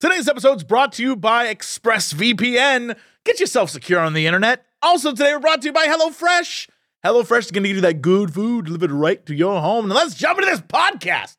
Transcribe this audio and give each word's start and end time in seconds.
Today's 0.00 0.28
episode 0.28 0.58
is 0.58 0.62
brought 0.62 0.92
to 0.92 1.02
you 1.02 1.16
by 1.16 1.52
ExpressVPN. 1.52 2.96
Get 3.24 3.40
yourself 3.40 3.70
secure 3.70 3.98
on 3.98 4.12
the 4.12 4.28
internet. 4.28 4.64
Also, 4.80 5.10
today 5.10 5.32
we're 5.32 5.40
brought 5.40 5.60
to 5.62 5.66
you 5.66 5.72
by 5.72 5.86
HelloFresh. 5.86 6.68
HelloFresh 7.04 7.46
is 7.46 7.50
going 7.50 7.64
to 7.64 7.68
give 7.68 7.78
you 7.78 7.80
that 7.80 8.00
good 8.00 8.32
food 8.32 8.66
delivered 8.66 8.92
right 8.92 9.26
to 9.26 9.34
your 9.34 9.60
home. 9.60 9.88
Now 9.88 9.96
let's 9.96 10.14
jump 10.14 10.38
into 10.38 10.48
this 10.52 10.60
podcast. 10.60 11.34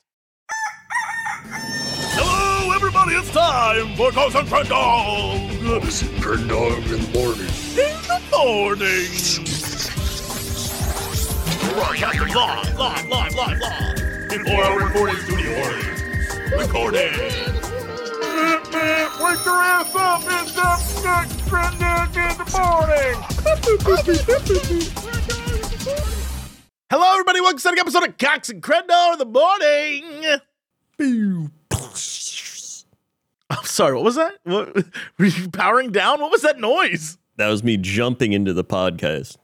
Hello, 2.18 2.76
everybody. 2.76 3.14
It's 3.14 3.32
time 3.32 3.96
for 3.96 4.12
Cox 4.12 4.36
and 4.36 4.46
Crendor. 4.50 5.88
Is 5.88 6.04
it 6.04 6.22
Friend 6.22 6.50
Dog 6.50 6.84
in 6.84 7.00
the 7.00 7.18
morning? 7.18 7.48
In 7.80 7.96
the 8.10 8.20
morning. 8.36 9.08
Broadcasting 11.76 12.36
live, 12.36 12.78
live, 12.78 13.08
live, 13.08 13.36
live, 13.36 13.58
live. 13.58 14.30
Before 14.30 14.64
our 14.66 14.80
recording 14.86 15.16
studio 15.16 15.80
audience. 18.40 18.68
Recording. 18.68 19.24
Wake 19.24 19.46
your 19.46 19.56
ass 19.56 19.96
up. 19.96 20.22
It's 20.26 20.58
up 20.58 20.80
next 21.04 21.42
Friend 21.50 21.74
in 21.76 21.80
the 22.38 22.46
morning. 22.58 23.16
Hello, 26.90 27.12
everybody. 27.14 27.42
Welcome 27.42 27.60
to 27.60 27.68
another 27.70 27.82
episode 27.82 28.08
of 28.08 28.18
Cox 28.18 28.50
and 28.50 28.64
Crendor 28.64 29.14
in 29.14 29.20
the 29.20 29.26
morning. 29.26 30.40
I'm 33.50 33.64
sorry. 33.64 33.96
What 33.96 34.04
was 34.04 34.16
that? 34.16 34.34
What, 34.44 34.76
were 35.18 35.26
you 35.26 35.50
powering 35.50 35.92
down? 35.92 36.22
What 36.22 36.32
was 36.32 36.42
that 36.42 36.60
noise? 36.60 37.18
That 37.38 37.48
was 37.48 37.64
me 37.64 37.78
jumping 37.78 38.34
into 38.34 38.54
the 38.54 38.64
podcast. 38.64 39.38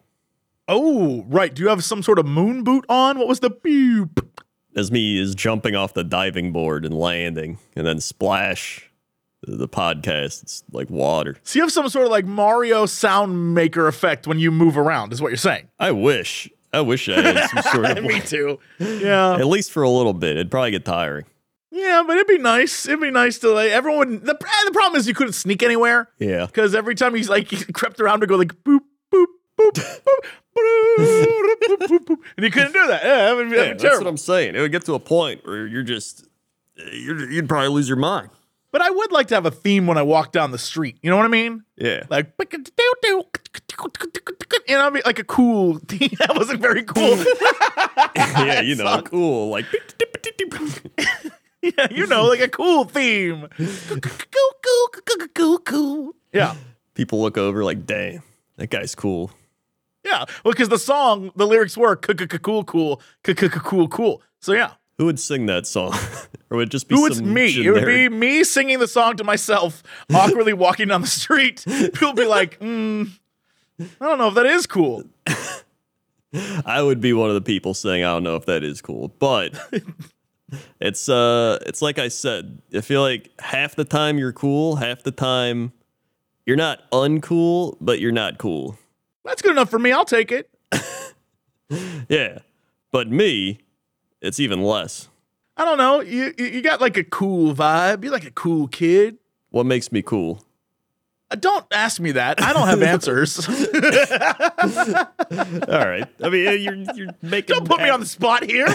Oh, 0.67 1.23
right. 1.27 1.53
Do 1.53 1.61
you 1.63 1.69
have 1.69 1.83
some 1.83 2.01
sort 2.01 2.17
of 2.19 2.25
moon 2.25 2.63
boot 2.63 2.85
on? 2.89 3.19
What 3.19 3.27
was 3.27 3.39
the 3.39 3.51
pew? 3.51 4.09
As 4.75 4.91
me 4.91 5.19
is 5.19 5.35
jumping 5.35 5.75
off 5.75 5.93
the 5.93 6.03
diving 6.03 6.51
board 6.51 6.85
and 6.85 6.93
landing, 6.93 7.59
and 7.75 7.87
then 7.87 7.99
splash 7.99 8.89
the 9.41 9.67
podcast. 9.67 10.43
It's 10.43 10.63
like 10.71 10.89
water. 10.89 11.37
So 11.43 11.57
you 11.59 11.63
have 11.63 11.71
some 11.71 11.87
sort 11.89 12.05
of 12.05 12.11
like 12.11 12.25
Mario 12.25 12.85
sound 12.85 13.53
maker 13.53 13.87
effect 13.87 14.27
when 14.27 14.39
you 14.39 14.51
move 14.51 14.77
around, 14.77 15.13
is 15.13 15.21
what 15.21 15.29
you're 15.29 15.37
saying. 15.37 15.69
I 15.79 15.91
wish. 15.91 16.49
I 16.73 16.81
wish 16.81 17.07
I 17.07 17.21
had 17.21 17.49
some 17.49 17.63
sort 17.83 17.97
of. 17.97 18.03
Me 18.03 18.19
too. 18.19 18.59
Yeah. 18.79 19.35
At 19.35 19.47
least 19.47 19.71
for 19.71 19.83
a 19.83 19.89
little 19.89 20.13
bit. 20.13 20.31
It'd 20.31 20.51
probably 20.51 20.71
get 20.71 20.83
tiring. 20.83 21.25
Yeah, 21.71 22.03
but 22.05 22.15
it'd 22.15 22.27
be 22.27 22.37
nice. 22.37 22.85
It'd 22.85 22.99
be 23.01 23.11
nice 23.11 23.37
to 23.39 23.49
like 23.51 23.69
everyone. 23.71 24.23
The, 24.23 24.33
eh, 24.33 24.65
the 24.65 24.71
problem 24.71 24.99
is 24.99 25.07
you 25.07 25.13
couldn't 25.13 25.33
sneak 25.33 25.61
anywhere 25.63 26.09
Yeah. 26.19 26.45
because 26.47 26.73
every 26.75 26.95
time 26.95 27.15
he's 27.15 27.29
like 27.29 27.49
he 27.49 27.63
crept 27.73 27.99
around 28.01 28.21
to 28.21 28.27
go 28.27 28.35
like 28.35 28.53
boop 28.63 28.79
boop 29.57 29.71
boop 29.73 30.25
and 32.37 32.43
you 32.43 32.51
couldn't 32.51 32.73
do 32.73 32.87
that. 32.87 33.03
Yeah, 33.03 33.25
that 33.25 33.35
would 33.35 33.49
be, 33.49 33.55
that'd 33.55 33.67
Yeah, 33.67 33.73
be 33.73 33.79
that's 33.83 33.97
what. 33.99 34.07
I'm 34.07 34.17
saying. 34.17 34.55
It 34.55 34.61
would 34.61 34.71
get 34.71 34.85
to 34.85 34.93
a 34.93 34.99
point 34.99 35.45
where 35.45 35.67
you're 35.67 35.83
just. 35.83 36.27
You're, 36.91 37.29
you'd 37.31 37.47
probably 37.47 37.69
lose 37.69 37.87
your 37.87 37.97
mind. 37.97 38.29
But 38.71 38.81
I 38.81 38.89
would 38.89 39.11
like 39.13 39.27
to 39.27 39.35
have 39.35 39.45
a 39.45 39.51
theme 39.51 39.87
when 39.87 39.97
I 39.97 40.01
walk 40.01 40.33
down 40.33 40.51
the 40.51 40.57
street. 40.57 40.97
You 41.01 41.09
know 41.09 41.15
what 41.15 41.25
I 41.25 41.29
mean? 41.29 41.63
Yeah. 41.77 42.03
Like, 42.09 42.33
you 44.67 44.75
know, 44.75 44.87
I 44.87 44.89
mean, 44.89 45.03
like 45.05 45.19
a 45.19 45.23
cool 45.23 45.77
theme. 45.77 46.09
That 46.19 46.35
wasn't 46.35 46.61
very 46.61 46.83
cool. 46.83 47.15
yeah, 48.45 48.59
you 48.59 48.75
know, 48.75 49.01
cool. 49.03 49.49
Like. 49.49 49.65
yeah, 51.61 51.87
you 51.89 52.05
know, 52.07 52.25
like 52.25 52.41
a 52.41 52.49
cool 52.49 52.83
theme. 52.83 53.47
Cool, 53.57 54.01
cool, 54.01 54.89
cool, 54.91 55.27
cool, 55.33 55.59
cool. 55.59 56.15
Yeah. 56.33 56.55
People 56.95 57.21
look 57.21 57.37
over 57.37 57.63
like, 57.63 57.85
damn, 57.85 58.23
that 58.57 58.69
guy's 58.69 58.93
cool. 58.95 59.31
Yeah. 60.15 60.25
Well, 60.43 60.51
because 60.51 60.69
the 60.69 60.77
song, 60.77 61.31
the 61.35 61.47
lyrics 61.47 61.75
were 61.75 61.95
cool, 61.95 62.15
cool, 62.15 63.01
cool, 63.23 63.49
cool. 63.49 63.87
Cool. 63.87 64.21
So 64.39 64.53
yeah. 64.53 64.73
Who 64.99 65.05
would 65.05 65.19
sing 65.19 65.47
that 65.47 65.65
song? 65.65 65.93
or 66.51 66.57
would 66.57 66.67
it 66.67 66.71
just 66.71 66.87
be 66.87 66.95
Who 66.95 67.07
it's 67.07 67.17
some 67.17 67.33
me. 67.33 67.65
It 67.65 67.71
would 67.71 67.85
be 67.85 68.07
me 68.07 68.43
singing 68.43 68.79
the 68.79 68.87
song 68.87 69.17
to 69.17 69.23
myself, 69.23 69.81
awkwardly 70.13 70.53
walking 70.65 70.89
down 70.89 71.01
the 71.01 71.07
street. 71.07 71.65
People 71.65 72.13
be 72.13 72.25
like, 72.25 72.59
mm, 72.59 73.09
I 73.79 73.85
don't 73.99 74.19
know 74.19 74.27
if 74.27 74.35
that 74.35 74.45
is 74.45 74.67
cool. 74.67 75.03
I 76.65 76.81
would 76.81 77.01
be 77.01 77.13
one 77.13 77.29
of 77.29 77.35
the 77.35 77.41
people 77.41 77.73
saying 77.73 78.03
I 78.03 78.11
don't 78.11 78.23
know 78.23 78.35
if 78.35 78.45
that 78.45 78.63
is 78.63 78.81
cool, 78.81 79.09
but 79.19 79.57
it's 80.79 81.09
uh 81.09 81.59
it's 81.65 81.81
like 81.81 81.97
I 81.97 82.09
said. 82.09 82.61
I 82.73 82.81
feel 82.81 83.01
like 83.01 83.31
half 83.41 83.75
the 83.75 83.85
time 83.85 84.17
you're 84.17 84.33
cool, 84.33 84.75
half 84.75 85.03
the 85.03 85.11
time 85.11 85.73
you're 86.45 86.57
not 86.57 86.89
uncool, 86.91 87.77
but 87.81 87.99
you're 87.99 88.11
not 88.11 88.37
cool. 88.37 88.77
That's 89.25 89.41
good 89.41 89.51
enough 89.51 89.69
for 89.69 89.79
me. 89.79 89.91
I'll 89.91 90.05
take 90.05 90.31
it. 90.31 90.49
Yeah. 92.07 92.39
But 92.91 93.09
me, 93.09 93.59
it's 94.21 94.39
even 94.39 94.61
less. 94.63 95.09
I 95.57 95.65
don't 95.65 95.77
know. 95.77 95.99
You 96.01 96.33
you 96.37 96.61
got 96.61 96.79
like 96.79 96.95
a 96.97 97.03
cool 97.03 97.53
vibe. 97.53 98.03
You're 98.03 98.13
like 98.13 98.25
a 98.25 98.31
cool 98.31 98.67
kid. 98.67 99.17
What 99.49 99.65
makes 99.65 99.91
me 99.91 100.01
cool? 100.01 100.43
Uh, 101.31 101.35
Don't 101.35 101.65
ask 101.71 101.99
me 101.99 102.11
that. 102.11 102.41
I 102.41 102.53
don't 102.53 102.67
have 102.67 102.83
answers. 102.93 103.39
All 103.47 103.55
right. 105.85 106.05
I 106.23 106.29
mean, 106.29 106.61
you're 106.61 106.75
you're 106.95 107.09
making 107.21 107.55
don't 107.55 107.67
put 107.67 107.81
me 107.81 107.89
on 107.89 107.99
the 107.99 108.05
spot 108.05 108.43
here. 108.43 108.67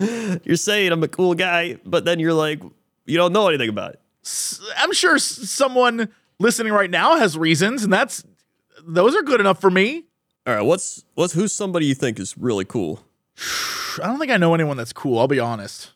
You're 0.44 0.56
saying 0.56 0.90
I'm 0.90 1.04
a 1.04 1.08
cool 1.08 1.34
guy, 1.34 1.78
but 1.86 2.04
then 2.04 2.18
you're 2.18 2.32
like 2.34 2.60
you 3.06 3.16
don't 3.16 3.32
know 3.32 3.46
anything 3.46 3.68
about 3.68 3.92
it. 3.92 4.00
S- 4.24 4.60
I'm 4.76 4.92
sure 4.92 5.18
someone 5.20 6.08
listening 6.40 6.72
right 6.72 6.90
now 6.90 7.16
has 7.16 7.38
reasons, 7.38 7.84
and 7.84 7.92
that's 7.92 8.24
those 8.86 9.14
are 9.14 9.22
good 9.22 9.40
enough 9.40 9.60
for 9.60 9.70
me. 9.70 10.04
All 10.46 10.54
right, 10.54 10.62
what's 10.62 11.04
what's 11.14 11.32
who's 11.32 11.52
somebody 11.52 11.86
you 11.86 11.94
think 11.94 12.18
is 12.18 12.36
really 12.36 12.64
cool? 12.64 13.04
I 14.02 14.06
don't 14.06 14.18
think 14.18 14.32
I 14.32 14.36
know 14.36 14.54
anyone 14.54 14.76
that's 14.76 14.92
cool. 14.92 15.18
I'll 15.18 15.28
be 15.28 15.40
honest. 15.40 15.92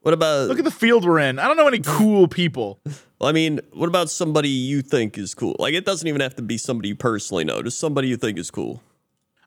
What 0.00 0.12
about 0.12 0.48
Look 0.48 0.58
at 0.58 0.64
the 0.64 0.70
field 0.70 1.06
we're 1.06 1.18
in. 1.18 1.38
I 1.38 1.48
don't 1.48 1.56
know 1.56 1.66
any 1.66 1.80
cool 1.80 2.28
people. 2.28 2.80
Well, 3.20 3.30
I 3.30 3.32
mean, 3.32 3.60
what 3.72 3.88
about 3.88 4.10
somebody 4.10 4.50
you 4.50 4.82
think 4.82 5.16
is 5.16 5.34
cool? 5.34 5.56
Like, 5.58 5.72
it 5.72 5.86
doesn't 5.86 6.06
even 6.06 6.20
have 6.20 6.34
to 6.34 6.42
be 6.42 6.58
somebody 6.58 6.88
you 6.90 6.96
personally 6.96 7.44
know, 7.44 7.62
just 7.62 7.78
somebody 7.78 8.08
you 8.08 8.18
think 8.18 8.38
is 8.38 8.50
cool. 8.50 8.82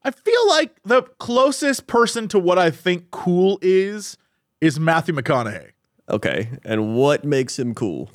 I 0.03 0.09
feel 0.09 0.47
like 0.47 0.81
the 0.83 1.03
closest 1.19 1.85
person 1.85 2.27
to 2.29 2.39
what 2.39 2.57
I 2.57 2.71
think 2.71 3.11
cool 3.11 3.59
is 3.61 4.17
is 4.61 4.79
Matthew 4.79 5.13
McConaughey. 5.13 5.71
Okay, 6.09 6.49
and 6.63 6.95
what 6.95 7.23
makes 7.23 7.59
him 7.59 7.75
cool? 7.75 8.09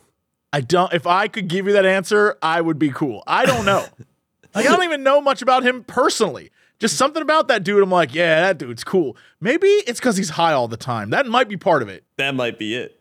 I 0.52 0.62
don't. 0.62 0.92
If 0.92 1.06
I 1.06 1.28
could 1.28 1.46
give 1.46 1.66
you 1.66 1.74
that 1.74 1.86
answer, 1.86 2.38
I 2.42 2.60
would 2.60 2.78
be 2.78 2.90
cool. 2.90 3.22
I 3.26 3.44
don't 3.46 3.66
know. 3.66 3.84
like 4.54 4.66
I 4.66 4.70
don't 4.70 4.84
even 4.84 5.02
know 5.02 5.20
much 5.20 5.42
about 5.42 5.62
him 5.62 5.84
personally. 5.84 6.50
Just 6.78 6.96
something 6.96 7.22
about 7.22 7.48
that 7.48 7.62
dude. 7.62 7.82
I'm 7.82 7.90
like, 7.90 8.12
yeah, 8.12 8.40
that 8.40 8.58
dude's 8.58 8.82
cool. 8.82 9.16
Maybe 9.40 9.68
it's 9.68 10.00
because 10.00 10.16
he's 10.16 10.30
high 10.30 10.52
all 10.52 10.66
the 10.66 10.76
time. 10.76 11.10
That 11.10 11.26
might 11.26 11.48
be 11.48 11.56
part 11.56 11.80
of 11.82 11.88
it. 11.88 12.04
That 12.16 12.34
might 12.34 12.58
be 12.58 12.74
it. 12.74 13.00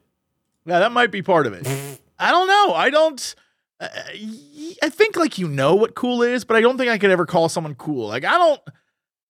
Yeah, 0.65 0.79
that 0.79 0.91
might 0.91 1.11
be 1.11 1.21
part 1.21 1.47
of 1.47 1.53
it. 1.53 1.67
I 2.19 2.29
don't 2.29 2.47
know. 2.47 2.73
I 2.75 2.89
don't. 2.91 3.35
Uh, 3.79 3.87
I 4.83 4.89
think 4.89 5.15
like 5.15 5.39
you 5.39 5.47
know 5.47 5.73
what 5.73 5.95
cool 5.95 6.21
is, 6.21 6.45
but 6.45 6.55
I 6.55 6.61
don't 6.61 6.77
think 6.77 6.91
I 6.91 6.99
could 6.99 7.09
ever 7.09 7.25
call 7.25 7.49
someone 7.49 7.73
cool. 7.75 8.07
Like 8.07 8.23
I 8.23 8.37
don't. 8.37 8.61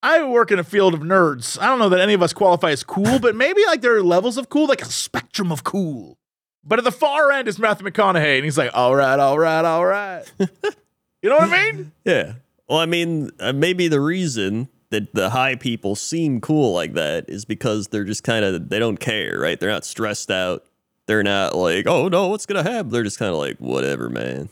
I 0.03 0.23
work 0.23 0.51
in 0.51 0.59
a 0.59 0.63
field 0.63 0.95
of 0.95 1.01
nerds. 1.01 1.61
I 1.61 1.67
don't 1.67 1.79
know 1.79 1.89
that 1.89 1.99
any 1.99 2.13
of 2.13 2.23
us 2.23 2.33
qualify 2.33 2.71
as 2.71 2.83
cool, 2.83 3.19
but 3.19 3.35
maybe 3.35 3.63
like 3.67 3.81
there 3.81 3.95
are 3.95 4.03
levels 4.03 4.35
of 4.37 4.49
cool, 4.49 4.67
like 4.67 4.81
a 4.81 4.85
spectrum 4.85 5.51
of 5.51 5.63
cool. 5.63 6.17
But 6.63 6.79
at 6.79 6.85
the 6.85 6.91
far 6.91 7.31
end 7.31 7.47
is 7.47 7.57
Matthew 7.57 7.87
McConaughey, 7.87 8.35
and 8.35 8.43
he's 8.43 8.57
like, 8.57 8.71
all 8.73 8.95
right, 8.95 9.19
all 9.19 9.39
right, 9.39 9.63
all 9.63 9.85
right. 9.85 10.23
you 11.21 11.29
know 11.29 11.37
what 11.37 11.49
I 11.51 11.71
mean? 11.71 11.91
Yeah. 12.05 12.33
Well, 12.67 12.79
I 12.79 12.85
mean, 12.85 13.31
uh, 13.39 13.53
maybe 13.53 13.87
the 13.87 13.99
reason 13.99 14.69
that 14.91 15.13
the 15.13 15.29
high 15.29 15.55
people 15.55 15.95
seem 15.95 16.39
cool 16.41 16.73
like 16.73 16.93
that 16.93 17.25
is 17.29 17.45
because 17.45 17.89
they're 17.89 18.05
just 18.05 18.23
kind 18.23 18.45
of, 18.45 18.69
they 18.69 18.79
don't 18.79 18.97
care, 18.97 19.39
right? 19.39 19.59
They're 19.59 19.69
not 19.69 19.85
stressed 19.85 20.31
out. 20.31 20.65
They're 21.05 21.23
not 21.23 21.55
like, 21.55 21.87
oh 21.87 22.07
no, 22.07 22.27
what's 22.27 22.45
going 22.45 22.63
to 22.63 22.71
happen? 22.71 22.91
They're 22.91 23.03
just 23.03 23.19
kind 23.19 23.31
of 23.31 23.37
like, 23.37 23.57
whatever, 23.57 24.09
man. 24.09 24.49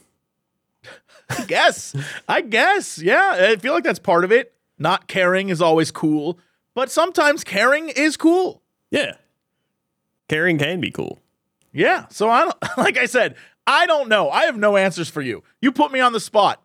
I 1.29 1.45
guess. 1.45 1.95
I 2.27 2.41
guess. 2.41 2.97
Yeah. 2.99 3.51
I 3.51 3.55
feel 3.55 3.73
like 3.73 3.83
that's 3.83 3.99
part 3.99 4.23
of 4.23 4.31
it. 4.31 4.53
Not 4.77 5.07
caring 5.07 5.49
is 5.49 5.61
always 5.61 5.91
cool, 5.91 6.39
but 6.73 6.89
sometimes 6.91 7.43
caring 7.43 7.89
is 7.89 8.17
cool. 8.17 8.61
Yeah. 8.91 9.13
Caring 10.27 10.57
can 10.57 10.79
be 10.79 10.91
cool. 10.91 11.19
Yeah. 11.71 12.05
So 12.09 12.29
I 12.29 12.43
don't, 12.45 12.57
like 12.77 12.97
I 12.97 13.05
said, 13.05 13.35
I 13.69 13.85
don't 13.85 14.09
know. 14.09 14.29
I 14.31 14.45
have 14.45 14.57
no 14.57 14.77
answers 14.77 15.09
for 15.09 15.21
you. 15.21 15.43
You 15.61 15.71
put 15.71 15.91
me 15.91 15.99
on 15.99 16.11
the 16.13 16.19
spot. 16.19 16.61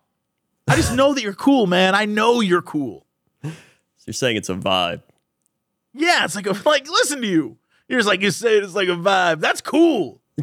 I 0.66 0.76
just 0.76 0.94
know 0.94 1.12
that 1.14 1.22
you're 1.22 1.34
cool, 1.34 1.66
man. 1.66 1.94
I 1.94 2.06
know 2.06 2.40
you're 2.40 2.62
cool. 2.62 3.04
So 3.42 3.50
you're 4.06 4.14
saying 4.14 4.36
it's 4.36 4.48
a 4.48 4.54
vibe. 4.54 5.02
Yeah, 5.92 6.24
it's 6.24 6.34
like 6.34 6.46
a 6.46 6.56
like 6.64 6.88
listen 6.88 7.20
to 7.20 7.26
you. 7.26 7.58
You're 7.88 7.98
just 8.00 8.08
like 8.08 8.22
you 8.22 8.30
say 8.30 8.56
it, 8.56 8.64
it's 8.64 8.74
like 8.74 8.88
a 8.88 8.92
vibe. 8.96 9.40
That's 9.40 9.60
cool. 9.60 10.20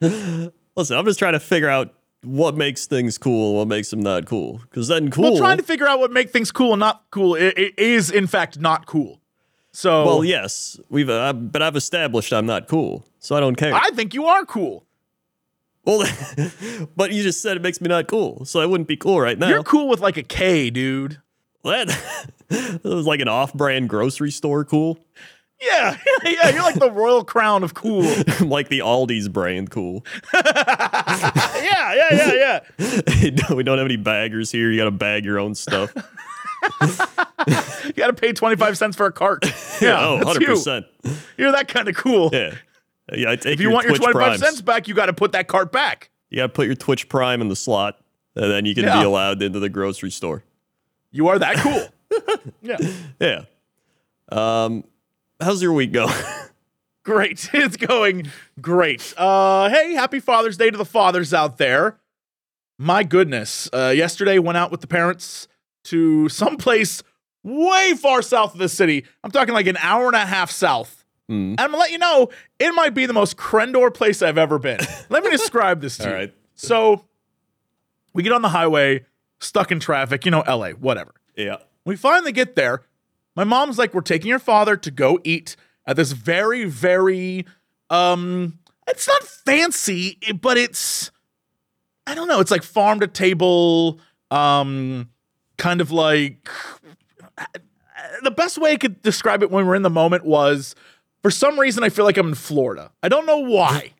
Listen, 0.00 0.96
I'm 0.96 1.04
just 1.04 1.18
trying 1.18 1.34
to 1.34 1.40
figure 1.40 1.68
out 1.68 1.94
what 2.22 2.56
makes 2.56 2.86
things 2.86 3.18
cool 3.18 3.48
and 3.50 3.58
what 3.58 3.68
makes 3.68 3.90
them 3.90 4.00
not 4.00 4.26
cool. 4.26 4.58
Because 4.58 4.88
then 4.88 5.10
cool. 5.10 5.24
Well, 5.32 5.36
trying 5.36 5.58
to 5.58 5.62
figure 5.62 5.86
out 5.86 6.00
what 6.00 6.10
make 6.10 6.30
things 6.30 6.50
cool 6.50 6.72
and 6.72 6.80
not 6.80 7.04
cool 7.10 7.34
i- 7.34 7.52
i- 7.56 7.72
is 7.76 8.10
in 8.10 8.26
fact 8.26 8.58
not 8.58 8.86
cool. 8.86 9.20
So 9.72 10.04
well, 10.04 10.24
yes, 10.24 10.78
we've, 10.88 11.10
uh, 11.10 11.32
but 11.32 11.60
I've 11.62 11.76
established 11.76 12.32
I'm 12.32 12.46
not 12.46 12.68
cool, 12.68 13.04
so 13.18 13.36
I 13.36 13.40
don't 13.40 13.56
care. 13.56 13.74
I 13.74 13.90
think 13.90 14.14
you 14.14 14.26
are 14.26 14.44
cool. 14.46 14.86
Well, 15.84 16.06
but 16.96 17.12
you 17.12 17.22
just 17.22 17.42
said 17.42 17.56
it 17.56 17.62
makes 17.62 17.80
me 17.80 17.88
not 17.88 18.06
cool, 18.06 18.44
so 18.44 18.60
I 18.60 18.66
wouldn't 18.66 18.88
be 18.88 18.96
cool 18.96 19.20
right 19.20 19.38
now. 19.38 19.48
You're 19.48 19.62
cool 19.62 19.88
with 19.88 20.00
like 20.00 20.16
a 20.16 20.22
K, 20.22 20.70
dude. 20.70 21.20
That, 21.62 21.88
that 22.48 22.84
was 22.84 23.06
like 23.06 23.20
an 23.20 23.28
off-brand 23.28 23.88
grocery 23.88 24.30
store 24.30 24.64
cool. 24.64 24.98
Yeah, 25.62 25.96
yeah, 26.24 26.50
you're 26.50 26.62
like 26.62 26.78
the 26.78 26.90
royal 26.90 27.24
crown 27.24 27.62
of 27.62 27.74
cool. 27.74 28.02
like 28.40 28.68
the 28.68 28.80
Aldi's 28.80 29.28
brand 29.28 29.70
cool. 29.70 30.04
yeah, 30.34 31.94
yeah, 31.94 32.08
yeah, 32.10 32.60
yeah. 32.74 33.54
we 33.54 33.62
don't 33.62 33.78
have 33.78 33.86
any 33.86 33.96
baggers 33.96 34.50
here. 34.50 34.70
You 34.70 34.78
got 34.78 34.84
to 34.84 34.90
bag 34.90 35.24
your 35.24 35.38
own 35.38 35.54
stuff. 35.54 35.94
You 37.86 37.92
got 37.92 38.08
to 38.08 38.14
pay 38.14 38.32
25 38.32 38.76
cents 38.76 38.96
for 38.96 39.06
a 39.06 39.12
cart. 39.12 39.44
Yeah, 39.80 39.98
oh, 40.00 40.18
that's 40.18 40.38
100%. 40.38 40.84
You. 41.04 41.16
You're 41.36 41.52
that 41.52 41.68
kind 41.68 41.88
of 41.88 41.94
cool. 41.94 42.30
Yeah. 42.32 42.54
Yeah, 43.12 43.30
I 43.32 43.36
take 43.36 43.54
If 43.54 43.60
you 43.60 43.70
want 43.70 43.86
Twitch 43.86 44.00
your 44.00 44.12
25 44.12 44.28
Primes. 44.28 44.40
cents 44.40 44.60
back, 44.62 44.88
you 44.88 44.94
got 44.94 45.06
to 45.06 45.12
put 45.12 45.32
that 45.32 45.46
cart 45.48 45.70
back. 45.72 46.10
You 46.30 46.38
got 46.38 46.44
to 46.46 46.48
put 46.52 46.66
your 46.66 46.74
Twitch 46.74 47.08
Prime 47.08 47.40
in 47.40 47.48
the 47.48 47.56
slot, 47.56 47.98
and 48.34 48.50
then 48.50 48.64
you 48.64 48.74
can 48.74 48.84
Yeah. 48.84 49.00
be 49.00 49.04
allowed 49.04 49.42
into 49.42 49.60
the 49.60 49.68
grocery 49.68 50.10
store. 50.10 50.42
You 51.10 51.28
are 51.28 51.38
that 51.38 51.56
cool. 51.56 51.86
yeah. 52.62 52.76
Yeah. 53.20 53.42
Um, 54.30 54.84
how's 55.40 55.62
your 55.62 55.72
week 55.72 55.92
go? 55.92 56.08
Great. 57.04 57.50
It's 57.54 57.76
going 57.76 58.30
great. 58.60 59.12
Uh, 59.18 59.68
hey, 59.68 59.92
happy 59.92 60.20
Father's 60.20 60.56
Day 60.56 60.70
to 60.70 60.78
the 60.78 60.86
fathers 60.86 61.34
out 61.34 61.58
there. 61.58 61.98
My 62.78 63.02
goodness. 63.02 63.68
Uh, 63.74 63.92
yesterday 63.94 64.38
went 64.38 64.56
out 64.56 64.70
with 64.70 64.80
the 64.80 64.86
parents 64.86 65.46
to 65.84 66.30
someplace 66.30 67.02
way 67.42 67.92
far 67.92 68.22
south 68.22 68.54
of 68.54 68.58
the 68.58 68.70
city. 68.70 69.04
I'm 69.22 69.30
talking 69.30 69.52
like 69.52 69.66
an 69.66 69.76
hour 69.76 70.06
and 70.06 70.16
a 70.16 70.24
half 70.24 70.50
south. 70.50 71.03
And 71.28 71.58
I'm 71.58 71.68
gonna 71.70 71.78
let 71.78 71.90
you 71.90 71.98
know, 71.98 72.28
it 72.58 72.72
might 72.74 72.92
be 72.94 73.06
the 73.06 73.12
most 73.14 73.36
Crendor 73.36 73.92
place 73.94 74.20
I've 74.22 74.36
ever 74.38 74.58
been. 74.58 74.78
let 75.08 75.24
me 75.24 75.30
describe 75.30 75.80
this 75.80 75.96
to 75.98 76.04
All 76.04 76.10
you. 76.10 76.16
right. 76.16 76.34
So 76.54 77.04
we 78.12 78.22
get 78.22 78.32
on 78.32 78.42
the 78.42 78.50
highway, 78.50 79.06
stuck 79.40 79.72
in 79.72 79.80
traffic, 79.80 80.24
you 80.24 80.30
know, 80.30 80.42
LA, 80.46 80.70
whatever. 80.70 81.12
yeah. 81.36 81.56
We 81.86 81.96
finally 81.96 82.32
get 82.32 82.56
there. 82.56 82.82
My 83.36 83.44
mom's 83.44 83.76
like, 83.78 83.92
"We're 83.92 84.00
taking 84.00 84.28
your 84.30 84.38
father 84.38 84.74
to 84.76 84.90
go 84.90 85.18
eat 85.24 85.56
at 85.86 85.96
this 85.96 86.12
very, 86.12 86.64
very 86.64 87.44
um 87.90 88.58
it's 88.86 89.06
not 89.08 89.22
fancy, 89.22 90.18
but 90.40 90.56
it's 90.58 91.10
I 92.06 92.14
don't 92.14 92.28
know, 92.28 92.40
it's 92.40 92.50
like 92.50 92.62
farm 92.62 93.00
to 93.00 93.06
table, 93.06 93.98
um 94.30 95.08
kind 95.58 95.80
of 95.80 95.90
like 95.90 96.48
the 98.22 98.30
best 98.30 98.58
way 98.58 98.72
I 98.72 98.76
could 98.76 99.02
describe 99.02 99.42
it 99.42 99.50
when 99.50 99.66
we're 99.66 99.74
in 99.74 99.82
the 99.82 99.90
moment 99.90 100.24
was 100.24 100.74
for 101.24 101.30
some 101.30 101.58
reason 101.58 101.82
I 101.82 101.88
feel 101.88 102.04
like 102.04 102.18
I'm 102.18 102.28
in 102.28 102.34
Florida. 102.34 102.92
I 103.02 103.08
don't 103.08 103.24
know 103.24 103.38
why. 103.38 103.92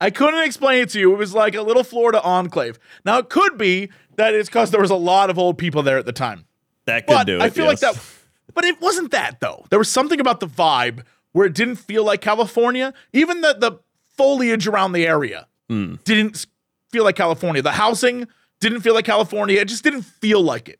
I 0.00 0.10
couldn't 0.10 0.44
explain 0.44 0.80
it 0.82 0.90
to 0.90 1.00
you. 1.00 1.12
It 1.12 1.16
was 1.18 1.34
like 1.34 1.56
a 1.56 1.62
little 1.62 1.82
Florida 1.82 2.22
enclave. 2.22 2.78
Now 3.04 3.18
it 3.18 3.28
could 3.28 3.58
be 3.58 3.90
that 4.14 4.32
it's 4.32 4.48
because 4.48 4.70
there 4.70 4.80
was 4.80 4.92
a 4.92 4.94
lot 4.94 5.28
of 5.28 5.40
old 5.40 5.58
people 5.58 5.82
there 5.82 5.98
at 5.98 6.06
the 6.06 6.12
time. 6.12 6.44
That 6.84 7.08
could 7.08 7.14
But 7.14 7.26
do 7.26 7.34
it. 7.38 7.42
I 7.42 7.50
feel 7.50 7.64
yes. 7.64 7.82
like 7.82 7.94
that. 7.94 8.02
But 8.54 8.64
it 8.64 8.80
wasn't 8.80 9.10
that 9.10 9.40
though. 9.40 9.66
There 9.70 9.78
was 9.80 9.90
something 9.90 10.20
about 10.20 10.38
the 10.38 10.46
vibe 10.46 11.02
where 11.32 11.46
it 11.46 11.54
didn't 11.54 11.76
feel 11.76 12.04
like 12.04 12.20
California. 12.20 12.94
Even 13.12 13.40
the 13.40 13.54
the 13.58 13.72
foliage 14.16 14.68
around 14.68 14.92
the 14.92 15.04
area 15.06 15.48
Hmm. 15.68 15.96
didn't 16.04 16.46
feel 16.92 17.02
like 17.04 17.16
California. 17.16 17.60
The 17.60 17.72
housing 17.72 18.28
didn't 18.60 18.82
feel 18.82 18.94
like 18.94 19.04
California. 19.04 19.60
It 19.60 19.66
just 19.68 19.84
didn't 19.84 20.02
feel 20.02 20.40
like 20.42 20.68
it. 20.68 20.78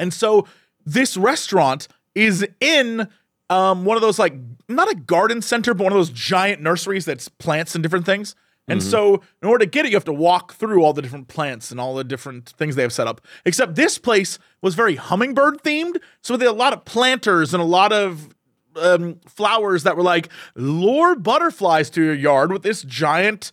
And 0.00 0.12
so 0.14 0.46
this 0.86 1.16
restaurant 1.16 1.88
is 2.14 2.46
in 2.60 3.08
um, 3.50 3.84
one 3.84 3.96
of 3.96 4.02
those 4.02 4.18
like 4.18 4.34
not 4.68 4.90
a 4.90 4.94
garden 4.94 5.42
center, 5.42 5.74
but 5.74 5.84
one 5.84 5.92
of 5.92 5.98
those 5.98 6.10
giant 6.10 6.62
nurseries 6.62 7.04
that's 7.04 7.28
plants 7.28 7.74
and 7.74 7.82
different 7.82 8.06
things. 8.06 8.34
And 8.66 8.82
so 8.82 9.20
in 9.42 9.48
order 9.48 9.66
to 9.66 9.70
get 9.70 9.84
it, 9.84 9.90
you 9.90 9.96
have 9.96 10.06
to 10.06 10.12
walk 10.12 10.54
through 10.54 10.82
all 10.82 10.94
the 10.94 11.02
different 11.02 11.28
plants 11.28 11.70
and 11.70 11.78
all 11.78 11.94
the 11.94 12.04
different 12.04 12.48
things 12.56 12.76
they 12.76 12.82
have 12.82 12.94
set 12.94 13.06
up. 13.06 13.20
Except 13.44 13.74
this 13.74 13.98
place 13.98 14.38
was 14.62 14.74
very 14.74 14.96
hummingbird 14.96 15.62
themed. 15.62 15.98
So 16.22 16.38
there 16.38 16.48
were 16.48 16.54
a 16.54 16.58
lot 16.58 16.72
of 16.72 16.86
planters 16.86 17.52
and 17.52 17.62
a 17.62 17.66
lot 17.66 17.92
of 17.92 18.30
um, 18.76 19.20
flowers 19.26 19.82
that 19.82 19.98
were 19.98 20.02
like 20.02 20.30
lure 20.54 21.14
butterflies 21.14 21.90
to 21.90 22.02
your 22.02 22.14
yard 22.14 22.52
with 22.52 22.62
this 22.62 22.82
giant 22.82 23.52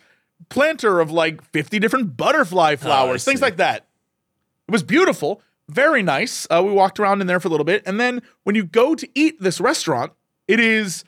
planter 0.49 1.01
of 1.01 1.11
like 1.11 1.43
50 1.51 1.79
different 1.79 2.15
butterfly 2.15 2.77
flowers, 2.77 3.25
things 3.25 3.41
like 3.41 3.57
that. 3.57 3.87
It 4.67 4.71
was 4.71 4.83
beautiful, 4.83 5.41
very 5.71 6.03
nice. 6.03 6.45
Uh, 6.49 6.61
we 6.65 6.71
walked 6.71 6.99
around 6.99 7.21
in 7.21 7.27
there 7.27 7.39
for 7.39 7.47
a 7.47 7.51
little 7.51 7.63
bit, 7.65 7.83
and 7.85 7.99
then 7.99 8.21
when 8.43 8.55
you 8.55 8.63
go 8.63 8.95
to 8.95 9.07
eat 9.15 9.39
this 9.41 9.59
restaurant, 9.61 10.11
it 10.47 10.59
is 10.59 11.03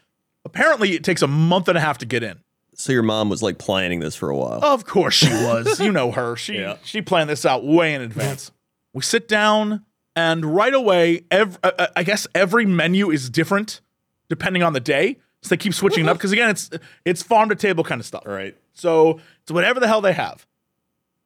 apparently 0.46 0.94
it 0.94 1.04
takes 1.04 1.22
a 1.22 1.28
month 1.28 1.68
and 1.68 1.78
a 1.78 1.82
half 1.82 1.98
to 2.00 2.06
get 2.06 2.24
in. 2.24 2.40
So 2.76 2.92
your 2.92 3.04
mom 3.04 3.30
was 3.30 3.44
like 3.44 3.58
planning 3.60 4.00
this 4.00 4.16
for 4.16 4.30
a 4.30 4.36
while. 4.36 4.60
Of 4.64 4.86
course 4.86 5.14
she 5.14 5.30
was. 5.30 5.80
you 5.82 5.92
know 5.92 6.12
her. 6.12 6.36
She 6.36 6.56
Yeah. 6.56 6.78
she 6.84 7.02
planned 7.02 7.30
this 7.30 7.46
out 7.46 7.64
way 7.66 7.94
in 7.94 8.02
advance. 8.02 8.52
We 8.94 9.02
sit 9.02 9.28
down, 9.28 9.86
and 10.16 10.44
right 10.56 10.74
away, 10.74 11.22
ev- 11.32 11.60
uh, 11.64 11.72
uh, 11.78 11.88
I 11.96 12.04
guess 12.04 12.28
every 12.34 12.66
menu 12.66 13.12
is 13.12 13.30
different 13.30 13.82
depending 14.30 14.64
on 14.64 14.74
the 14.74 14.80
day. 14.80 15.18
So 15.42 15.50
they 15.50 15.58
keep 15.58 15.74
switching 15.74 16.06
it 16.06 16.10
up 16.10 16.18
because 16.18 16.32
again, 16.32 16.50
it's 16.50 16.70
it's 17.06 17.22
farm 17.22 17.50
to 17.50 17.56
table 17.56 17.84
kind 17.84 18.00
of 18.02 18.08
stuff. 18.08 18.24
Right. 18.26 18.56
So 18.74 19.20
it's 19.44 19.52
whatever 19.52 19.80
the 19.80 19.88
hell 19.88 20.02
they 20.02 20.14
have. 20.14 20.48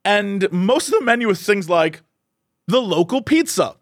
And 0.03 0.51
most 0.51 0.87
of 0.87 0.99
the 0.99 1.05
menu 1.05 1.29
is 1.29 1.41
things 1.43 1.69
like 1.69 2.01
the 2.67 2.81
local 2.81 3.21
pizza 3.21 3.75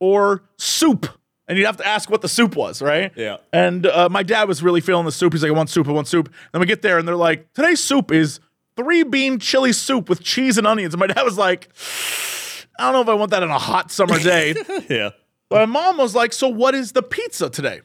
or 0.00 0.44
soup. 0.56 1.06
And 1.46 1.58
you'd 1.58 1.66
have 1.66 1.76
to 1.76 1.86
ask 1.86 2.08
what 2.10 2.22
the 2.22 2.28
soup 2.28 2.56
was, 2.56 2.80
right? 2.80 3.12
Yeah. 3.16 3.36
And 3.52 3.84
uh, 3.86 4.08
my 4.08 4.22
dad 4.22 4.48
was 4.48 4.62
really 4.62 4.80
feeling 4.80 5.04
the 5.04 5.12
soup. 5.12 5.34
He's 5.34 5.42
like, 5.42 5.50
I 5.50 5.54
want 5.54 5.68
soup, 5.68 5.88
I 5.88 5.92
want 5.92 6.08
soup. 6.08 6.32
Then 6.52 6.60
we 6.60 6.66
get 6.66 6.80
there 6.80 6.98
and 6.98 7.06
they're 7.06 7.16
like, 7.16 7.52
today's 7.52 7.80
soup 7.80 8.10
is 8.10 8.40
three 8.76 9.02
bean 9.02 9.38
chili 9.38 9.72
soup 9.72 10.08
with 10.08 10.22
cheese 10.22 10.56
and 10.56 10.66
onions. 10.66 10.94
And 10.94 11.00
my 11.00 11.06
dad 11.06 11.22
was 11.22 11.36
like, 11.36 11.68
I 12.78 12.84
don't 12.84 12.94
know 12.94 13.02
if 13.02 13.08
I 13.08 13.14
want 13.14 13.30
that 13.32 13.42
on 13.42 13.50
a 13.50 13.58
hot 13.58 13.90
summer 13.90 14.18
day. 14.18 14.54
Yeah. 14.88 15.10
But 15.50 15.68
my 15.68 15.80
mom 15.80 15.98
was 15.98 16.14
like, 16.14 16.32
"So 16.32 16.48
what 16.48 16.74
is 16.74 16.92
the 16.92 17.02
pizza 17.02 17.50
today?" 17.50 17.82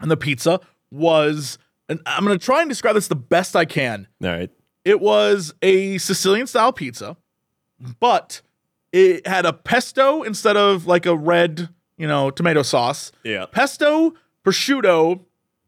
And 0.00 0.10
the 0.10 0.16
pizza 0.16 0.60
was, 0.90 1.58
and 1.88 2.00
I'm 2.06 2.24
gonna 2.24 2.38
try 2.38 2.62
and 2.62 2.68
describe 2.68 2.94
this 2.94 3.06
the 3.06 3.14
best 3.14 3.54
I 3.54 3.64
can. 3.64 4.08
All 4.22 4.30
right. 4.30 4.50
It 4.84 5.00
was 5.00 5.54
a 5.62 5.98
Sicilian 5.98 6.46
style 6.46 6.72
pizza, 6.72 7.16
but 8.00 8.40
it 8.94 9.26
had 9.26 9.44
a 9.44 9.52
pesto 9.52 10.22
instead 10.22 10.56
of 10.56 10.86
like 10.86 11.04
a 11.04 11.16
red, 11.16 11.68
you 11.98 12.06
know, 12.06 12.30
tomato 12.30 12.62
sauce. 12.62 13.10
Yeah. 13.24 13.46
Pesto, 13.46 14.14
prosciutto, 14.46 15.18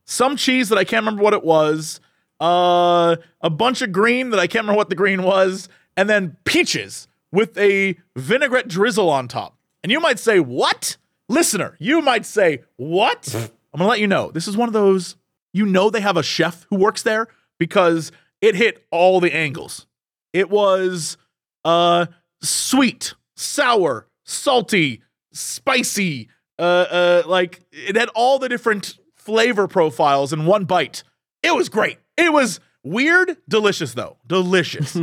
some 0.04 0.36
cheese 0.36 0.68
that 0.68 0.78
I 0.78 0.84
can't 0.84 1.04
remember 1.04 1.24
what 1.24 1.34
it 1.34 1.42
was, 1.42 2.00
uh, 2.40 3.16
a 3.40 3.50
bunch 3.50 3.82
of 3.82 3.90
green 3.90 4.30
that 4.30 4.38
I 4.38 4.46
can't 4.46 4.62
remember 4.62 4.76
what 4.76 4.90
the 4.90 4.94
green 4.94 5.24
was, 5.24 5.68
and 5.96 6.08
then 6.08 6.36
peaches 6.44 7.08
with 7.32 7.58
a 7.58 7.96
vinaigrette 8.14 8.68
drizzle 8.68 9.10
on 9.10 9.26
top. 9.26 9.56
And 9.82 9.90
you 9.90 9.98
might 9.98 10.20
say, 10.20 10.38
What? 10.38 10.96
Listener, 11.28 11.74
you 11.80 12.00
might 12.00 12.24
say, 12.24 12.62
What? 12.76 13.34
I'm 13.74 13.78
gonna 13.78 13.90
let 13.90 13.98
you 13.98 14.06
know. 14.06 14.30
This 14.30 14.46
is 14.46 14.56
one 14.56 14.68
of 14.68 14.72
those, 14.72 15.16
you 15.52 15.66
know, 15.66 15.90
they 15.90 16.00
have 16.00 16.16
a 16.16 16.22
chef 16.22 16.64
who 16.70 16.76
works 16.76 17.02
there 17.02 17.26
because 17.58 18.12
it 18.40 18.54
hit 18.54 18.86
all 18.92 19.18
the 19.18 19.34
angles. 19.34 19.84
It 20.32 20.48
was 20.48 21.16
uh 21.64 22.06
sweet, 22.46 23.14
sour, 23.34 24.08
salty, 24.24 25.02
spicy, 25.32 26.28
uh 26.58 26.62
uh 26.62 27.22
like 27.26 27.60
it 27.70 27.96
had 27.96 28.08
all 28.14 28.38
the 28.38 28.48
different 28.48 28.98
flavor 29.14 29.66
profiles 29.68 30.32
in 30.32 30.46
one 30.46 30.64
bite. 30.64 31.02
It 31.42 31.54
was 31.54 31.68
great. 31.68 31.98
It 32.16 32.32
was 32.32 32.60
weird, 32.82 33.36
delicious 33.48 33.94
though. 33.94 34.16
Delicious. 34.26 34.96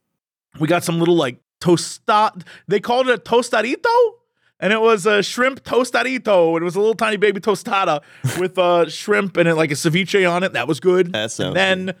we 0.60 0.68
got 0.68 0.84
some 0.84 0.98
little 0.98 1.16
like 1.16 1.40
tostada. 1.60 2.44
They 2.68 2.80
called 2.80 3.08
it 3.08 3.14
a 3.14 3.22
tostadito, 3.22 3.94
and 4.60 4.72
it 4.72 4.80
was 4.80 5.06
a 5.06 5.22
shrimp 5.22 5.64
tostadito. 5.64 6.56
It 6.56 6.62
was 6.62 6.76
a 6.76 6.80
little 6.80 6.94
tiny 6.94 7.16
baby 7.16 7.40
tostada 7.40 8.02
with 8.38 8.58
uh, 8.58 8.88
shrimp 8.88 9.36
and 9.36 9.48
it, 9.48 9.54
like 9.54 9.70
a 9.70 9.74
ceviche 9.74 10.30
on 10.30 10.42
it. 10.42 10.52
That 10.52 10.68
was 10.68 10.80
good. 10.80 11.12
That 11.12 11.30
sounds 11.30 11.56
And 11.56 11.88
then, 11.88 11.96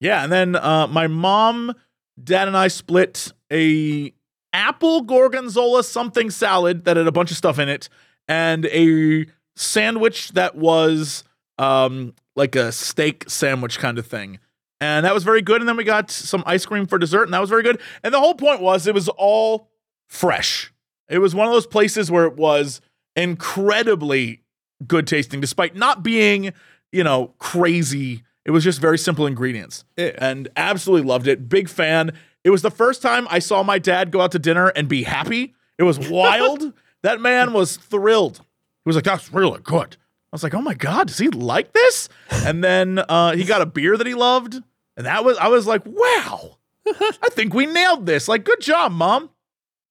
yeah, 0.00 0.22
and 0.22 0.32
then 0.32 0.56
uh, 0.56 0.86
my 0.86 1.06
mom, 1.06 1.74
dad, 2.22 2.48
and 2.48 2.56
I 2.56 2.68
split 2.68 3.32
a 3.52 4.12
apple 4.52 5.02
gorgonzola 5.02 5.84
something 5.84 6.30
salad 6.30 6.84
that 6.84 6.96
had 6.96 7.06
a 7.06 7.12
bunch 7.12 7.30
of 7.30 7.36
stuff 7.36 7.58
in 7.58 7.68
it, 7.68 7.88
and 8.28 8.66
a 8.66 9.26
sandwich 9.56 10.30
that 10.32 10.54
was 10.54 11.24
um, 11.58 12.14
like 12.36 12.56
a 12.56 12.72
steak 12.72 13.28
sandwich 13.28 13.78
kind 13.78 13.98
of 13.98 14.06
thing. 14.06 14.38
And 14.80 15.04
that 15.04 15.12
was 15.12 15.24
very 15.24 15.42
good. 15.42 15.60
And 15.60 15.68
then 15.68 15.76
we 15.76 15.82
got 15.82 16.10
some 16.10 16.44
ice 16.46 16.64
cream 16.64 16.86
for 16.86 16.98
dessert, 16.98 17.24
and 17.24 17.34
that 17.34 17.40
was 17.40 17.50
very 17.50 17.64
good. 17.64 17.80
And 18.04 18.14
the 18.14 18.20
whole 18.20 18.34
point 18.34 18.60
was 18.60 18.86
it 18.86 18.94
was 18.94 19.08
all 19.08 19.68
fresh. 20.06 20.72
It 21.08 21.18
was 21.18 21.34
one 21.34 21.48
of 21.48 21.52
those 21.52 21.66
places 21.66 22.10
where 22.10 22.26
it 22.26 22.36
was 22.36 22.80
incredibly 23.16 24.42
good 24.86 25.06
tasting, 25.06 25.40
despite 25.40 25.74
not 25.74 26.04
being, 26.04 26.52
you 26.92 27.02
know, 27.02 27.34
crazy. 27.38 28.22
It 28.44 28.52
was 28.52 28.62
just 28.62 28.80
very 28.80 28.98
simple 28.98 29.26
ingredients. 29.26 29.84
Yeah. 29.96 30.12
And 30.18 30.48
absolutely 30.56 31.08
loved 31.08 31.26
it. 31.26 31.48
Big 31.48 31.68
fan. 31.68 32.12
It 32.44 32.50
was 32.50 32.62
the 32.62 32.70
first 32.70 33.02
time 33.02 33.26
I 33.30 33.38
saw 33.38 33.62
my 33.62 33.78
dad 33.78 34.10
go 34.10 34.20
out 34.20 34.32
to 34.32 34.38
dinner 34.38 34.68
and 34.68 34.88
be 34.88 35.02
happy. 35.02 35.54
It 35.78 35.82
was 35.82 35.98
wild. 36.10 36.72
that 37.02 37.20
man 37.20 37.52
was 37.52 37.76
thrilled. 37.76 38.38
He 38.38 38.88
was 38.88 38.96
like, 38.96 39.04
that's 39.04 39.32
really 39.32 39.60
good. 39.60 39.96
I 40.32 40.36
was 40.36 40.42
like, 40.42 40.54
oh 40.54 40.60
my 40.62 40.74
God, 40.74 41.08
does 41.08 41.18
he 41.18 41.28
like 41.28 41.72
this? 41.72 42.08
And 42.30 42.62
then 42.62 42.98
uh, 43.08 43.34
he 43.34 43.44
got 43.44 43.62
a 43.62 43.66
beer 43.66 43.96
that 43.96 44.06
he 44.06 44.14
loved. 44.14 44.54
And 44.96 45.06
that 45.06 45.24
was, 45.24 45.38
I 45.38 45.48
was 45.48 45.66
like, 45.66 45.82
wow, 45.86 46.58
I 46.86 47.28
think 47.30 47.54
we 47.54 47.66
nailed 47.66 48.06
this. 48.06 48.28
Like, 48.28 48.44
good 48.44 48.60
job, 48.60 48.92
mom. 48.92 49.30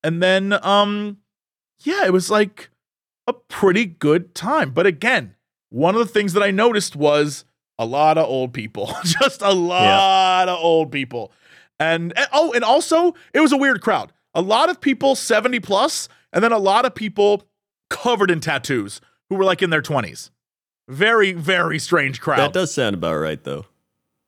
And 0.04 0.22
then, 0.22 0.54
um, 0.64 1.18
yeah, 1.84 2.06
it 2.06 2.14
was 2.14 2.30
like 2.30 2.70
a 3.26 3.34
pretty 3.34 3.86
good 3.86 4.36
time. 4.36 4.72
But 4.72 4.86
again, 4.86 5.36
one 5.70 5.96
of 5.96 6.00
the 6.00 6.14
things 6.14 6.34
that 6.34 6.44
I 6.44 6.52
noticed 6.52 6.96
was 6.96 7.46
a 7.80 7.86
lot 7.86 8.18
of 8.18 8.28
old 8.28 8.54
people, 8.54 8.94
just 9.04 9.42
a 9.42 9.54
lot 9.54 10.50
of 10.50 10.60
old 10.60 10.92
people. 10.92 11.32
And, 11.80 12.18
and 12.18 12.28
oh, 12.34 12.54
and 12.54 12.64
also 12.64 13.14
it 13.34 13.40
was 13.40 13.52
a 13.52 13.58
weird 13.58 13.82
crowd. 13.82 14.12
A 14.34 14.42
lot 14.42 14.70
of 14.70 14.82
people 14.82 15.16
70 15.16 15.60
plus, 15.60 16.10
and 16.34 16.44
then 16.44 16.52
a 16.52 16.58
lot 16.58 16.86
of 16.86 16.96
people 16.96 17.44
covered 17.90 18.30
in 18.30 18.40
tattoos 18.40 19.02
who 19.30 19.36
were 19.36 19.44
like 19.44 19.62
in 19.62 19.70
their 19.70 19.82
20s. 19.82 20.30
Very, 20.88 21.34
very 21.34 21.80
strange 21.80 22.22
crowd. 22.22 22.40
That 22.40 22.54
does 22.54 22.74
sound 22.74 22.94
about 22.94 23.16
right, 23.16 23.44
though. 23.44 23.66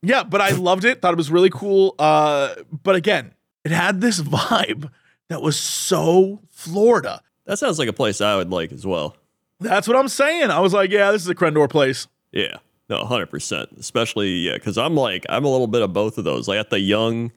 Yeah, 0.02 0.24
but 0.24 0.42
I 0.42 0.52
loved 0.52 0.86
it. 0.86 1.02
Thought 1.02 1.14
it 1.14 1.18
was 1.18 1.32
really 1.32 1.50
cool. 1.50 1.96
Uh, 2.00 2.56
but 2.84 2.96
again, 2.96 3.34
it 3.64 3.72
had 3.72 4.02
this 4.02 4.22
vibe 4.22 4.90
that 5.30 5.42
was 5.42 5.58
so 5.58 6.42
Florida. 6.50 7.22
That 7.46 7.60
sounds 7.60 7.80
like 7.80 7.90
a 7.90 7.94
place 7.94 8.22
I 8.22 8.36
would 8.36 8.52
like 8.52 8.72
as 8.72 8.86
well. 8.86 9.16
That's 9.60 9.88
what 9.88 9.98
I'm 9.98 10.08
saying. 10.08 10.52
I 10.52 10.60
was 10.60 10.74
like, 10.74 10.92
yeah, 10.92 11.12
this 11.12 11.24
is 11.24 11.30
a 11.30 11.36
Crendor 11.36 11.70
place. 11.70 12.08
Yeah, 12.32 12.58
no, 12.90 13.04
hundred 13.06 13.30
percent. 13.30 13.70
Especially 13.78 14.30
yeah, 14.30 14.54
because 14.54 14.78
I'm 14.78 14.96
like 14.96 15.26
I'm 15.28 15.44
a 15.44 15.50
little 15.50 15.68
bit 15.68 15.82
of 15.82 15.92
both 15.92 16.18
of 16.18 16.24
those. 16.24 16.48
Like 16.48 16.60
at 16.60 16.70
the 16.70 16.80
young, 16.80 17.32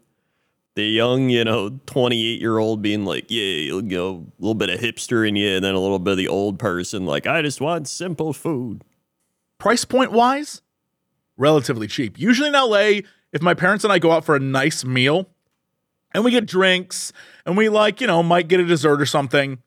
the 0.75 0.85
young, 0.85 1.29
you 1.29 1.45
know, 1.45 1.81
28 1.87 2.41
year 2.41 2.59
old 2.59 2.83
being 2.83 3.05
like, 3.05 3.27
yeah, 3.29 3.43
you 3.43 3.83
know, 3.83 4.27
a 4.39 4.43
little 4.43 4.55
bit 4.55 4.71
of 4.71 4.81
hipster 4.81 5.27
in 5.27 5.37
you, 5.37 5.57
and 5.57 5.65
then 5.65 5.75
a 5.75 5.81
little 5.81 5.99
bit 5.99 6.13
of 6.13 6.17
the 6.17 6.29
old 6.29 6.59
person 6.59 7.05
like, 7.05 7.27
I 7.27 7.43
just 7.43 7.61
want 7.61 7.89
simple 7.89 8.33
food. 8.33 8.85
Price 9.59 9.85
point 9.85 10.13
wise, 10.13 10.63
relatively 11.37 11.87
cheap. 11.87 12.19
Usually 12.19 12.49
in 12.49 12.55
LA, 12.55 13.03
if 13.33 13.43
my 13.43 13.55
parents 13.55 13.85
and 13.85 13.93
I 13.93 13.99
go 13.99 14.13
out 14.13 14.25
for 14.25 14.35
a 14.35 14.41
nice 14.41 14.85
meal 14.85 15.29
and 16.15 16.25
we 16.25 16.31
get 16.31 16.47
drinks 16.47 17.13
and 17.47 17.57
we 17.57 17.69
like, 17.69 18.01
you 18.01 18.07
know, 18.07 18.23
might 18.23 18.49
get 18.49 18.61
a 18.61 18.65
dessert 18.65 19.01
or 19.01 19.07
something, 19.07 19.59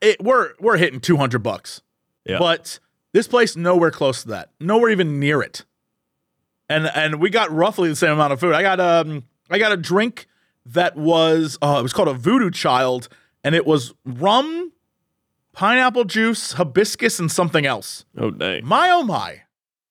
it, 0.00 0.22
we're 0.22 0.54
we're 0.60 0.76
hitting 0.76 1.00
200 1.00 1.38
bucks. 1.40 1.82
Yeah. 2.24 2.38
But 2.38 2.80
this 3.12 3.28
place 3.28 3.56
nowhere 3.56 3.90
close 3.90 4.22
to 4.22 4.28
that. 4.28 4.50
Nowhere 4.58 4.90
even 4.90 5.20
near 5.20 5.42
it. 5.42 5.64
And 6.68 6.86
and 6.94 7.20
we 7.20 7.30
got 7.30 7.50
roughly 7.50 7.88
the 7.88 7.96
same 7.96 8.12
amount 8.12 8.32
of 8.32 8.40
food. 8.40 8.54
I 8.54 8.62
got 8.62 8.80
um 8.80 9.24
I 9.50 9.58
got 9.58 9.72
a 9.72 9.76
drink 9.76 10.26
that 10.66 10.96
was 10.96 11.58
uh 11.62 11.76
it 11.80 11.82
was 11.82 11.92
called 11.92 12.08
a 12.08 12.14
voodoo 12.14 12.50
child 12.50 13.08
and 13.42 13.54
it 13.54 13.66
was 13.66 13.94
rum, 14.04 14.72
pineapple 15.52 16.04
juice, 16.04 16.52
hibiscus 16.52 17.18
and 17.18 17.30
something 17.30 17.66
else. 17.66 18.04
Oh 18.16 18.30
dang. 18.30 18.64
My 18.64 18.90
oh 18.90 19.02
my. 19.02 19.42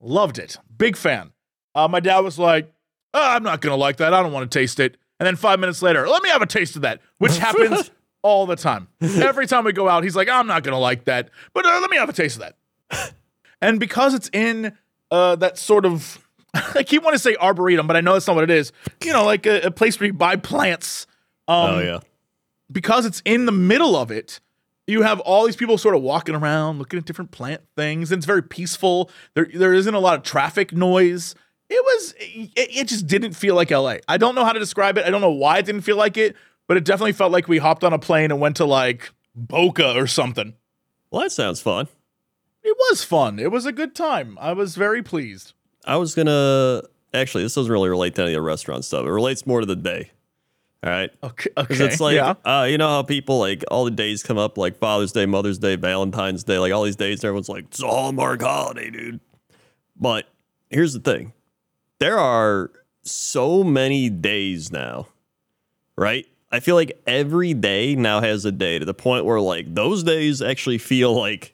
Loved 0.01 0.39
it. 0.39 0.57
Big 0.77 0.95
fan. 0.95 1.31
Uh, 1.75 1.87
my 1.87 1.99
dad 1.99 2.19
was 2.19 2.39
like, 2.39 2.73
oh, 3.13 3.21
I'm 3.21 3.43
not 3.43 3.61
going 3.61 3.71
to 3.71 3.75
like 3.77 3.97
that. 3.97 4.13
I 4.13 4.21
don't 4.21 4.31
want 4.31 4.49
to 4.49 4.59
taste 4.59 4.79
it. 4.79 4.97
And 5.19 5.27
then 5.27 5.35
five 5.35 5.59
minutes 5.59 5.81
later, 5.81 6.07
let 6.07 6.23
me 6.23 6.29
have 6.29 6.41
a 6.41 6.45
taste 6.45 6.75
of 6.75 6.83
that, 6.83 7.01
which 7.17 7.37
happens 7.37 7.91
all 8.21 8.45
the 8.45 8.55
time. 8.55 8.87
Every 9.01 9.45
time 9.45 9.65
we 9.65 9.73
go 9.73 9.89
out, 9.89 10.03
he's 10.03 10.15
like, 10.15 10.29
I'm 10.29 10.47
not 10.47 10.63
going 10.63 10.73
to 10.73 10.79
like 10.79 11.05
that, 11.05 11.29
but 11.53 11.65
uh, 11.65 11.79
let 11.81 11.89
me 11.89 11.97
have 11.97 12.09
a 12.09 12.13
taste 12.13 12.39
of 12.41 12.53
that. 12.89 13.13
and 13.61 13.79
because 13.79 14.13
it's 14.13 14.29
in 14.31 14.77
uh, 15.11 15.35
that 15.37 15.57
sort 15.57 15.85
of, 15.85 16.25
I 16.75 16.83
keep 16.83 17.03
wanting 17.03 17.17
to 17.17 17.23
say 17.23 17.35
arboretum, 17.35 17.87
but 17.87 17.95
I 17.95 18.01
know 18.01 18.13
that's 18.13 18.27
not 18.27 18.35
what 18.35 18.43
it 18.43 18.49
is. 18.49 18.71
You 19.03 19.13
know, 19.13 19.25
like 19.25 19.45
a, 19.45 19.61
a 19.61 19.71
place 19.71 19.99
where 19.99 20.07
you 20.07 20.13
buy 20.13 20.35
plants. 20.35 21.07
Um, 21.47 21.75
oh 21.75 21.79
yeah. 21.79 21.99
because 22.71 23.05
it's 23.05 23.21
in 23.25 23.45
the 23.45 23.51
middle 23.51 23.95
of 23.95 24.11
it, 24.11 24.39
you 24.85 25.03
have 25.03 25.19
all 25.21 25.45
these 25.45 25.55
people 25.55 25.77
sort 25.77 25.95
of 25.95 26.01
walking 26.01 26.35
around, 26.35 26.79
looking 26.79 26.97
at 26.97 27.05
different 27.05 27.31
plant 27.31 27.61
things, 27.75 28.11
and 28.11 28.19
it's 28.19 28.25
very 28.25 28.43
peaceful. 28.43 29.09
There, 29.35 29.47
there 29.53 29.73
isn't 29.73 29.93
a 29.93 29.99
lot 29.99 30.17
of 30.17 30.23
traffic 30.23 30.73
noise. 30.73 31.35
It 31.69 31.83
was, 31.83 32.13
it, 32.17 32.51
it 32.55 32.87
just 32.87 33.05
didn't 33.05 33.33
feel 33.33 33.53
like 33.55 33.69
LA. 33.69 33.97
I 34.07 34.17
don't 34.17 34.33
know 34.33 34.45
how 34.45 34.53
to 34.53 34.59
describe 34.59 34.97
it. 34.97 35.05
I 35.05 35.11
don't 35.11 35.21
know 35.21 35.29
why 35.29 35.59
it 35.59 35.65
didn't 35.65 35.81
feel 35.81 35.97
like 35.97 36.17
it, 36.17 36.35
but 36.67 36.77
it 36.77 36.85
definitely 36.85 37.13
felt 37.13 37.31
like 37.31 37.47
we 37.47 37.59
hopped 37.59 37.83
on 37.83 37.93
a 37.93 37.99
plane 37.99 38.31
and 38.31 38.39
went 38.39 38.55
to 38.57 38.65
like 38.65 39.11
Boca 39.35 39.93
or 39.93 40.07
something. 40.07 40.55
Well, 41.11 41.21
that 41.21 41.31
sounds 41.31 41.61
fun. 41.61 41.87
It 42.63 42.75
was 42.89 43.03
fun. 43.03 43.39
It 43.39 43.51
was 43.51 43.65
a 43.65 43.71
good 43.71 43.95
time. 43.95 44.37
I 44.41 44.53
was 44.53 44.75
very 44.75 45.01
pleased. 45.01 45.53
I 45.85 45.97
was 45.97 46.15
gonna 46.15 46.83
actually. 47.13 47.43
This 47.43 47.55
doesn't 47.55 47.71
really 47.71 47.89
relate 47.89 48.15
to 48.15 48.21
any 48.23 48.31
of 48.31 48.35
the 48.37 48.41
restaurant 48.41 48.85
stuff. 48.85 49.05
It 49.05 49.11
relates 49.11 49.45
more 49.47 49.59
to 49.61 49.65
the 49.65 49.75
day. 49.75 50.11
All 50.83 50.89
right. 50.89 51.11
Okay. 51.23 51.49
Because 51.57 51.81
Okay. 51.81 51.91
it's 51.91 51.99
like, 51.99 52.15
yeah. 52.15 52.35
uh, 52.45 52.65
you 52.69 52.77
know 52.77 52.87
how 52.87 53.03
people 53.03 53.37
like 53.39 53.63
all 53.69 53.83
the 53.85 53.91
days 53.91 54.23
come 54.23 54.37
up, 54.37 54.57
like 54.57 54.77
Father's 54.77 55.11
Day, 55.11 55.25
Mother's 55.25 55.57
Day, 55.57 55.75
Valentine's 55.75 56.43
Day, 56.45 56.57
like 56.57 56.71
all 56.71 56.83
these 56.83 56.95
days, 56.95 57.21
everyone's 57.23 57.49
like, 57.49 57.65
it's 57.65 57.81
a 57.83 57.87
Hallmark 57.87 58.41
holiday, 58.41 58.89
dude. 58.89 59.19
But 59.99 60.29
here's 60.69 60.93
the 60.93 61.01
thing 61.01 61.33
there 61.99 62.17
are 62.17 62.71
so 63.03 63.61
many 63.63 64.09
days 64.09 64.71
now, 64.71 65.07
right? 65.97 66.25
I 66.51 66.61
feel 66.61 66.75
like 66.75 66.97
every 67.05 67.53
day 67.53 67.95
now 67.95 68.21
has 68.21 68.45
a 68.45 68.51
day 68.51 68.79
to 68.79 68.85
the 68.85 68.93
point 68.93 69.25
where 69.25 69.41
like 69.41 69.73
those 69.75 70.03
days 70.03 70.41
actually 70.41 70.77
feel 70.77 71.13
like 71.13 71.53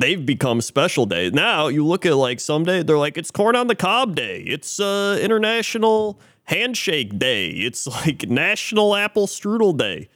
they've 0.00 0.24
become 0.24 0.60
special 0.60 1.06
days. 1.06 1.32
Now 1.32 1.68
you 1.68 1.84
look 1.84 2.06
at 2.06 2.16
like 2.16 2.40
someday 2.40 2.82
they're 2.82 2.98
like, 2.98 3.18
it's 3.18 3.30
corn 3.30 3.56
on 3.56 3.66
the 3.66 3.74
cob 3.74 4.14
day. 4.14 4.40
It's 4.40 4.80
uh 4.80 5.18
international 5.20 6.20
handshake 6.44 7.18
day. 7.18 7.48
It's 7.48 7.86
like 8.06 8.28
national 8.28 8.94
apple 8.96 9.26
strudel 9.26 9.76
day. 9.76 10.08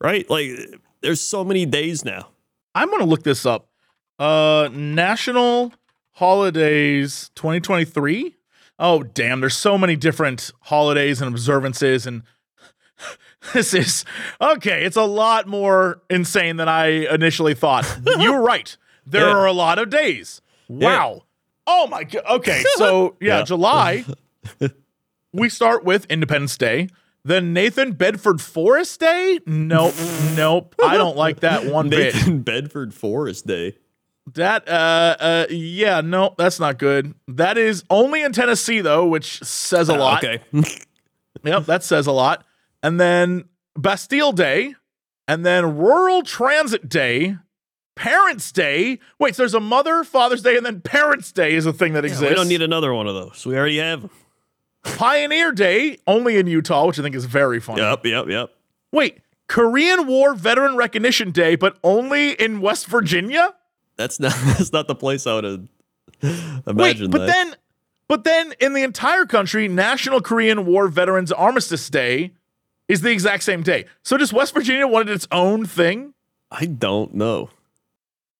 Right? 0.00 0.28
Like 0.28 0.50
there's 1.00 1.20
so 1.20 1.44
many 1.44 1.66
days 1.66 2.04
now. 2.04 2.28
I'm 2.74 2.90
gonna 2.90 3.04
look 3.04 3.22
this 3.22 3.44
up. 3.44 3.68
Uh, 4.18 4.68
National 4.72 5.72
Holidays 6.12 7.30
2023. 7.34 8.36
Oh, 8.78 9.02
damn! 9.02 9.40
There's 9.40 9.56
so 9.56 9.76
many 9.76 9.96
different 9.96 10.50
holidays 10.60 11.20
and 11.20 11.32
observances, 11.32 12.06
and 12.06 12.22
this 13.52 13.74
is 13.74 14.04
okay. 14.40 14.84
It's 14.84 14.96
a 14.96 15.04
lot 15.04 15.46
more 15.46 16.02
insane 16.08 16.56
than 16.56 16.68
I 16.68 17.12
initially 17.12 17.54
thought. 17.54 17.86
You're 18.18 18.40
right. 18.40 18.76
There 19.06 19.26
Yeah. 19.28 19.34
are 19.36 19.46
a 19.46 19.52
lot 19.52 19.78
of 19.78 19.90
days. 19.90 20.40
Wow. 20.68 21.22
Oh 21.66 21.86
my 21.86 22.04
god. 22.04 22.22
Okay, 22.28 22.62
so 22.76 23.16
yeah, 23.20 23.38
Yeah. 23.38 23.44
July. 23.44 24.04
we 25.32 25.48
start 25.48 25.84
with 25.84 26.06
Independence 26.10 26.56
Day. 26.56 26.88
Then 27.24 27.52
Nathan 27.52 27.92
Bedford 27.92 28.40
Forrest 28.40 28.98
Day. 28.98 29.38
Nope, 29.46 29.94
nope. 30.36 30.74
I 30.82 30.96
don't 30.96 31.16
like 31.16 31.40
that 31.40 31.64
one 31.72 31.88
bit. 31.88 32.14
Nathan 32.14 32.42
Bedford 32.42 32.92
Forrest 32.92 33.46
Day. 33.46 33.76
That 34.34 34.68
uh 34.68 35.16
uh 35.20 35.46
yeah, 35.50 36.00
no, 36.00 36.34
that's 36.38 36.58
not 36.60 36.78
good. 36.78 37.14
That 37.28 37.58
is 37.58 37.84
only 37.90 38.22
in 38.22 38.32
Tennessee 38.32 38.80
though, 38.80 39.06
which 39.06 39.42
says 39.42 39.88
a 39.88 39.94
lot. 39.94 40.24
Okay. 40.24 40.42
Yep, 41.44 41.66
that 41.66 41.82
says 41.82 42.06
a 42.06 42.12
lot. 42.12 42.44
And 42.84 43.00
then 43.00 43.44
Bastille 43.76 44.32
Day, 44.32 44.74
and 45.26 45.44
then 45.46 45.76
Rural 45.76 46.22
Transit 46.22 46.88
Day, 46.88 47.36
Parents 47.94 48.50
Day. 48.52 48.98
Wait, 49.18 49.36
so 49.36 49.42
there's 49.42 49.54
a 49.54 49.60
Mother, 49.60 50.04
Father's 50.04 50.42
Day, 50.42 50.56
and 50.56 50.64
then 50.64 50.80
Parents 50.80 51.30
Day 51.32 51.54
is 51.54 51.66
a 51.66 51.72
thing 51.72 51.92
that 51.92 52.04
exists. 52.04 52.28
we 52.28 52.34
don't 52.34 52.48
need 52.48 52.62
another 52.62 52.94
one 52.94 53.06
of 53.06 53.14
those. 53.14 53.44
We 53.44 53.56
already 53.56 53.78
have 53.78 54.02
them. 54.02 54.10
Pioneer 54.82 55.52
Day, 55.52 55.98
only 56.06 56.38
in 56.38 56.46
Utah, 56.46 56.86
which 56.86 56.98
I 56.98 57.02
think 57.02 57.14
is 57.14 57.24
very 57.24 57.60
funny. 57.60 57.82
Yep, 57.82 58.04
yep, 58.06 58.26
yep. 58.28 58.50
Wait, 58.90 59.18
Korean 59.46 60.06
War 60.06 60.34
Veteran 60.34 60.76
Recognition 60.76 61.30
Day, 61.30 61.56
but 61.56 61.76
only 61.84 62.32
in 62.32 62.60
West 62.60 62.86
Virginia? 62.86 63.54
That's 63.96 64.18
not 64.18 64.32
that's 64.44 64.72
not 64.72 64.88
the 64.88 64.94
place 64.94 65.26
I 65.26 65.34
would 65.34 65.44
have 65.44 65.68
Wait, 66.66 66.98
but 67.10 67.18
that. 67.18 67.26
then, 67.26 67.56
but 68.08 68.24
then 68.24 68.54
in 68.60 68.74
the 68.74 68.82
entire 68.82 69.26
country, 69.26 69.68
National 69.68 70.20
Korean 70.20 70.66
War 70.66 70.88
Veterans 70.88 71.32
Armistice 71.32 71.88
Day 71.90 72.32
is 72.88 73.00
the 73.02 73.10
exact 73.10 73.42
same 73.42 73.62
day. 73.62 73.86
So 74.02 74.16
does 74.16 74.32
West 74.32 74.54
Virginia 74.54 74.86
wanted 74.86 75.10
its 75.10 75.26
own 75.32 75.66
thing? 75.66 76.14
I 76.50 76.66
don't 76.66 77.14
know. 77.14 77.50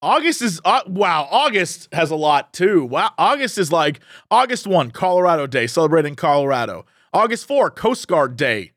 August 0.02 0.42
is 0.42 0.60
uh, 0.64 0.80
wow. 0.86 1.28
August 1.30 1.88
has 1.92 2.10
a 2.10 2.16
lot 2.16 2.52
too. 2.52 2.84
Wow, 2.84 3.12
August 3.16 3.56
is 3.56 3.70
like 3.70 4.00
August 4.30 4.66
one, 4.66 4.90
Colorado 4.90 5.46
Day, 5.46 5.68
celebrating 5.68 6.16
Colorado. 6.16 6.84
August 7.12 7.46
four, 7.46 7.70
Coast 7.70 8.08
Guard 8.08 8.36
Day. 8.36 8.72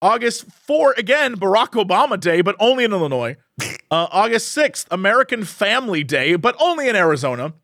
August 0.00 0.50
four 0.50 0.94
again, 0.96 1.36
Barack 1.36 1.72
Obama 1.72 2.18
Day, 2.18 2.40
but 2.40 2.56
only 2.58 2.84
in 2.84 2.92
Illinois. 2.92 3.36
Uh, 3.92 4.06
August 4.12 4.52
sixth, 4.52 4.86
American 4.92 5.44
Family 5.44 6.04
Day, 6.04 6.36
but 6.36 6.54
only 6.60 6.88
in 6.88 6.94
Arizona. 6.94 7.54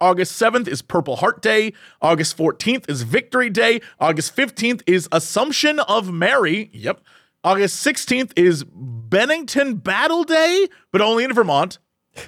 August 0.00 0.40
7th 0.40 0.68
is 0.68 0.80
Purple 0.80 1.16
Heart 1.16 1.42
Day. 1.42 1.72
August 2.00 2.38
14th 2.38 2.88
is 2.88 3.02
Victory 3.02 3.50
Day. 3.50 3.80
August 3.98 4.36
15th 4.36 4.82
is 4.86 5.08
Assumption 5.10 5.80
of 5.80 6.12
Mary. 6.12 6.70
Yep. 6.72 7.00
August 7.42 7.84
16th 7.84 8.30
is 8.36 8.64
Bennington 8.64 9.74
Battle 9.74 10.22
Day, 10.22 10.68
but 10.92 11.00
only 11.00 11.24
in 11.24 11.32
Vermont. 11.32 11.78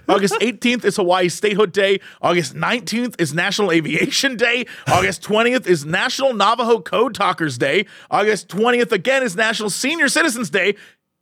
August 0.09 0.35
18th 0.41 0.85
is 0.85 0.97
Hawaii 0.97 1.29
Statehood 1.29 1.73
Day. 1.73 2.01
August 2.23 2.55
19th 2.55 3.21
is 3.21 3.35
National 3.35 3.71
Aviation 3.71 4.37
Day. 4.37 4.67
August 4.89 5.23
20th 5.23 5.67
is 5.67 5.85
National 5.85 6.33
Navajo 6.33 6.81
Code 6.81 7.15
Talkers 7.15 7.59
Day. 7.59 7.87
August 8.11 8.49
20th 8.49 8.93
again 8.93 9.23
is 9.23 9.37
National 9.37 9.71
Senior 9.71 10.09
Citizens 10.09 10.51
Day. 10.51 10.75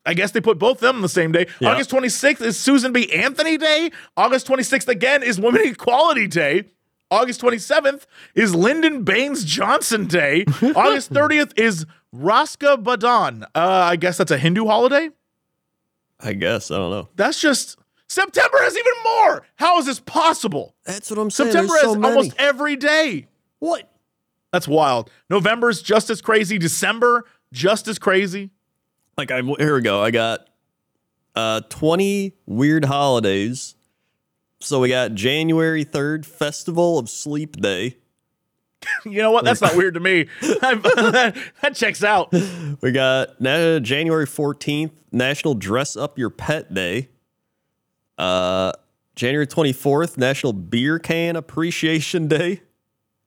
I 0.05 0.15
guess 0.15 0.33
they 0.33 0.41
put 0.41 0.59
both 0.59 0.79
of 0.79 0.81
them 0.81 0.97
on 0.97 1.03
the 1.03 1.09
same 1.09 1.31
day. 1.33 1.47
Yeah. 1.61 1.71
August 1.71 1.91
26th 1.91 2.41
is 2.41 2.59
Susan 2.59 2.93
B. 2.93 3.13
Anthony 3.13 3.57
Day. 3.57 3.91
August 4.17 4.49
26th 4.49 4.89
again 4.89 5.23
is 5.23 5.41
Women 5.41 5.63
Equality 5.65 6.27
Day. 6.27 6.65
August 7.11 7.41
27th 7.43 8.07
is 8.35 8.55
Lyndon 8.55 9.05
Baines 9.05 9.45
Johnson 9.45 10.07
Day. 10.07 10.45
August 10.75 11.13
30th 11.13 11.53
is 11.59 11.87
Raska 12.17 12.83
Badan. 12.83 13.45
Uh, 13.45 13.49
I 13.55 13.97
guess 13.97 14.17
that's 14.17 14.31
a 14.31 14.39
Hindu 14.39 14.67
holiday. 14.67 15.11
I 16.19 16.33
guess 16.33 16.71
I 16.71 16.79
don't 16.79 16.91
know. 16.91 17.09
That's 17.15 17.41
just 17.41 17.77
September 18.13 18.59
has 18.61 18.77
even 18.77 18.93
more. 19.05 19.47
How 19.57 19.79
is 19.79 19.87
this 19.87 19.99
possible? 19.99 20.75
That's 20.85 21.09
what 21.09 21.19
I'm 21.19 21.31
saying. 21.31 21.53
September 21.53 21.73
There's 21.73 21.83
has 21.83 21.93
so 21.93 21.99
many. 21.99 22.15
almost 22.17 22.35
every 22.39 22.77
day. 22.77 23.27
what? 23.59 23.89
That's 24.53 24.69
wild. 24.69 25.11
November's 25.31 25.81
just 25.81 26.11
as 26.11 26.21
crazy. 26.21 26.59
December 26.59 27.25
just 27.55 27.89
as 27.89 27.99
crazy. 27.99 28.51
Like 29.17 29.31
I 29.31 29.41
here 29.41 29.77
we 29.77 29.81
go. 29.81 30.03
I 30.03 30.11
got 30.11 30.47
uh 31.35 31.63
20 31.71 32.35
weird 32.45 32.85
holidays. 32.85 33.77
So 34.61 34.81
we 34.81 34.91
got 34.91 35.15
January 35.15 35.85
3rd, 35.85 36.27
Festival 36.27 36.99
of 36.99 37.09
Sleep 37.09 37.57
Day. 37.61 37.97
You 39.05 39.23
know 39.23 39.31
what? 39.31 39.45
That's 39.45 39.61
not 39.61 39.77
weird 39.77 39.95
to 39.95 40.01
me. 40.01 40.25
that, 40.41 41.35
that 41.63 41.75
checks 41.77 42.03
out. 42.03 42.33
We 42.83 42.91
got 42.91 43.41
na- 43.41 43.79
January 43.79 44.27
14th, 44.27 44.91
National 45.13 45.55
Dress 45.55 45.97
Up 45.97 46.19
Your 46.19 46.31
Pet 46.31 46.75
Day. 46.75 47.09
Uh 48.19 48.73
January 49.15 49.47
24th, 49.47 50.17
National 50.17 50.53
Beer 50.53 50.99
Can 50.99 51.37
Appreciation 51.37 52.29
Day. 52.29 52.63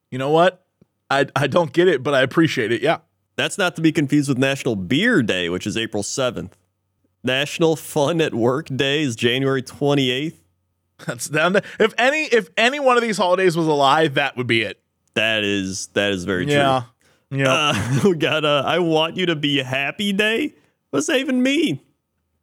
You 0.09 0.17
know 0.17 0.31
what? 0.31 0.65
I 1.09 1.27
I 1.35 1.47
don't 1.47 1.71
get 1.73 1.87
it, 1.87 2.03
but 2.03 2.13
I 2.13 2.21
appreciate 2.21 2.71
it. 2.71 2.81
Yeah. 2.81 2.99
That's 3.35 3.57
not 3.57 3.75
to 3.75 3.81
be 3.81 3.91
confused 3.91 4.29
with 4.29 4.37
National 4.37 4.75
Beer 4.75 5.21
Day, 5.21 5.49
which 5.49 5.67
is 5.67 5.75
April 5.75 6.03
7th. 6.03 6.51
National 7.23 7.75
Fun 7.75 8.21
at 8.21 8.33
Work 8.33 8.67
Day 8.67 9.01
is 9.01 9.15
January 9.15 9.61
28th. 9.61 10.35
That's 11.05 11.27
down 11.27 11.53
to, 11.53 11.63
if 11.79 11.93
any 11.97 12.23
if 12.25 12.49
any 12.55 12.79
one 12.79 12.95
of 12.95 13.03
these 13.03 13.17
holidays 13.17 13.57
was 13.57 13.67
a 13.67 13.73
lie, 13.73 14.07
that 14.09 14.37
would 14.37 14.47
be 14.47 14.61
it. 14.61 14.79
That 15.15 15.43
is 15.43 15.87
that 15.87 16.11
is 16.11 16.23
very 16.23 16.45
true. 16.45 16.53
Yeah. 16.53 16.83
Yeah. 17.29 17.51
Uh, 17.51 17.99
we 18.05 18.15
got 18.15 18.45
a 18.45 18.63
I 18.65 18.79
want 18.79 19.17
you 19.17 19.25
to 19.25 19.35
be 19.35 19.61
happy 19.61 20.13
day. 20.13 20.55
What's 20.91 21.07
that 21.07 21.17
even 21.17 21.43
mean? 21.43 21.81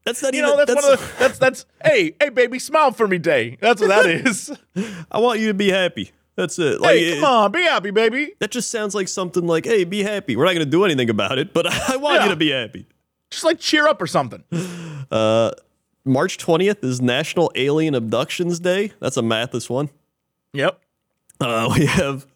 That's 0.05 0.23
not 0.23 0.35
you 0.35 0.41
even. 0.45 0.51
know, 0.51 0.65
that's, 0.65 0.75
one 0.83 0.93
of 0.95 1.01
the 1.01 1.13
that's 1.19 1.39
that's 1.39 1.67
hey, 1.85 2.15
hey 2.21 2.29
baby, 2.31 2.59
smile 2.59 2.91
for 2.93 3.07
me 3.07 3.19
day. 3.19 3.57
That's 3.61 3.81
what 3.81 3.89
that 3.89 4.07
is. 4.07 4.51
I 5.11 5.19
want 5.19 5.41
you 5.41 5.49
to 5.49 5.55
be 5.55 5.71
happy. 5.71 6.11
That's 6.35 6.59
it. 6.59 6.81
Like, 6.81 6.97
hey, 6.97 7.15
come 7.15 7.25
it- 7.25 7.27
on, 7.27 7.53
be 7.53 7.63
happy, 7.63 7.91
baby. 7.91 8.33
That 8.41 8.51
just 8.51 8.71
sounds 8.71 8.95
like 8.95 9.07
something 9.07 9.47
like, 9.47 9.65
"Hey, 9.67 9.85
be 9.85 10.03
happy." 10.03 10.35
We're 10.35 10.45
not 10.47 10.55
going 10.55 10.65
to 10.65 10.71
do 10.71 10.85
anything 10.85 11.11
about 11.11 11.39
it, 11.39 11.53
but 11.53 11.67
I 11.91 11.97
want 11.97 12.17
Yeah. 12.17 12.25
you 12.25 12.31
to 12.31 12.37
be 12.37 12.51
happy. 12.51 12.87
Just 13.31 13.45
like 13.45 13.59
cheer 13.61 13.87
up 13.87 14.01
or 14.03 14.07
something. 14.07 14.43
March 16.05 16.39
twentieth 16.39 16.83
is 16.83 17.01
National 17.01 17.53
Alien 17.55 17.95
Abductions 17.95 18.59
Day. 18.59 18.93
That's 19.01 19.17
a 19.17 19.23
Mathis 19.23 19.71
one. 19.71 19.91
Yep. 20.53 20.81
Uh, 21.41 21.73
we 21.77 21.87
have 21.87 22.27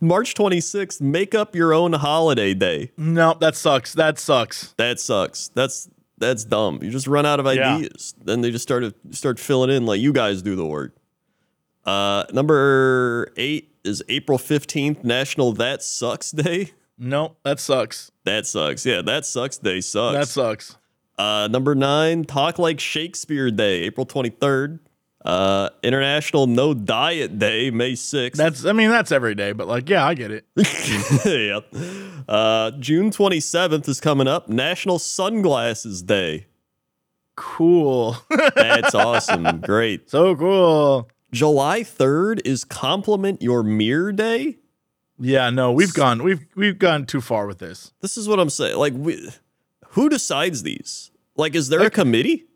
March 0.00 0.34
twenty 0.34 0.60
sixth, 0.60 1.00
Make 1.00 1.34
Up 1.34 1.54
Your 1.54 1.72
Own 1.72 1.92
Holiday 1.92 2.52
Day. 2.54 2.90
No, 2.96 3.34
that 3.40 3.54
sucks. 3.54 3.92
That 3.94 4.18
sucks. 4.18 4.74
That 4.76 4.98
sucks. 4.98 5.48
That's 5.54 5.88
that's 6.18 6.44
dumb. 6.44 6.80
You 6.82 6.90
just 6.90 7.06
run 7.06 7.26
out 7.26 7.40
of 7.40 7.46
Yeah. 7.46 7.76
ideas. 7.76 8.14
Then 8.22 8.40
they 8.40 8.50
just 8.50 8.62
start 8.62 8.82
to 8.84 8.94
start 9.16 9.38
filling 9.38 9.70
in 9.70 9.86
like 9.86 10.00
you 10.00 10.12
guys 10.12 10.42
do 10.42 10.56
the 10.56 10.66
work. 10.66 10.94
Uh, 11.84 12.24
number 12.32 13.32
eight 13.36 13.72
is 13.84 14.02
April 14.08 14.38
fifteenth, 14.38 15.04
National 15.04 15.52
That 15.52 15.82
Sucks 15.82 16.30
Day. 16.32 16.72
No, 16.98 17.36
that 17.44 17.60
sucks. 17.60 18.10
That 18.24 18.46
sucks. 18.46 18.84
Yeah, 18.86 19.02
that 19.02 19.26
sucks 19.26 19.58
day 19.58 19.80
sucks. 19.82 20.14
That 20.14 20.28
sucks. 20.28 20.76
uh, 21.18 21.46
number 21.50 21.74
nine, 21.74 22.24
Talk 22.24 22.58
Like 22.58 22.80
Shakespeare 22.80 23.50
Day, 23.50 23.82
April 23.82 24.06
twenty 24.06 24.30
third. 24.30 24.80
Uh, 25.24 25.70
International 25.82 26.46
No 26.46 26.72
Diet 26.72 27.38
Day, 27.38 27.70
May 27.70 27.94
sixth. 27.96 28.38
That's 28.38 28.64
I 28.64 28.72
mean 28.72 28.90
that's 28.90 29.10
every 29.10 29.34
day, 29.34 29.52
but 29.52 29.66
like 29.66 29.88
yeah, 29.88 30.06
I 30.06 30.14
get 30.14 30.30
it. 30.30 30.44
yeah. 31.24 31.60
Uh, 32.28 32.70
June 32.72 33.10
twenty 33.10 33.40
seventh 33.40 33.88
is 33.88 34.00
coming 34.00 34.28
up. 34.28 34.48
National 34.48 34.98
Sunglasses 34.98 36.02
Day. 36.02 36.46
Cool. 37.36 38.16
That's 38.56 38.94
awesome. 38.94 39.60
Great. 39.60 40.08
so 40.08 40.34
cool. 40.34 41.08
July 41.32 41.80
3rd 41.80 42.40
is 42.46 42.64
Compliment 42.64 43.42
Your 43.42 43.62
Mirror 43.62 44.12
Day. 44.12 44.56
Yeah, 45.18 45.50
no, 45.50 45.72
we've 45.72 45.94
gone 45.94 46.22
we've 46.22 46.46
we've 46.54 46.78
gone 46.78 47.06
too 47.06 47.20
far 47.20 47.46
with 47.46 47.58
this. 47.58 47.92
This 48.00 48.16
is 48.16 48.28
what 48.28 48.38
I'm 48.38 48.50
saying. 48.50 48.76
Like, 48.76 48.92
we, 48.94 49.30
who 49.88 50.08
decides 50.08 50.62
these? 50.62 51.10
Like, 51.36 51.54
is 51.54 51.68
there 51.68 51.82
a 51.82 51.90
committee? 51.90 52.46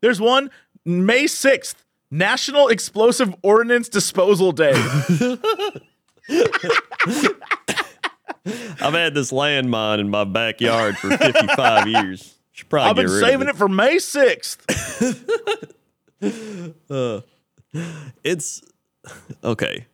There's 0.00 0.20
one 0.20 0.50
May 0.84 1.24
6th, 1.24 1.74
National 2.10 2.68
Explosive 2.68 3.34
Ordnance 3.42 3.88
Disposal 3.88 4.52
Day. 4.52 4.72
I've 8.80 8.94
had 8.94 9.14
this 9.14 9.30
landmine 9.32 10.00
in 10.00 10.10
my 10.10 10.24
backyard 10.24 10.96
for 10.98 11.16
55 11.16 11.86
years. 11.88 12.34
Should 12.52 12.68
probably 12.68 13.04
I've 13.04 13.08
been 13.08 13.20
saving 13.20 13.48
of 13.48 13.54
it 13.54 13.58
for 13.58 13.68
May 13.68 13.96
6th. 13.96 15.66
Uh, 16.90 17.22
it's 18.22 18.60
okay. 19.42 19.86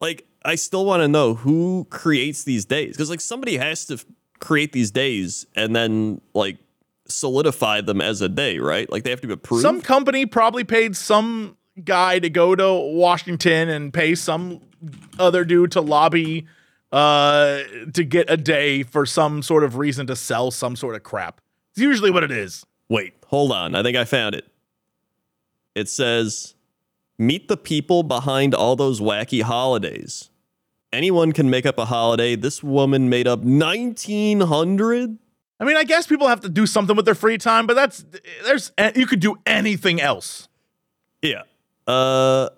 Like, 0.00 0.24
I 0.44 0.54
still 0.54 0.86
want 0.86 1.00
to 1.02 1.08
know 1.08 1.34
who 1.34 1.88
creates 1.90 2.44
these 2.44 2.64
days 2.64 2.92
because, 2.96 3.10
like, 3.10 3.20
somebody 3.20 3.56
has 3.56 3.86
to 3.86 3.94
f- 3.94 4.04
create 4.38 4.70
these 4.70 4.92
days 4.92 5.46
and 5.56 5.74
then 5.74 6.20
like 6.32 6.58
solidify 7.10 7.80
them 7.82 8.00
as 8.00 8.20
a 8.20 8.28
day, 8.28 8.58
right? 8.58 8.90
Like, 8.90 9.04
they 9.04 9.10
have 9.10 9.20
to 9.20 9.26
be 9.26 9.32
approved. 9.32 9.62
Some 9.62 9.80
company 9.80 10.26
probably 10.26 10.64
paid 10.64 10.96
some 10.96 11.56
guy 11.84 12.18
to 12.18 12.30
go 12.30 12.54
to 12.54 12.72
Washington 12.72 13.68
and 13.68 13.92
pay 13.92 14.14
some 14.14 14.60
other 15.18 15.44
dude 15.44 15.72
to 15.72 15.80
lobby 15.80 16.46
uh 16.92 17.60
to 17.94 18.02
get 18.02 18.28
a 18.28 18.36
day 18.36 18.82
for 18.82 19.06
some 19.06 19.42
sort 19.42 19.62
of 19.62 19.76
reason 19.76 20.08
to 20.08 20.16
sell 20.16 20.50
some 20.50 20.74
sort 20.74 20.96
of 20.96 21.02
crap. 21.04 21.40
It's 21.70 21.80
usually 21.80 22.10
what 22.10 22.24
it 22.24 22.32
is. 22.32 22.66
Wait, 22.88 23.14
hold 23.26 23.52
on. 23.52 23.76
I 23.76 23.82
think 23.84 23.96
I 23.96 24.04
found 24.04 24.34
it. 24.34 24.44
It 25.76 25.88
says, 25.88 26.54
Meet 27.18 27.48
the 27.48 27.56
people 27.56 28.02
behind 28.02 28.54
all 28.54 28.76
those 28.76 29.00
wacky 29.00 29.42
holidays. 29.42 30.30
Anyone 30.92 31.32
can 31.32 31.50
make 31.50 31.66
up 31.66 31.78
a 31.78 31.84
holiday. 31.84 32.34
This 32.34 32.62
woman 32.62 33.08
made 33.08 33.28
up 33.28 33.40
1900. 33.40 35.18
I 35.60 35.64
mean, 35.64 35.76
I 35.76 35.84
guess 35.84 36.06
people 36.06 36.26
have 36.26 36.40
to 36.40 36.48
do 36.48 36.66
something 36.66 36.96
with 36.96 37.04
their 37.04 37.14
free 37.14 37.36
time, 37.36 37.66
but 37.66 37.74
that's 37.74 38.04
there's 38.44 38.72
you 38.96 39.06
could 39.06 39.20
do 39.20 39.36
anything 39.44 40.00
else. 40.00 40.48
Yeah. 41.20 41.42
Uh, 41.86 42.48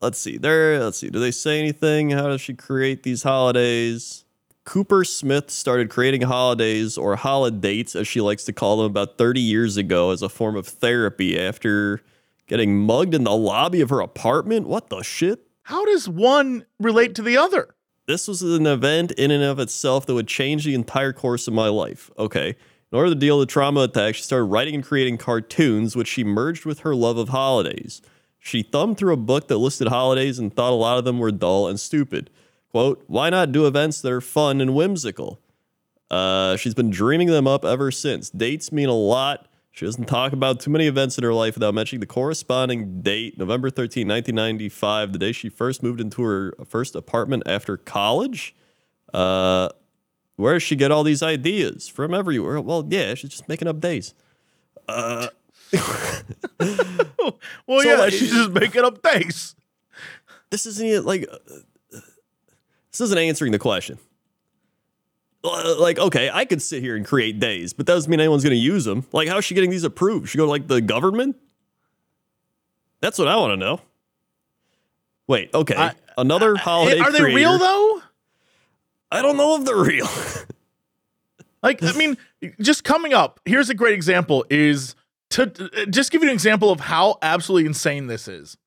let's 0.00 0.18
see. 0.18 0.38
There. 0.38 0.78
Let's 0.78 0.98
see. 0.98 1.10
Do 1.10 1.18
they 1.18 1.32
say 1.32 1.58
anything? 1.58 2.10
How 2.10 2.28
does 2.28 2.40
she 2.40 2.54
create 2.54 3.02
these 3.02 3.24
holidays? 3.24 4.24
Koopersmith 4.64 5.50
started 5.50 5.90
creating 5.90 6.22
holidays 6.22 6.96
or 6.96 7.16
holidates, 7.16 7.94
as 7.94 8.08
she 8.08 8.20
likes 8.20 8.44
to 8.44 8.52
call 8.52 8.78
them, 8.78 8.86
about 8.86 9.18
30 9.18 9.40
years 9.40 9.76
ago 9.76 10.10
as 10.10 10.22
a 10.22 10.28
form 10.28 10.56
of 10.56 10.66
therapy 10.66 11.38
after 11.38 12.00
getting 12.46 12.78
mugged 12.78 13.14
in 13.14 13.24
the 13.24 13.36
lobby 13.36 13.80
of 13.80 13.90
her 13.90 14.00
apartment. 14.00 14.66
What 14.66 14.88
the 14.88 15.02
shit? 15.02 15.46
How 15.64 15.84
does 15.84 16.08
one 16.08 16.64
relate 16.78 17.14
to 17.16 17.22
the 17.22 17.36
other? 17.36 17.74
This 18.06 18.28
was 18.28 18.42
an 18.42 18.66
event 18.66 19.12
in 19.12 19.30
and 19.30 19.42
of 19.42 19.58
itself 19.58 20.04
that 20.06 20.14
would 20.14 20.28
change 20.28 20.64
the 20.64 20.74
entire 20.74 21.12
course 21.12 21.48
of 21.48 21.54
my 21.54 21.68
life. 21.68 22.10
Okay. 22.18 22.48
In 22.92 22.98
order 22.98 23.10
to 23.10 23.14
deal 23.14 23.38
with 23.38 23.48
the 23.48 23.52
trauma 23.52 23.80
attack, 23.80 24.14
she 24.14 24.22
started 24.22 24.44
writing 24.44 24.74
and 24.74 24.84
creating 24.84 25.18
cartoons, 25.18 25.96
which 25.96 26.08
she 26.08 26.22
merged 26.22 26.64
with 26.64 26.80
her 26.80 26.94
love 26.94 27.16
of 27.16 27.30
holidays. 27.30 28.02
She 28.38 28.62
thumbed 28.62 28.98
through 28.98 29.14
a 29.14 29.16
book 29.16 29.48
that 29.48 29.56
listed 29.56 29.88
holidays 29.88 30.38
and 30.38 30.54
thought 30.54 30.72
a 30.72 30.76
lot 30.76 30.98
of 30.98 31.04
them 31.04 31.18
were 31.18 31.32
dull 31.32 31.66
and 31.66 31.80
stupid. 31.80 32.30
Quote, 32.70 33.02
why 33.06 33.30
not 33.30 33.52
do 33.52 33.66
events 33.66 34.00
that 34.02 34.12
are 34.12 34.20
fun 34.20 34.60
and 34.60 34.74
whimsical? 34.74 35.40
Uh, 36.10 36.56
she's 36.56 36.74
been 36.74 36.90
dreaming 36.90 37.28
them 37.28 37.46
up 37.46 37.64
ever 37.64 37.90
since. 37.90 38.28
Dates 38.28 38.70
mean 38.70 38.88
a 38.88 38.94
lot. 38.94 39.48
She 39.74 39.84
doesn't 39.86 40.04
talk 40.04 40.32
about 40.32 40.60
too 40.60 40.70
many 40.70 40.86
events 40.86 41.18
in 41.18 41.24
her 41.24 41.34
life 41.34 41.54
without 41.56 41.74
mentioning 41.74 41.98
the 41.98 42.06
corresponding 42.06 43.02
date, 43.02 43.36
November 43.36 43.70
13, 43.70 44.06
1995, 44.06 45.12
the 45.12 45.18
day 45.18 45.32
she 45.32 45.48
first 45.48 45.82
moved 45.82 46.00
into 46.00 46.22
her 46.22 46.54
first 46.64 46.94
apartment 46.94 47.42
after 47.44 47.76
college. 47.76 48.54
Uh, 49.12 49.68
where 50.36 50.52
does 50.52 50.62
she 50.62 50.76
get 50.76 50.92
all 50.92 51.02
these 51.02 51.24
ideas? 51.24 51.88
From 51.88 52.14
everywhere. 52.14 52.60
Well, 52.60 52.86
yeah, 52.88 53.14
she's 53.14 53.30
just 53.30 53.48
making 53.48 53.66
up 53.66 53.80
days. 53.80 54.14
Well, 57.66 57.80
So, 57.80 57.88
yeah, 57.88 57.96
like- 57.96 58.12
she's 58.12 58.30
just 58.30 58.50
making 58.50 58.84
up 58.84 59.02
days. 59.02 59.56
This 60.50 60.66
isn't 60.66 60.86
even 60.86 61.04
like, 61.04 61.26
uh, 61.32 61.38
this 62.92 63.00
isn't 63.00 63.18
answering 63.18 63.50
the 63.50 63.58
question. 63.58 63.98
Uh, 65.44 65.76
Like, 65.78 65.98
okay, 65.98 66.30
I 66.32 66.44
could 66.44 66.62
sit 66.62 66.82
here 66.82 66.96
and 66.96 67.04
create 67.06 67.38
days, 67.38 67.72
but 67.72 67.86
that 67.86 67.92
doesn't 67.92 68.10
mean 68.10 68.20
anyone's 68.20 68.42
going 68.42 68.56
to 68.56 68.62
use 68.62 68.84
them. 68.84 69.06
Like, 69.12 69.28
how 69.28 69.38
is 69.38 69.44
she 69.44 69.54
getting 69.54 69.70
these 69.70 69.84
approved? 69.84 70.28
She 70.30 70.38
go 70.38 70.44
to 70.44 70.50
like 70.50 70.66
the 70.68 70.80
government? 70.80 71.36
That's 73.00 73.18
what 73.18 73.28
I 73.28 73.36
want 73.36 73.52
to 73.52 73.56
know. 73.56 73.80
Wait, 75.26 75.52
okay. 75.54 75.76
I- 75.76 75.94
Another 76.16 76.54
holiday. 76.56 77.00
Are 77.00 77.10
they 77.10 77.18
creator. 77.18 77.36
real 77.36 77.58
though? 77.58 78.00
I 79.10 79.20
don't 79.20 79.36
know 79.36 79.56
if 79.58 79.64
they're 79.64 79.76
real. 79.76 80.08
Like, 81.62 81.82
I 81.82 81.92
mean, 81.92 82.18
just 82.60 82.84
coming 82.84 83.14
up, 83.14 83.40
here's 83.46 83.70
a 83.70 83.74
great 83.74 83.94
example 83.94 84.44
is 84.50 84.94
to 85.30 85.44
uh, 85.44 85.86
just 85.86 86.12
give 86.12 86.22
you 86.22 86.28
an 86.28 86.34
example 86.34 86.70
of 86.70 86.78
how 86.78 87.16
absolutely 87.22 87.66
insane 87.66 88.06
this 88.06 88.28
is. 88.28 88.58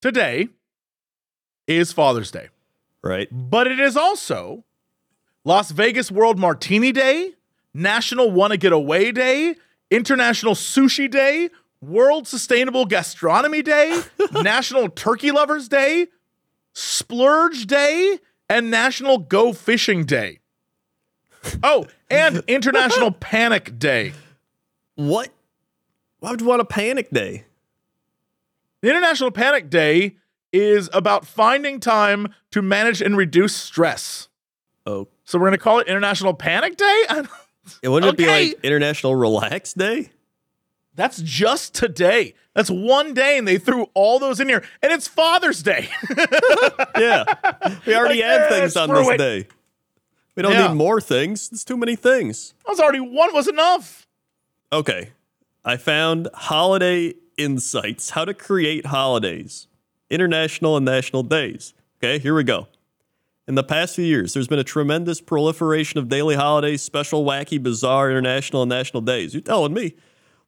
Today 0.00 0.48
is 1.66 1.92
Father's 1.92 2.30
Day, 2.30 2.48
right? 3.02 3.28
but 3.30 3.66
it 3.66 3.78
is 3.78 3.98
also 3.98 4.64
Las 5.44 5.70
Vegas 5.70 6.10
World 6.10 6.38
Martini 6.38 6.92
Day, 6.92 7.32
National 7.74 8.30
Wanna 8.30 8.56
Get 8.56 8.72
Away 8.72 9.12
Day, 9.12 9.56
International 9.90 10.54
Sushi 10.54 11.10
Day, 11.10 11.50
World 11.80 12.28
Sustainable 12.28 12.86
Gastronomy 12.86 13.62
Day, 13.62 14.02
National 14.32 14.88
Turkey 14.88 15.32
Lovers 15.32 15.68
Day, 15.68 16.06
Splurge 16.72 17.66
Day, 17.66 18.18
and 18.48 18.70
National 18.70 19.18
Go 19.18 19.52
Fishing 19.52 20.04
Day. 20.04 20.38
Oh, 21.62 21.86
and 22.08 22.42
International 22.48 23.10
Panic 23.10 23.78
Day. 23.78 24.12
What? 24.94 25.30
Why 26.20 26.30
would 26.30 26.40
you 26.40 26.46
want 26.46 26.60
a 26.60 26.64
panic 26.64 27.10
day? 27.10 27.46
The 28.80 28.90
International 28.90 29.32
Panic 29.32 29.70
Day 29.70 30.16
is 30.52 30.88
about 30.92 31.26
finding 31.26 31.80
time 31.80 32.32
to 32.52 32.62
manage 32.62 33.00
and 33.02 33.16
reduce 33.16 33.56
stress. 33.56 34.28
Oh, 34.86 35.08
So 35.32 35.38
we're 35.38 35.46
going 35.46 35.58
to 35.58 35.64
call 35.64 35.78
it 35.78 35.86
International 35.88 36.34
Panic 36.34 36.76
Day? 36.76 36.84
I 37.08 37.24
it 37.82 37.88
wouldn't 37.88 38.12
it 38.12 38.18
be 38.18 38.26
like 38.26 38.60
International 38.62 39.16
Relax 39.16 39.72
Day? 39.72 40.10
That's 40.94 41.22
just 41.22 41.74
today. 41.74 42.34
That's 42.52 42.68
one 42.68 43.14
day, 43.14 43.38
and 43.38 43.48
they 43.48 43.56
threw 43.56 43.84
all 43.94 44.18
those 44.18 44.40
in 44.40 44.48
here. 44.50 44.62
And 44.82 44.92
it's 44.92 45.08
Father's 45.08 45.62
Day. 45.62 45.88
Yeah, 46.98 47.24
we 47.86 47.94
already 47.96 48.20
Like, 48.20 48.24
have 48.30 48.40
eh, 48.42 48.48
things 48.60 48.76
on 48.76 48.90
this 48.90 49.08
it. 49.08 49.16
day. 49.16 49.46
We 50.36 50.42
don't 50.42 50.52
Yeah. 50.52 50.68
need 50.68 50.74
more 50.74 51.00
things. 51.00 51.48
There's 51.48 51.64
too 51.64 51.78
many 51.78 51.96
things. 51.96 52.52
That 52.66 52.72
was 52.72 52.80
already 52.80 53.00
one 53.00 53.32
was 53.32 53.48
enough. 53.48 54.06
Okay, 54.70 55.12
I 55.64 55.78
found 55.78 56.28
holiday 56.34 57.14
insights: 57.38 58.10
how 58.10 58.26
to 58.26 58.34
create 58.34 58.84
holidays, 58.86 59.66
international 60.10 60.76
and 60.76 60.84
national 60.84 61.22
days. 61.22 61.72
Okay, 61.96 62.18
here 62.18 62.34
we 62.34 62.44
go. 62.44 62.68
In 63.48 63.56
the 63.56 63.64
past 63.64 63.96
few 63.96 64.04
years, 64.04 64.34
there's 64.34 64.46
been 64.46 64.60
a 64.60 64.64
tremendous 64.64 65.20
proliferation 65.20 65.98
of 65.98 66.08
daily 66.08 66.36
holidays, 66.36 66.80
special, 66.80 67.24
wacky, 67.24 67.60
bizarre, 67.60 68.08
international, 68.08 68.62
and 68.62 68.68
national 68.68 69.00
days. 69.00 69.34
You're 69.34 69.40
telling 69.42 69.74
me. 69.74 69.96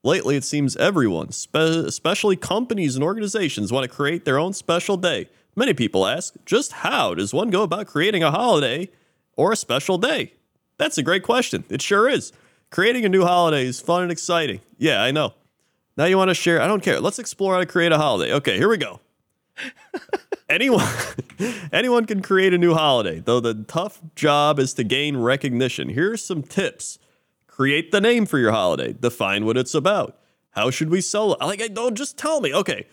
Lately, 0.04 0.36
it 0.36 0.44
seems 0.44 0.76
everyone, 0.76 1.32
spe- 1.32 1.56
especially 1.56 2.36
companies 2.36 2.94
and 2.94 3.02
organizations, 3.02 3.72
want 3.72 3.84
to 3.84 3.94
create 3.94 4.24
their 4.24 4.38
own 4.38 4.52
special 4.52 4.96
day. 4.96 5.28
Many 5.56 5.74
people 5.74 6.06
ask, 6.06 6.34
just 6.44 6.72
how 6.72 7.14
does 7.14 7.32
one 7.32 7.50
go 7.50 7.62
about 7.62 7.86
creating 7.86 8.22
a 8.22 8.30
holiday 8.30 8.90
or 9.36 9.50
a 9.50 9.56
special 9.56 9.98
day? 9.98 10.34
That's 10.78 10.98
a 10.98 11.02
great 11.02 11.22
question. 11.22 11.64
It 11.70 11.82
sure 11.82 12.08
is. 12.08 12.32
Creating 12.70 13.04
a 13.04 13.08
new 13.08 13.24
holiday 13.24 13.64
is 13.64 13.80
fun 13.80 14.02
and 14.02 14.12
exciting. 14.12 14.60
Yeah, 14.78 15.02
I 15.02 15.10
know. 15.10 15.34
Now 15.96 16.04
you 16.04 16.18
want 16.18 16.28
to 16.28 16.34
share? 16.34 16.60
I 16.60 16.66
don't 16.66 16.82
care. 16.82 17.00
Let's 17.00 17.18
explore 17.18 17.54
how 17.54 17.60
to 17.60 17.66
create 17.66 17.90
a 17.90 17.98
holiday. 17.98 18.34
Okay, 18.34 18.56
here 18.56 18.68
we 18.68 18.76
go. 18.76 19.00
anyone 20.48 20.86
anyone 21.72 22.06
can 22.06 22.22
create 22.22 22.54
a 22.54 22.58
new 22.58 22.74
holiday, 22.74 23.20
though 23.20 23.40
the 23.40 23.64
tough 23.66 24.00
job 24.14 24.58
is 24.58 24.74
to 24.74 24.84
gain 24.84 25.16
recognition. 25.16 25.88
Here's 25.88 26.24
some 26.24 26.42
tips. 26.42 26.98
Create 27.46 27.92
the 27.92 28.00
name 28.00 28.26
for 28.26 28.38
your 28.38 28.50
holiday. 28.50 28.92
Define 28.92 29.44
what 29.44 29.56
it's 29.56 29.74
about. 29.74 30.18
How 30.50 30.70
should 30.70 30.90
we 30.90 31.00
sell 31.00 31.34
it? 31.34 31.40
Like, 31.40 31.74
don't 31.74 31.94
just 31.94 32.16
tell 32.16 32.40
me. 32.40 32.54
Okay. 32.54 32.86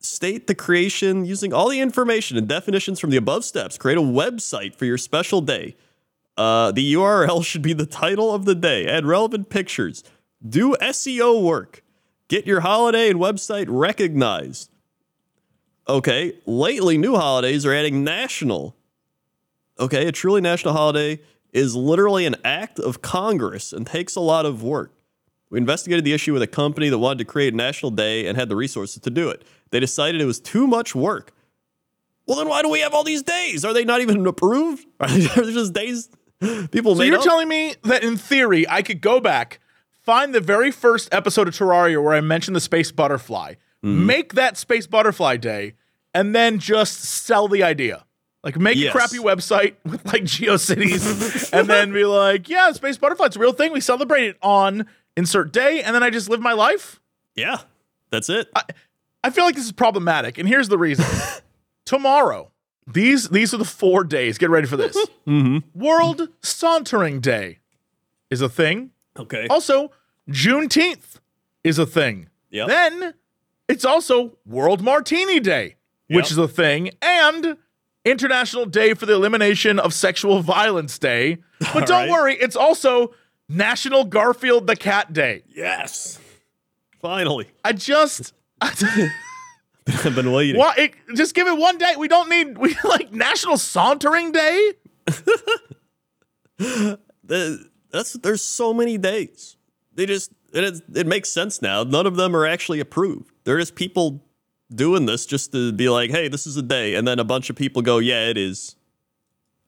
State 0.00 0.46
the 0.46 0.54
creation 0.54 1.24
using 1.24 1.52
all 1.52 1.68
the 1.68 1.80
information 1.80 2.36
and 2.36 2.48
definitions 2.48 2.98
from 2.98 3.10
the 3.10 3.16
above 3.16 3.44
steps. 3.44 3.76
Create 3.76 3.98
a 3.98 4.02
website 4.02 4.74
for 4.74 4.84
your 4.84 4.98
special 4.98 5.40
day. 5.40 5.76
Uh, 6.36 6.72
the 6.72 6.94
URL 6.94 7.44
should 7.44 7.60
be 7.60 7.72
the 7.72 7.86
title 7.86 8.34
of 8.34 8.46
the 8.46 8.54
day. 8.54 8.86
Add 8.86 9.04
relevant 9.04 9.50
pictures. 9.50 10.02
Do 10.46 10.74
SEO 10.80 11.42
work. 11.42 11.84
Get 12.28 12.46
your 12.46 12.60
holiday 12.60 13.10
and 13.10 13.20
website 13.20 13.66
recognized. 13.68 14.70
Okay, 15.88 16.34
lately 16.46 16.98
new 16.98 17.16
holidays 17.16 17.66
are 17.66 17.72
adding 17.72 18.04
national. 18.04 18.76
Okay, 19.78 20.06
a 20.06 20.12
truly 20.12 20.40
national 20.40 20.74
holiday 20.74 21.20
is 21.52 21.74
literally 21.74 22.26
an 22.26 22.36
act 22.44 22.78
of 22.78 23.02
Congress 23.02 23.72
and 23.72 23.86
takes 23.86 24.14
a 24.14 24.20
lot 24.20 24.46
of 24.46 24.62
work. 24.62 24.92
We 25.48 25.58
investigated 25.58 26.04
the 26.04 26.12
issue 26.12 26.32
with 26.32 26.42
a 26.42 26.46
company 26.46 26.90
that 26.90 26.98
wanted 26.98 27.18
to 27.18 27.24
create 27.24 27.52
a 27.54 27.56
national 27.56 27.90
day 27.90 28.26
and 28.26 28.38
had 28.38 28.48
the 28.48 28.54
resources 28.54 29.00
to 29.02 29.10
do 29.10 29.28
it. 29.30 29.42
They 29.70 29.80
decided 29.80 30.20
it 30.20 30.26
was 30.26 30.38
too 30.38 30.66
much 30.68 30.94
work. 30.94 31.32
Well, 32.26 32.38
then 32.38 32.48
why 32.48 32.62
do 32.62 32.68
we 32.68 32.80
have 32.80 32.94
all 32.94 33.02
these 33.02 33.24
days? 33.24 33.64
Are 33.64 33.72
they 33.72 33.84
not 33.84 34.00
even 34.00 34.24
approved? 34.26 34.86
Are 35.00 35.08
they 35.08 35.52
just 35.52 35.72
days 35.72 36.08
people 36.70 36.94
So 36.94 37.00
made 37.00 37.08
you're 37.08 37.18
up? 37.18 37.24
telling 37.24 37.48
me 37.48 37.74
that 37.82 38.04
in 38.04 38.16
theory, 38.16 38.68
I 38.68 38.82
could 38.82 39.00
go 39.00 39.18
back, 39.18 39.58
find 40.02 40.32
the 40.32 40.40
very 40.40 40.70
first 40.70 41.08
episode 41.12 41.48
of 41.48 41.54
Terraria 41.54 42.00
where 42.00 42.14
I 42.14 42.20
mentioned 42.20 42.54
the 42.54 42.60
space 42.60 42.92
butterfly, 42.92 43.54
Mm-hmm. 43.84 44.06
make 44.06 44.34
that 44.34 44.56
space 44.58 44.86
butterfly 44.86 45.36
day, 45.38 45.74
and 46.12 46.34
then 46.34 46.58
just 46.58 47.00
sell 47.02 47.48
the 47.48 47.62
idea. 47.62 48.04
Like 48.44 48.58
make 48.58 48.76
Yes. 48.76 48.90
a 48.90 48.92
crappy 48.98 49.18
website 49.18 49.74
with 49.84 50.04
like 50.06 50.22
GeoCities, 50.24 51.50
and 51.58 51.66
then 51.68 51.92
be 51.92 52.04
like, 52.04 52.48
yeah, 52.48 52.72
space 52.72 52.98
butterfly, 52.98 53.26
it's 53.26 53.36
a 53.36 53.38
real 53.38 53.52
thing. 53.54 53.72
We 53.72 53.80
celebrate 53.80 54.24
it 54.26 54.36
on 54.42 54.86
insert 55.16 55.52
day, 55.52 55.82
and 55.82 55.94
then 55.94 56.02
I 56.02 56.10
just 56.10 56.28
live 56.28 56.40
my 56.40 56.52
life. 56.52 57.00
yeah, 57.34 57.58
that's 58.10 58.28
it. 58.28 58.48
I 59.24 59.30
feel 59.30 59.44
like 59.44 59.54
this 59.54 59.64
is 59.66 59.72
problematic, 59.72 60.36
and 60.38 60.46
here's 60.48 60.68
the 60.68 60.78
reason. 60.78 61.04
Tomorrow, 61.84 62.50
these 62.86 63.28
these 63.30 63.52
are 63.54 63.58
the 63.58 63.64
four 63.64 64.04
days. 64.04 64.36
Get 64.38 64.50
ready 64.50 64.66
for 64.66 64.76
this. 64.76 64.96
mm-hmm. 65.26 65.58
World 65.78 66.28
Sauntering 66.42 67.20
Day 67.20 67.58
is 68.30 68.40
a 68.42 68.48
thing. 68.48 68.90
okay. 69.18 69.46
Also, 69.48 69.90
Juneteenth 70.28 71.16
is 71.64 71.78
a 71.78 71.86
thing. 71.86 72.28
Yeah. 72.50 72.66
Then 72.66 73.14
it's 73.70 73.84
also 73.84 74.36
World 74.44 74.82
Martini 74.82 75.40
Day, 75.40 75.76
which 76.08 76.26
Yep. 76.26 76.30
is 76.32 76.38
a 76.38 76.48
thing, 76.48 76.90
and 77.00 77.56
International 78.04 78.66
Day 78.66 78.94
for 78.94 79.06
the 79.06 79.14
Elimination 79.14 79.78
of 79.78 79.94
Sexual 79.94 80.42
Violence 80.42 80.98
Day. 80.98 81.38
But 81.74 81.86
don't 81.86 82.08
right. 82.08 82.10
worry, 82.10 82.34
it's 82.36 82.56
also 82.56 83.14
National 83.48 84.04
Garfield 84.04 84.66
the 84.66 84.76
Cat 84.76 85.12
Day. 85.12 85.42
yes. 85.48 86.18
Finally. 87.02 87.48
I 87.64 87.72
just. 87.72 88.34
I've 88.60 90.14
been 90.14 90.32
waiting. 90.32 90.58
Why? 90.58 90.74
It, 90.76 90.92
just 91.16 91.34
give 91.34 91.48
it 91.48 91.56
one 91.56 91.78
day. 91.78 91.94
We 91.98 92.08
don't 92.08 92.28
need 92.28 92.58
we 92.58 92.76
like 92.84 93.10
National 93.12 93.56
Sauntering 93.56 94.32
Day. 94.32 94.72
The- 96.58 97.68
that's 97.90 98.12
there's 98.14 98.42
so 98.42 98.72
many 98.72 98.98
days. 98.98 99.56
They 99.94 100.06
just 100.06 100.30
it, 100.52 100.64
is- 100.64 100.82
it 100.94 101.06
makes 101.06 101.28
sense 101.28 101.60
now. 101.62 101.82
None 101.84 102.06
of 102.06 102.16
them 102.16 102.34
are 102.36 102.46
actually 102.46 102.80
approved. 102.80 103.30
They're 103.44 103.58
just 103.58 103.74
people 103.74 104.22
doing 104.74 105.06
this 105.06 105.26
just 105.26 105.52
to 105.52 105.72
be 105.72 105.88
like, 105.88 106.10
hey, 106.10 106.28
this 106.28 106.46
is 106.46 106.56
a 106.56 106.62
day, 106.62 106.94
and 106.94 107.06
then 107.06 107.18
a 107.18 107.24
bunch 107.24 107.50
of 107.50 107.56
people 107.56 107.82
go, 107.82 107.98
yeah, 107.98 108.28
it 108.28 108.36
is, 108.38 108.76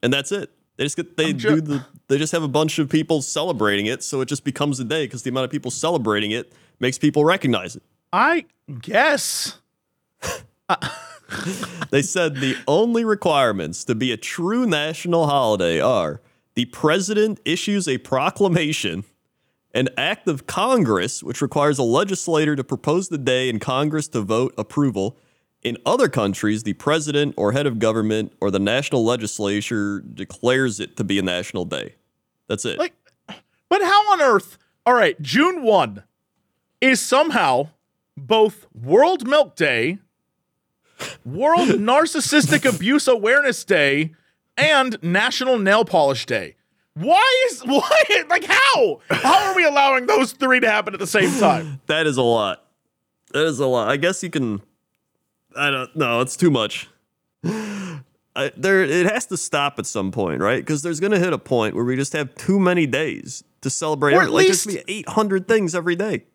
and 0.01 0.13
that's 0.13 0.31
it. 0.31 0.51
They 0.77 0.85
just 0.85 0.95
get 0.95 1.17
they 1.17 1.33
ju- 1.33 1.55
do 1.55 1.61
the 1.61 1.85
they 2.07 2.17
just 2.17 2.31
have 2.31 2.43
a 2.43 2.47
bunch 2.47 2.79
of 2.79 2.89
people 2.89 3.21
celebrating 3.21 3.85
it, 3.85 4.01
so 4.03 4.21
it 4.21 4.27
just 4.27 4.43
becomes 4.43 4.79
a 4.79 4.83
day 4.83 5.05
because 5.05 5.23
the 5.23 5.29
amount 5.29 5.45
of 5.45 5.51
people 5.51 5.69
celebrating 5.71 6.31
it 6.31 6.51
makes 6.79 6.97
people 6.97 7.23
recognize 7.25 7.75
it. 7.75 7.83
I 8.11 8.45
guess. 8.81 9.59
They 11.89 12.01
said 12.03 12.35
the 12.37 12.55
only 12.67 13.03
requirements 13.05 13.83
to 13.85 13.95
be 13.95 14.11
a 14.11 14.17
true 14.17 14.65
national 14.67 15.25
holiday 15.27 15.79
are 15.79 16.21
the 16.55 16.65
president 16.65 17.39
issues 17.45 17.87
a 17.87 17.97
proclamation, 17.99 19.03
an 19.73 19.89
act 19.97 20.27
of 20.27 20.45
Congress, 20.45 21.23
which 21.23 21.41
requires 21.41 21.79
a 21.79 21.83
legislator 21.83 22.55
to 22.55 22.63
propose 22.63 23.09
the 23.09 23.17
day 23.17 23.49
and 23.49 23.59
Congress 23.59 24.07
to 24.09 24.21
vote 24.21 24.53
approval. 24.57 25.17
In 25.63 25.77
other 25.85 26.09
countries, 26.09 26.63
the 26.63 26.73
president 26.73 27.33
or 27.37 27.53
head 27.53 27.65
of 27.65 27.79
government 27.79 28.33
or 28.39 28.51
the 28.51 28.59
national 28.59 29.03
legislature 29.03 30.01
declares 30.01 30.79
it 30.79 30.97
to 30.97 31.03
be 31.03 31.17
a 31.17 31.21
national 31.21 31.65
day. 31.65 31.95
That's 32.47 32.65
it. 32.65 32.77
Like, 32.77 32.93
but 33.69 33.81
how 33.81 34.11
on 34.11 34.21
earth? 34.21 34.57
All 34.85 34.93
right, 34.93 35.19
June 35.21 35.63
1 35.63 36.03
is 36.81 36.99
somehow 36.99 37.69
both 38.17 38.67
World 38.73 39.25
Milk 39.25 39.55
Day, 39.55 39.99
World 41.25 41.69
Narcissistic 41.69 42.69
Abuse 42.69 43.07
Awareness 43.07 43.63
Day, 43.63 44.11
and 44.57 45.01
National 45.01 45.57
Nail 45.57 45.85
Polish 45.85 46.25
Day. 46.25 46.55
Why 46.95 47.47
is 47.49 47.61
why 47.65 47.89
like 48.29 48.45
how? 48.45 49.01
How 49.09 49.49
are 49.49 49.55
we 49.55 49.65
allowing 49.65 50.05
those 50.05 50.33
three 50.33 50.59
to 50.59 50.69
happen 50.69 50.93
at 50.93 50.99
the 50.99 51.07
same 51.07 51.31
time? 51.39 51.81
That 51.87 52.07
is 52.07 52.17
a 52.17 52.21
lot. 52.23 52.63
That 53.33 53.45
is 53.45 53.59
a 53.59 53.65
lot. 53.67 53.89
I 53.89 53.97
guess 53.97 54.21
you 54.23 54.29
can. 54.29 54.61
I 55.55 55.69
don't 55.69 55.95
know. 55.95 56.21
It's 56.21 56.35
too 56.37 56.51
much. 56.51 56.87
I, 58.35 58.51
there, 58.57 58.83
it 58.83 59.05
has 59.11 59.27
to 59.27 59.37
stop 59.37 59.77
at 59.77 59.85
some 59.85 60.11
point, 60.11 60.41
right? 60.41 60.59
Because 60.59 60.81
there's 60.81 60.99
going 60.99 61.11
to 61.11 61.19
hit 61.19 61.33
a 61.33 61.37
point 61.37 61.75
where 61.75 61.83
we 61.83 61.95
just 61.95 62.13
have 62.13 62.33
too 62.33 62.59
many 62.59 62.87
days 62.87 63.43
to 63.61 63.69
celebrate. 63.69 64.15
Or 64.15 64.23
at 64.23 64.31
like 64.31 64.47
there's 64.47 64.65
least- 64.65 64.87
be 64.87 64.93
800 64.99 65.47
things 65.47 65.75
every 65.75 65.95
day. 65.95 66.25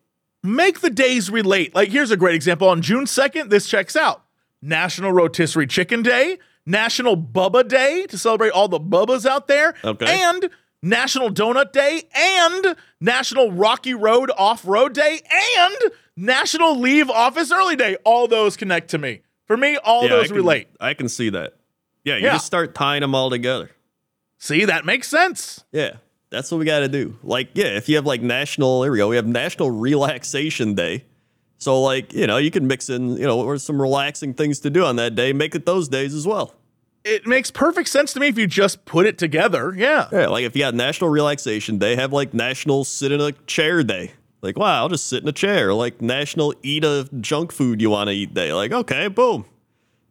Make 0.41 0.79
the 0.79 0.89
days 0.89 1.29
relate. 1.29 1.75
Like 1.75 1.89
here's 1.89 2.11
a 2.11 2.17
great 2.17 2.35
example. 2.35 2.69
On 2.69 2.81
June 2.81 3.03
2nd, 3.05 3.49
this 3.49 3.67
checks 3.67 3.95
out. 3.97 4.23
National 4.61 5.11
Rotisserie 5.11 5.67
Chicken 5.67 6.01
Day, 6.01 6.37
National 6.69 7.17
Bubba 7.17 7.67
Day 7.67 8.05
to 8.07 8.17
celebrate 8.17 8.51
all 8.51 8.67
the 8.67 8.79
bubbas 8.79 9.25
out 9.25 9.47
there, 9.47 9.73
Okay. 9.83 10.05
and 10.23 10.49
National 10.83 11.29
Donut 11.29 11.71
Day, 11.73 12.03
and 12.15 12.75
National 13.01 13.51
Rocky 13.51 13.93
Road 13.95 14.31
Off 14.37 14.65
Road 14.65 14.93
Day, 14.93 15.19
and 15.57 15.75
National 16.15 16.79
Leave 16.79 17.09
Office 17.09 17.51
Early 17.51 17.75
Day. 17.75 17.97
All 18.05 18.27
those 18.27 18.55
connect 18.55 18.91
to 18.91 18.97
me. 18.99 19.21
For 19.47 19.57
me, 19.57 19.77
all 19.77 20.03
Yeah, 20.07 20.13
I 20.13 20.17
those 20.17 20.27
can- 20.27 20.35
relate. 20.35 20.67
I 20.79 20.93
can 20.93 21.09
see 21.09 21.29
that. 21.31 21.55
Yeah, 22.05 22.17
you 22.17 22.25
Yeah. 22.25 22.33
just 22.33 22.45
start 22.45 22.75
tying 22.75 23.01
them 23.01 23.15
all 23.15 23.29
together. 23.31 23.71
See, 24.37 24.63
that 24.65 24.85
makes 24.85 25.07
sense. 25.09 25.63
Yeah, 25.71 25.93
that's 26.29 26.51
what 26.51 26.59
we 26.59 26.65
got 26.65 26.79
to 26.79 26.87
do. 26.87 27.17
Like, 27.23 27.49
yeah, 27.55 27.65
if 27.75 27.89
you 27.89 27.95
have 27.95 28.05
like 28.05 28.21
national, 28.21 28.81
there 28.81 28.91
we 28.91 28.99
go. 28.99 29.07
We 29.09 29.15
have 29.17 29.27
National 29.27 29.71
Relaxation 29.71 30.75
Day, 30.75 31.03
So 31.61 31.81
like, 31.81 32.13
you 32.13 32.25
know, 32.25 32.37
you 32.37 32.51
can 32.51 32.67
mix 32.67 32.89
in, 32.89 33.17
you 33.17 33.25
know, 33.25 33.41
or 33.41 33.57
some 33.57 33.81
relaxing 33.81 34.33
things 34.33 34.59
to 34.61 34.69
do 34.69 34.85
on 34.85 34.95
that 34.95 35.15
day, 35.15 35.33
make 35.33 35.55
it 35.55 35.65
those 35.65 35.89
days 35.89 36.13
as 36.13 36.25
well. 36.25 36.53
It 37.03 37.25
makes 37.25 37.49
perfect 37.49 37.89
sense 37.89 38.13
to 38.13 38.19
me 38.19 38.27
if 38.27 38.37
you 38.37 38.45
just 38.45 38.83
put 38.85 39.05
it 39.05 39.17
together. 39.17 39.73
Yeah. 39.75 40.09
Yeah, 40.11 40.27
like 40.27 40.43
if 40.43 40.55
you 40.55 40.61
got 40.61 40.75
National 40.75 41.09
Relaxation 41.09 41.77
Day, 41.77 41.95
have 41.95 42.11
like 42.11 42.33
National 42.33 42.83
Sit 42.83 43.11
in 43.11 43.21
a 43.21 43.31
Chair 43.31 43.83
Day. 43.83 44.11
Like, 44.41 44.57
wow, 44.57 44.81
I'll 44.81 44.89
just 44.89 45.07
sit 45.07 45.23
in 45.23 45.29
a 45.29 45.33
chair. 45.33 45.73
Like 45.73 46.01
National 46.01 46.53
Eat 46.63 46.83
a 46.83 47.09
Junk 47.19 47.51
Food 47.51 47.81
You 47.81 47.89
Want 47.89 48.09
to 48.09 48.13
Eat 48.13 48.33
Day. 48.33 48.53
Like, 48.53 48.71
okay, 48.71 49.07
boom. 49.07 49.45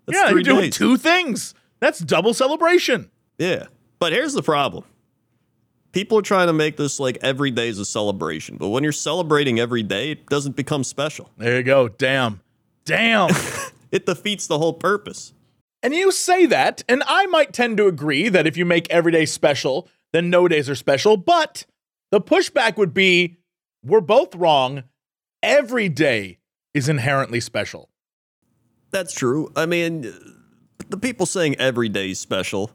That's 0.06 0.18
yeah, 0.18 0.30
you're 0.30 0.42
doing 0.42 0.64
days. 0.64 0.76
two 0.76 0.96
things. 0.96 1.54
That's 1.80 1.98
double 1.98 2.34
celebration. 2.34 3.10
Yeah. 3.38 3.66
But 3.98 4.12
here's 4.12 4.34
the 4.34 4.42
problem. 4.42 4.84
People 5.92 6.18
are 6.18 6.22
trying 6.22 6.48
to 6.48 6.52
make 6.52 6.76
this 6.76 7.00
like 7.00 7.18
every 7.22 7.50
day 7.50 7.68
is 7.68 7.78
a 7.78 7.84
celebration. 7.84 8.56
But 8.58 8.68
when 8.68 8.82
you're 8.82 8.92
celebrating 8.92 9.58
every 9.58 9.82
day, 9.82 10.10
it 10.12 10.26
doesn't 10.26 10.56
become 10.56 10.84
special. 10.84 11.30
There 11.38 11.56
you 11.56 11.62
go. 11.62 11.88
Damn. 11.88 12.40
Damn. 12.84 13.30
It 13.90 14.04
defeats 14.04 14.46
the 14.46 14.58
whole 14.58 14.74
purpose. 14.74 15.32
And 15.82 15.94
you 15.94 16.10
say 16.12 16.46
that, 16.46 16.82
and 16.88 17.02
I 17.06 17.26
might 17.26 17.52
tend 17.52 17.76
to 17.78 17.86
agree 17.86 18.28
that 18.28 18.46
if 18.46 18.56
you 18.56 18.64
make 18.64 18.88
every 18.90 19.12
day 19.12 19.26
special, 19.26 19.88
then 20.12 20.30
no 20.30 20.48
days 20.48 20.68
are 20.68 20.74
special. 20.74 21.16
But 21.16 21.66
the 22.10 22.20
pushback 22.20 22.76
would 22.76 22.92
be 22.94 23.38
we're 23.84 24.00
both 24.00 24.34
wrong. 24.34 24.84
Every 25.42 25.88
day 25.88 26.38
is 26.74 26.88
inherently 26.88 27.40
special. 27.40 27.88
That's 28.90 29.14
true. 29.14 29.52
I 29.54 29.66
mean, 29.66 30.12
the 30.88 30.96
people 30.96 31.26
saying 31.26 31.56
every 31.56 31.88
day 31.88 32.10
is 32.10 32.18
special, 32.20 32.70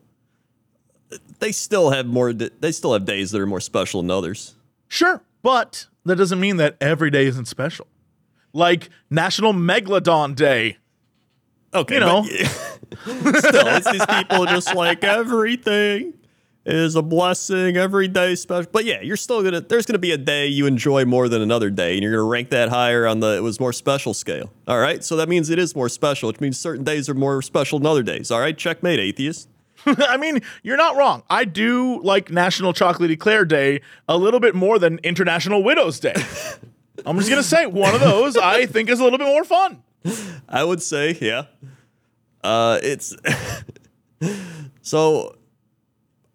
they 1.40 1.52
still 1.52 1.90
have 1.92 2.06
more. 2.06 2.32
They 2.34 2.72
still 2.72 2.94
have 2.94 3.06
days 3.06 3.32
that 3.32 3.42
are 3.42 3.46
more 3.48 3.60
special 3.60 4.02
than 4.02 4.12
others. 4.12 4.56
Sure, 4.88 5.22
but 5.42 5.88
that 6.06 6.16
doesn't 6.16 6.40
mean 6.40 6.58
that 6.58 6.78
every 6.80 7.10
day 7.10 7.26
isn't 7.26 7.46
special. 7.46 7.88
Like 8.54 8.90
National 9.10 9.54
Megalodon 9.54 10.36
Day. 10.36 10.78
Okay, 11.74 11.96
You 11.96 12.00
know. 12.02 12.24
but- 12.30 12.70
still, 13.04 13.68
it's 13.68 13.92
these 13.92 14.06
people 14.06 14.46
just 14.46 14.74
like 14.76 15.04
everything 15.04 16.14
is 16.66 16.96
a 16.96 17.02
blessing. 17.02 17.78
Every 17.78 18.08
day 18.08 18.36
special, 18.36 18.70
but 18.72 18.86
yeah, 18.86 19.02
you're 19.02 19.18
still 19.18 19.44
gonna. 19.44 19.62
There's 19.62 19.86
gonna 19.86 20.00
be 20.00 20.12
a 20.12 20.18
day 20.18 20.48
you 20.48 20.66
enjoy 20.66 21.06
more 21.06 21.28
than 21.28 21.42
another 21.42 21.70
day, 21.70 21.94
and 21.94 22.04
you're 22.04 22.12
gonna 22.12 22.24
rank 22.24 22.50
that 22.52 22.70
higher 22.70 23.06
on 23.06 23.20
the 23.20 23.38
it 23.38 23.44
was 23.44 23.60
more 23.60 23.74
special 23.74 24.14
scale. 24.14 24.52
All 24.68 24.80
right, 24.80 25.04
so 25.04 25.16
that 25.18 25.30
means 25.30 25.50
it 25.50 25.60
is 25.60 25.76
more 25.76 25.90
special, 25.90 26.28
which 26.28 26.40
means 26.40 26.60
certain 26.60 26.84
days 26.84 27.10
are 27.10 27.14
more 27.14 27.42
special 27.42 27.80
than 27.80 27.86
other 27.88 28.04
days. 28.04 28.32
All 28.32 28.40
right, 28.40 28.58
checkmate, 28.58 29.00
atheist. 29.00 29.50
I 29.86 30.18
mean, 30.18 30.40
you're 30.62 30.78
not 30.78 30.96
wrong. 30.96 31.24
I 31.30 31.46
do 31.46 32.02
like 32.04 32.32
National 32.32 32.74
Chocolate 32.74 33.12
Eclair 33.12 33.44
Day 33.44 33.82
a 34.08 34.18
little 34.18 34.40
bit 34.40 34.56
more 34.56 34.80
than 34.80 35.00
International 35.04 35.64
Widows 35.64 36.00
Day. 36.00 36.16
I'm 37.06 37.18
just 37.18 37.30
gonna 37.30 37.44
say 37.44 37.66
one 37.66 37.94
of 37.94 38.02
those 38.02 38.38
I 38.38 38.66
think 38.66 38.90
is 38.90 39.00
a 39.00 39.04
little 39.04 39.20
bit 39.20 39.28
more 39.28 39.44
fun. 39.44 39.84
I 40.48 40.64
would 40.64 40.82
say, 40.82 41.18
yeah. 41.20 41.46
Uh, 42.44 42.80
it's 42.84 43.16
so. 44.82 45.36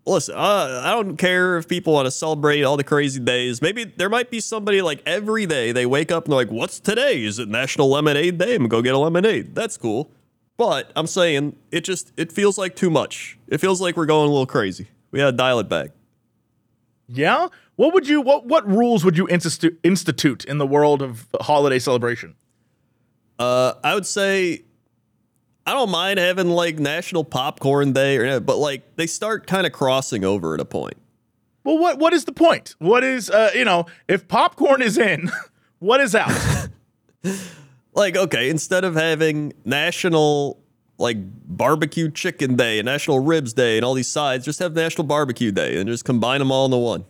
Listen, 0.07 0.37
uh, 0.37 0.81
I 0.85 0.93
don't 0.93 1.19
care 1.19 1.59
if 1.59 1.69
people 1.69 1.93
want 1.93 2.07
to 2.07 2.11
celebrate 2.11 2.63
all 2.63 2.79
the 2.79 2.85
crazy 2.85 3.21
days. 3.21 3.61
Maybe 3.61 3.85
there 3.85 4.09
might 4.09 4.31
be 4.31 4.41
somebody 4.41 4.81
like 4.81 5.03
every 5.05 5.45
day 5.45 5.71
they 5.73 5.85
wake 5.85 6.11
up 6.11 6.25
and 6.25 6.33
they're 6.33 6.39
like, 6.39 6.51
"What's 6.51 6.81
today? 6.81 7.23
Is 7.23 7.39
it 7.39 7.47
National 7.47 7.91
Lemonade 7.91 8.39
Day? 8.39 8.55
I'm 8.55 8.61
gonna 8.61 8.69
go 8.69 8.81
get 8.81 8.95
a 8.95 8.99
lemonade." 8.99 9.55
That's 9.55 9.77
cool, 9.77 10.11
but 10.57 10.91
I'm 10.97 11.07
saying 11.07 11.57
it 11.71 11.85
just 11.85 12.11
it 12.17 12.33
feels 12.33 12.57
like 12.57 12.75
too 12.75 12.89
much. 12.89 13.39
It 13.49 13.59
feels 13.59 13.83
like 13.83 13.99
we're 13.99 14.07
going 14.07 14.29
a 14.29 14.31
little 14.31 14.47
crazy. 14.47 14.89
We 15.11 15.19
gotta 15.19 15.37
dial 15.37 15.59
it 15.59 15.69
back. 15.69 15.91
Yeah. 17.07 17.49
What 17.77 17.93
would 17.93 18.09
you 18.09 18.23
what 18.23 18.47
what 18.47 18.67
rules 18.67 19.05
would 19.05 19.17
you 19.19 19.27
institu- 19.27 19.77
institute 19.83 20.45
in 20.47 20.57
the 20.57 20.67
world 20.67 21.03
of 21.03 21.27
holiday 21.41 21.79
celebration? 21.79 22.35
Uh, 23.39 23.75
I 23.85 23.95
would 23.95 24.07
say 24.07 24.65
I 25.69 25.75
don't 25.75 25.91
mind 25.91 26.19
having 26.19 26.49
like 26.49 26.79
National 26.79 27.25
Popcorn 27.25 27.93
Day 27.93 28.17
or 28.17 28.41
but 28.41 28.57
like 28.57 28.97
they 28.97 29.07
start 29.07 29.47
kind 29.47 29.67
of 29.67 29.73
crossing 29.73 30.25
over 30.25 30.55
at 30.55 30.61
a 30.61 30.65
point. 30.65 30.97
Well, 31.63 31.77
what 31.77 31.99
what 31.99 32.15
is 32.15 32.25
the 32.25 32.33
point? 32.33 32.75
What 32.79 33.05
is 33.05 33.29
uh 33.29 33.51
you 33.55 33.67
know 33.67 33.85
if 34.09 34.27
popcorn 34.29 34.81
is 34.81 34.97
in, 34.97 35.31
what 35.79 36.01
is 36.01 36.15
out? 36.15 36.33
Like, 37.95 38.17
okay, 38.17 38.49
instead 38.49 38.85
of 38.85 38.95
having 38.95 39.53
National 39.65 40.61
like 40.99 41.17
Barbecue 41.21 42.09
Chicken 42.13 42.55
Day 42.55 42.79
and 42.79 42.87
National 42.87 43.19
Ribs 43.19 43.53
Day 43.53 43.77
and 43.77 43.85
all 43.85 43.95
these 43.95 44.07
sides, 44.07 44.45
just 44.45 44.61
have 44.61 44.73
National 44.75 45.05
Barbecue 45.05 45.51
Day 45.51 45.81
and 45.81 45.89
just 45.89 46.05
combine 46.05 46.39
them 46.39 46.53
all 46.53 46.67
into 46.67 46.77
one. 46.77 47.05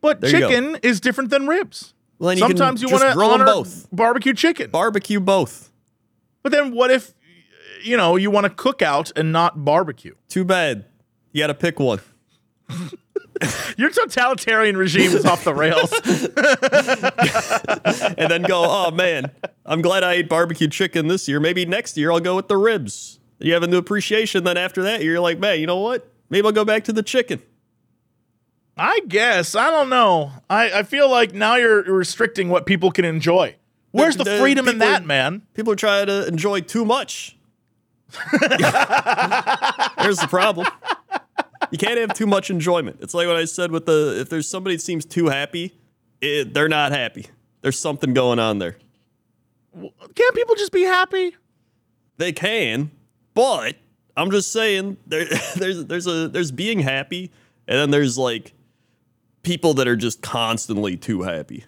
But 0.00 0.20
There 0.20 0.30
chicken 0.30 0.76
is 0.82 1.00
different 1.00 1.30
than 1.30 1.46
ribs. 1.46 1.94
Well, 2.18 2.28
then 2.28 2.38
you 2.38 2.42
Sometimes 2.48 2.82
you 2.82 2.88
want 2.88 3.04
to 3.04 3.20
honor 3.20 3.44
both. 3.44 3.86
barbecue 3.92 4.34
chicken. 4.34 4.70
Barbecue 4.72 5.20
both. 5.20 5.70
but 6.42 6.50
then 6.50 6.72
what 6.72 6.90
if 6.90 7.14
you 7.82 7.96
know 7.96 8.16
you 8.16 8.30
want 8.30 8.44
to 8.44 8.50
cook 8.50 8.82
out 8.82 9.12
and 9.16 9.32
not 9.32 9.64
barbecue? 9.64 10.14
Too 10.28 10.44
bad. 10.44 10.86
You 11.32 11.42
got 11.42 11.48
to 11.48 11.54
pick 11.54 11.78
one. 11.78 12.00
Your 13.76 13.90
totalitarian 13.90 14.76
regime 14.76 15.12
is 15.12 15.24
off 15.24 15.44
the 15.44 15.54
rails. 15.54 15.92
and 18.18 18.30
then 18.30 18.42
go, 18.42 18.64
oh 18.66 18.90
man, 18.90 19.30
I'm 19.64 19.80
glad 19.80 20.02
I 20.02 20.14
ate 20.14 20.28
barbecue 20.28 20.68
chicken 20.68 21.06
this 21.06 21.28
year. 21.28 21.38
Maybe 21.38 21.64
next 21.64 21.96
year 21.96 22.10
I'll 22.10 22.20
go 22.20 22.34
with 22.36 22.48
the 22.48 22.56
ribs. 22.56 23.20
You 23.38 23.54
have 23.54 23.62
a 23.62 23.68
new 23.68 23.78
appreciation. 23.78 24.42
Then 24.42 24.56
after 24.56 24.82
that, 24.82 25.04
you're 25.04 25.20
like, 25.20 25.38
man, 25.38 25.60
you 25.60 25.66
know 25.66 25.78
what? 25.78 26.10
Maybe 26.30 26.46
I'll 26.46 26.52
go 26.52 26.64
back 26.64 26.84
to 26.84 26.92
the 26.92 27.02
chicken. 27.02 27.40
I 28.76 29.00
guess 29.06 29.54
I 29.54 29.70
don't 29.70 29.88
know. 29.88 30.32
I, 30.50 30.80
I 30.80 30.82
feel 30.82 31.08
like 31.10 31.32
now 31.32 31.56
you're 31.56 31.82
restricting 31.84 32.48
what 32.48 32.66
people 32.66 32.90
can 32.90 33.04
enjoy. 33.04 33.54
Where's 33.92 34.16
the, 34.16 34.24
The- 34.24 34.38
freedom 34.38 34.68
in 34.68 34.78
that, 34.78 35.06
man? 35.06 35.42
People 35.54 35.72
are 35.72 35.76
trying 35.76 36.06
to 36.06 36.26
enjoy 36.26 36.60
too 36.60 36.84
much. 36.84 37.36
There's 39.98 40.18
the 40.18 40.26
problem. 40.28 40.66
You 41.70 41.78
can't 41.78 41.98
have 41.98 42.14
too 42.14 42.26
much 42.26 42.50
enjoyment. 42.50 42.98
It's 43.00 43.14
like 43.14 43.26
what 43.26 43.36
I 43.36 43.44
said 43.44 43.70
with 43.70 43.86
the 43.86 44.18
if 44.20 44.28
there's 44.28 44.48
somebody 44.48 44.76
that 44.76 44.82
seems 44.82 45.04
too 45.04 45.26
happy, 45.26 45.74
it, 46.20 46.54
they're 46.54 46.68
not 46.68 46.92
happy. 46.92 47.26
There's 47.60 47.78
something 47.78 48.14
going 48.14 48.38
on 48.38 48.58
there. 48.58 48.76
Can't 50.14 50.34
people 50.34 50.54
just 50.54 50.72
be 50.72 50.84
happy? 50.84 51.36
They 52.16 52.32
can, 52.32 52.90
but 53.34 53.76
I'm 54.16 54.30
just 54.30 54.50
saying 54.52 54.96
there, 55.06 55.26
there's 55.56 55.84
there's 55.84 56.06
a 56.06 56.28
there's 56.28 56.50
being 56.50 56.80
happy, 56.80 57.30
and 57.66 57.78
then 57.78 57.90
there's 57.90 58.16
like 58.16 58.54
people 59.42 59.74
that 59.74 59.86
are 59.86 59.96
just 59.96 60.22
constantly 60.22 60.96
too 60.96 61.22
happy. 61.22 61.64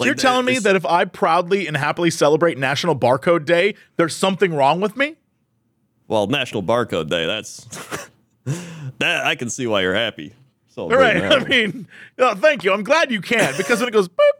So 0.00 0.06
you're 0.06 0.14
telling 0.14 0.46
me 0.46 0.58
that 0.58 0.76
if 0.76 0.84
I 0.86 1.04
proudly 1.04 1.66
and 1.66 1.76
happily 1.76 2.10
celebrate 2.10 2.58
National 2.58 2.96
Barcode 2.96 3.44
Day, 3.44 3.74
there's 3.96 4.16
something 4.16 4.54
wrong 4.54 4.80
with 4.80 4.96
me? 4.96 5.16
well, 6.08 6.26
National 6.26 6.62
Barcode 6.62 7.08
Day. 7.08 7.24
That's 7.26 7.64
that 8.98 9.24
I 9.26 9.34
can 9.36 9.48
see 9.48 9.66
why 9.66 9.82
you're 9.82 9.94
happy. 9.94 10.34
So 10.68 10.88
right. 10.88 11.22
I 11.32 11.44
mean, 11.44 11.86
no, 12.18 12.34
thank 12.34 12.64
you. 12.64 12.72
I'm 12.72 12.82
glad 12.82 13.10
you 13.12 13.20
can 13.20 13.56
because 13.56 13.78
when 13.80 13.88
it 13.88 13.92
goes 13.92 14.08
boop, 14.08 14.30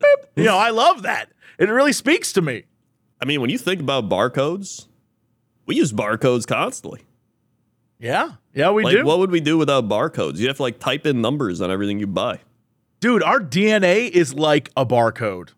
boop, 0.00 0.26
you 0.36 0.44
know, 0.44 0.56
I 0.56 0.70
love 0.70 1.02
that. 1.02 1.30
It 1.58 1.68
really 1.68 1.92
speaks 1.92 2.32
to 2.34 2.42
me. 2.42 2.64
I 3.20 3.24
mean, 3.24 3.40
when 3.40 3.50
you 3.50 3.58
think 3.58 3.80
about 3.80 4.08
barcodes, 4.08 4.86
we 5.64 5.74
use 5.76 5.92
barcodes 5.92 6.46
constantly. 6.46 7.00
Yeah. 7.98 8.32
Yeah, 8.54 8.70
we 8.70 8.84
Like, 8.84 8.96
do. 8.96 9.04
what 9.04 9.18
would 9.18 9.30
we 9.30 9.40
do 9.40 9.56
without 9.58 9.88
barcodes? 9.88 10.36
You 10.36 10.48
have 10.48 10.56
to 10.58 10.62
like 10.62 10.78
type 10.78 11.06
in 11.06 11.20
numbers 11.22 11.60
on 11.60 11.70
everything 11.70 11.98
you 11.98 12.06
buy. 12.06 12.40
Dude, 13.00 13.22
our 13.22 13.40
DNA 13.40 14.10
is 14.10 14.34
like 14.34 14.70
a 14.76 14.86
barcode. 14.86 15.50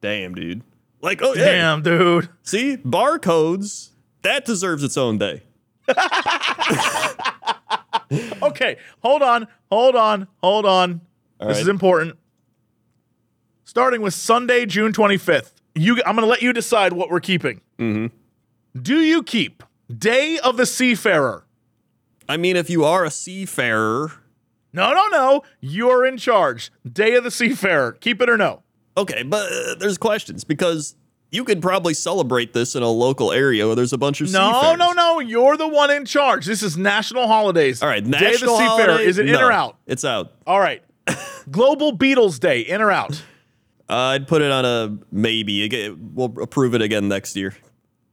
Damn, 0.00 0.34
dude. 0.34 0.62
Like, 1.00 1.22
oh 1.22 1.34
yeah. 1.34 1.44
Damn, 1.44 1.82
dude. 1.82 2.28
See, 2.42 2.76
barcodes 2.76 3.90
that 4.22 4.44
deserves 4.44 4.82
its 4.82 4.96
own 4.96 5.18
day. 5.18 5.42
Okay, 8.42 8.76
hold 9.02 9.22
on, 9.22 9.48
hold 9.70 9.96
on, 9.96 10.28
hold 10.42 10.66
on. 10.66 11.00
this 11.40 11.48
right. 11.48 11.56
is 11.56 11.68
important. 11.68 12.18
Starting 13.64 14.02
with 14.02 14.14
Sunday, 14.14 14.66
June 14.66 14.92
25th. 14.92 15.52
You, 15.74 16.02
I'm 16.04 16.16
going 16.16 16.26
to 16.26 16.30
let 16.30 16.42
you 16.42 16.52
decide 16.52 16.92
what 16.92 17.08
we're 17.08 17.20
keeping. 17.20 17.62
Mm-hmm. 17.78 18.80
Do 18.80 19.00
you 19.00 19.22
keep 19.22 19.62
Day 19.96 20.38
of 20.38 20.56
the 20.56 20.66
Seafarer? 20.66 21.46
I 22.28 22.36
mean, 22.36 22.56
if 22.56 22.68
you 22.68 22.84
are 22.84 23.04
a 23.04 23.10
seafarer, 23.10 24.12
No, 24.72 24.92
no, 24.92 25.06
no. 25.08 25.42
You're 25.60 26.04
in 26.06 26.16
charge. 26.16 26.72
Day 26.90 27.14
of 27.14 27.24
the 27.24 27.30
Seafarer. 27.30 27.92
Keep 27.92 28.22
it 28.22 28.28
or 28.30 28.36
no? 28.36 28.62
okay, 28.96 29.22
but 29.22 29.50
uh, 29.50 29.74
there's 29.78 29.96
questions 29.98 30.44
because 30.44 30.96
you 31.30 31.44
could 31.44 31.62
probably 31.62 31.94
celebrate 31.94 32.52
this 32.52 32.74
in 32.74 32.82
a 32.82 32.88
local 32.90 33.32
area 33.32 33.66
where 33.66 33.74
there's 33.74 33.92
a 33.94 33.98
bunch 33.98 34.20
of 34.20 34.30
No, 34.32 34.52
seafarers. 34.52 34.78
no, 34.78 34.92
no. 34.92 35.18
You're 35.20 35.56
the 35.56 35.66
one 35.68 35.90
in 35.90 36.04
charge. 36.04 36.44
This 36.44 36.62
is 36.62 36.76
national 36.76 37.26
holidays. 37.26 37.82
All 37.82 37.88
right, 37.88 38.02
Day 38.04 38.34
of 38.34 38.40
the 38.40 38.46
Seafarer. 38.46 39.00
Is 39.00 39.16
it 39.18 39.26
in 39.26 39.32
No, 39.32 39.46
or 39.46 39.52
out? 39.52 39.78
It's 39.86 40.04
out. 40.04 40.32
All 40.46 40.60
right. 40.60 40.82
Global 41.50 41.96
Beatles 41.96 42.38
Day. 42.38 42.60
In 42.60 42.80
or 42.80 42.90
out? 42.90 43.22
Uh, 43.88 44.14
I'd 44.14 44.26
put 44.26 44.40
it 44.40 44.50
on 44.50 44.64
a 44.64 44.96
maybe. 45.10 45.90
We'll 46.14 46.32
approve 46.40 46.74
it 46.74 46.80
again 46.80 47.08
next 47.08 47.36
year. 47.36 47.54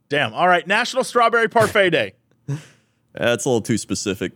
Damn. 0.10 0.34
All 0.34 0.48
right. 0.48 0.68
National 0.68 1.06
Strawberry 1.06 1.48
Parfait 1.48 1.90
Day. 1.90 2.16
That's 3.14 3.46
a 3.46 3.50
little 3.50 3.62
too 3.62 3.78
specific. 3.78 4.34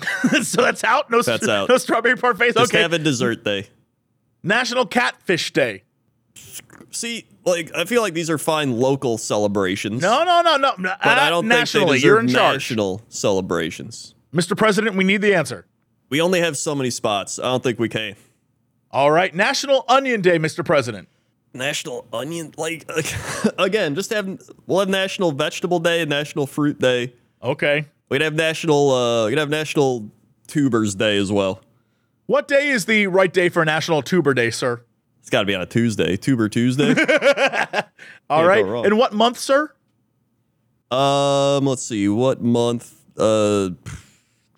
so 0.42 0.62
that's 0.62 0.84
out. 0.84 1.10
No, 1.10 1.22
That's 1.22 1.46
out. 1.46 1.68
no 1.68 1.76
strawberry 1.76 2.16
parfaits. 2.16 2.54
Just 2.54 2.72
okay. 2.72 2.82
have 2.82 2.92
a 2.92 2.98
dessert 2.98 3.44
day. 3.44 3.68
National 4.42 4.86
Catfish 4.86 5.52
Day. 5.52 5.84
See, 6.90 7.26
like 7.44 7.70
I 7.74 7.84
feel 7.84 8.02
like 8.02 8.14
these 8.14 8.30
are 8.30 8.38
fine 8.38 8.72
local 8.78 9.18
celebrations. 9.18 10.02
No, 10.02 10.24
no, 10.24 10.42
no, 10.42 10.56
no. 10.56 10.74
but 10.78 10.98
I 11.02 11.30
don't 11.30 11.44
think 11.44 11.58
nationally. 11.60 11.98
they 11.98 12.04
You're 12.04 12.22
deserve 12.22 12.30
in 12.30 12.34
charge, 12.34 12.54
national 12.54 13.02
celebrations. 13.08 14.14
Mr. 14.34 14.56
President. 14.56 14.96
We 14.96 15.04
need 15.04 15.20
the 15.20 15.34
answer. 15.34 15.66
We 16.08 16.20
only 16.20 16.40
have 16.40 16.56
so 16.56 16.74
many 16.74 16.90
spots. 16.90 17.38
I 17.38 17.44
don't 17.44 17.62
think 17.62 17.78
we 17.78 17.88
can. 17.88 18.16
All 18.90 19.10
right, 19.10 19.34
National 19.34 19.84
Onion 19.88 20.20
Day, 20.20 20.38
Mr. 20.38 20.64
President. 20.64 21.08
National 21.54 22.06
Onion, 22.12 22.52
like 22.56 22.88
again, 23.58 23.94
just 23.94 24.10
have 24.10 24.40
we'll 24.66 24.80
have 24.80 24.88
National 24.88 25.32
Vegetable 25.32 25.78
Day 25.78 26.00
and 26.00 26.10
National 26.10 26.46
Fruit 26.46 26.78
Day. 26.78 27.14
Okay. 27.42 27.86
We'd 28.12 28.20
have 28.20 28.34
National 28.34 28.90
uh, 28.90 29.26
we'd 29.28 29.38
have 29.38 29.48
National 29.48 30.10
Tubers 30.46 30.94
Day 30.94 31.16
as 31.16 31.32
well. 31.32 31.62
What 32.26 32.46
day 32.46 32.68
is 32.68 32.84
the 32.84 33.06
right 33.06 33.32
day 33.32 33.48
for 33.48 33.64
National 33.64 34.02
Tuber 34.02 34.34
Day, 34.34 34.50
sir? 34.50 34.82
It's 35.20 35.30
got 35.30 35.40
to 35.40 35.46
be 35.46 35.54
on 35.54 35.62
a 35.62 35.66
Tuesday, 35.66 36.18
Tuber 36.18 36.50
Tuesday. 36.50 36.90
All 38.28 38.44
right. 38.44 38.66
And 38.66 38.98
what 38.98 39.14
month, 39.14 39.38
sir? 39.38 39.72
um, 40.90 41.64
let's 41.64 41.84
see, 41.84 42.06
what 42.10 42.42
month? 42.42 43.00
Uh, 43.16 43.70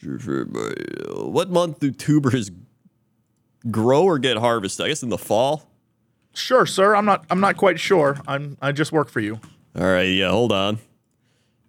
what 0.03 1.49
month 1.49 1.79
do 1.79 1.93
tubers 1.93 2.51
grow 3.71 4.03
or 4.03 4.19
get 4.19 4.37
harvested? 4.37 4.85
I 4.85 4.89
guess 4.89 5.05
in 5.05 5.11
the 5.11 5.17
fall. 5.19 5.71
Sure, 6.33 6.67
sir. 6.67 6.97
I'm 6.97 7.05
not. 7.05 7.25
I'm 7.31 7.39
not 7.39 7.57
quite 7.57 7.79
sure. 7.79 8.21
I'm. 8.27 8.59
I 8.61 8.73
just 8.73 8.91
work 8.91 9.11
for 9.11 9.21
you. 9.21 9.39
All 9.77 9.85
right, 9.85 10.09
yeah, 10.09 10.31
hold 10.31 10.51
on. 10.51 10.81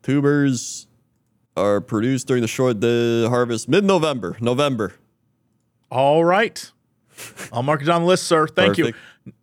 Tubers 0.01 0.87
are 1.55 1.79
produced 1.81 2.27
during 2.27 2.41
the 2.41 2.47
short 2.47 2.81
the 2.81 3.27
harvest 3.29 3.67
mid-November. 3.69 4.37
November. 4.41 4.93
All 5.91 6.23
right. 6.25 6.71
I'll 7.53 7.63
mark 7.63 7.81
it 7.81 7.89
on 7.89 8.01
the 8.01 8.07
list, 8.07 8.25
sir. 8.25 8.47
Thank 8.47 8.75
Perfect. 8.77 8.97
you. 9.25 9.33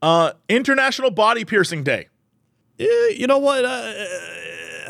Uh, 0.00 0.32
International 0.48 1.10
Body 1.10 1.44
Piercing 1.44 1.82
Day. 1.84 2.08
Yeah, 2.78 3.08
you 3.14 3.26
know 3.26 3.38
what? 3.38 3.64
Uh, 3.64 3.92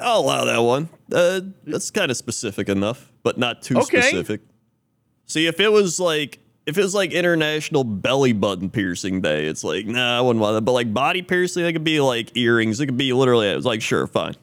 I'll 0.00 0.20
allow 0.20 0.44
that 0.44 0.58
one. 0.58 0.88
Uh, 1.12 1.40
that's 1.66 1.90
kind 1.90 2.10
of 2.10 2.16
specific 2.16 2.68
enough, 2.68 3.10
but 3.22 3.38
not 3.38 3.62
too 3.62 3.76
Okay. 3.78 4.00
specific. 4.00 4.40
See, 5.26 5.46
if 5.46 5.60
it 5.60 5.70
was 5.70 5.98
like 6.00 6.38
if 6.64 6.78
it 6.78 6.82
was 6.82 6.94
like 6.94 7.12
International 7.12 7.82
Belly 7.84 8.32
Button 8.32 8.70
Piercing 8.70 9.20
Day, 9.20 9.46
it's 9.46 9.64
like 9.64 9.86
nah, 9.86 10.18
I 10.18 10.20
wouldn't 10.20 10.40
want 10.40 10.54
that. 10.54 10.62
But 10.62 10.72
like 10.72 10.92
body 10.94 11.22
piercing, 11.22 11.64
it 11.64 11.72
could 11.72 11.84
be 11.84 12.00
like 12.00 12.36
earrings. 12.36 12.80
It 12.80 12.86
could 12.86 12.96
be 12.96 13.12
literally. 13.12 13.48
It 13.50 13.56
was 13.56 13.64
like 13.66 13.82
sure, 13.82 14.06
fine. 14.06 14.34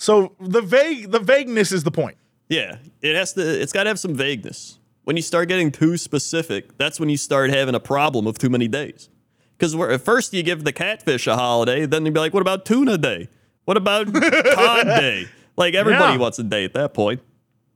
So 0.00 0.34
the 0.40 0.62
vague, 0.62 1.10
the 1.10 1.18
vagueness 1.20 1.72
is 1.72 1.84
the 1.84 1.90
point. 1.90 2.16
Yeah, 2.48 2.78
it 3.02 3.14
has 3.14 3.34
to. 3.34 3.42
It's 3.62 3.70
got 3.72 3.82
to 3.84 3.90
have 3.90 3.98
some 3.98 4.14
vagueness. 4.14 4.78
When 5.04 5.14
you 5.14 5.22
start 5.22 5.48
getting 5.48 5.70
too 5.70 5.98
specific, 5.98 6.78
that's 6.78 6.98
when 6.98 7.10
you 7.10 7.18
start 7.18 7.50
having 7.50 7.74
a 7.74 7.80
problem 7.80 8.26
of 8.26 8.38
too 8.38 8.48
many 8.48 8.66
days. 8.66 9.10
Because 9.58 9.74
at 9.74 10.00
first 10.00 10.32
you 10.32 10.42
give 10.42 10.64
the 10.64 10.72
catfish 10.72 11.26
a 11.26 11.36
holiday, 11.36 11.84
then 11.84 12.06
you'd 12.06 12.14
be 12.14 12.20
like, 12.20 12.32
"What 12.32 12.40
about 12.40 12.64
tuna 12.64 12.96
day? 12.96 13.28
What 13.66 13.76
about 13.76 14.06
cod 14.54 14.86
day?" 14.86 15.26
Like 15.58 15.74
everybody 15.74 16.14
Yeah. 16.14 16.18
wants 16.18 16.38
a 16.38 16.44
day 16.44 16.64
at 16.64 16.72
that 16.72 16.94
point. 16.94 17.20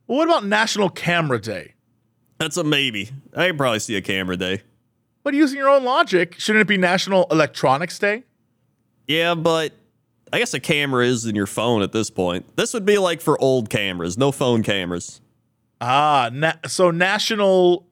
Well, 0.06 0.16
what 0.18 0.26
about 0.28 0.46
National 0.46 0.88
Camera 0.88 1.38
Day? 1.38 1.74
That's 2.38 2.56
a 2.56 2.64
maybe. 2.64 3.10
I 3.36 3.48
could 3.48 3.58
probably 3.58 3.80
see 3.80 3.96
a 3.96 4.02
camera 4.02 4.38
day. 4.38 4.62
But 5.24 5.34
using 5.34 5.58
your 5.58 5.68
own 5.68 5.84
logic, 5.84 6.36
shouldn't 6.38 6.62
it 6.62 6.68
be 6.68 6.78
National 6.78 7.26
Electronics 7.30 7.98
Day? 7.98 8.24
Yeah, 9.06 9.34
but 9.34 9.72
I 10.32 10.38
guess 10.38 10.54
a 10.54 10.60
camera 10.60 11.04
is 11.06 11.26
in 11.26 11.34
your 11.34 11.46
phone 11.46 11.82
at 11.82 11.92
this 11.92 12.10
point. 12.10 12.56
This 12.56 12.74
would 12.74 12.84
be 12.84 12.98
like 12.98 13.20
for 13.20 13.40
old 13.40 13.70
cameras, 13.70 14.18
no 14.18 14.32
phone 14.32 14.62
cameras. 14.62 15.20
Ah, 15.80 16.30
na- 16.32 16.54
so 16.66 16.90
National 16.90 17.86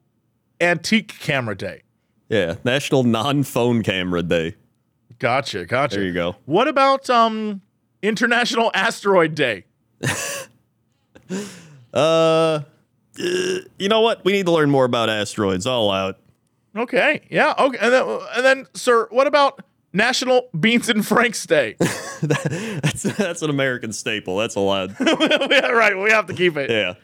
Antique 0.59 1.19
Camera 1.19 1.55
Day. 1.55 1.83
Yeah, 2.29 2.55
National 2.63 3.03
Non-Phone 3.03 3.83
Camera 3.83 4.23
Day. 4.23 4.55
Gotcha, 5.19 5.65
gotcha. 5.65 5.97
There 5.97 6.05
you 6.05 6.13
go. 6.13 6.35
What 6.45 6.67
about 6.67 7.09
um 7.09 7.61
International 8.01 8.71
Asteroid 8.73 9.35
Day? 9.35 9.65
Uh, 11.93 12.61
you 13.15 13.87
know 13.87 14.01
what? 14.01 14.25
We 14.25 14.31
need 14.31 14.47
to 14.47 14.51
learn 14.51 14.69
more 14.71 14.85
about 14.85 15.09
asteroids. 15.09 15.67
All 15.67 15.91
out. 15.91 16.17
Okay, 16.75 17.21
yeah, 17.29 17.53
okay, 17.59 17.77
and 17.79 17.93
then, 17.93 18.19
and 18.35 18.43
then, 18.43 18.65
sir, 18.73 19.07
what 19.11 19.27
about 19.27 19.61
National 19.93 20.49
Beans 20.59 20.89
and 20.89 21.05
Franks 21.05 21.45
Day? 21.47 21.75
that's 21.79 23.03
that's 23.03 23.41
an 23.41 23.49
American 23.49 23.93
staple. 23.93 24.37
That's 24.37 24.55
allowed. 24.55 24.95
yeah, 24.99 25.67
right, 25.67 25.97
we 25.97 26.09
have 26.11 26.25
to 26.27 26.33
keep 26.33 26.57
it. 26.57 26.69
Yeah. 26.69 26.95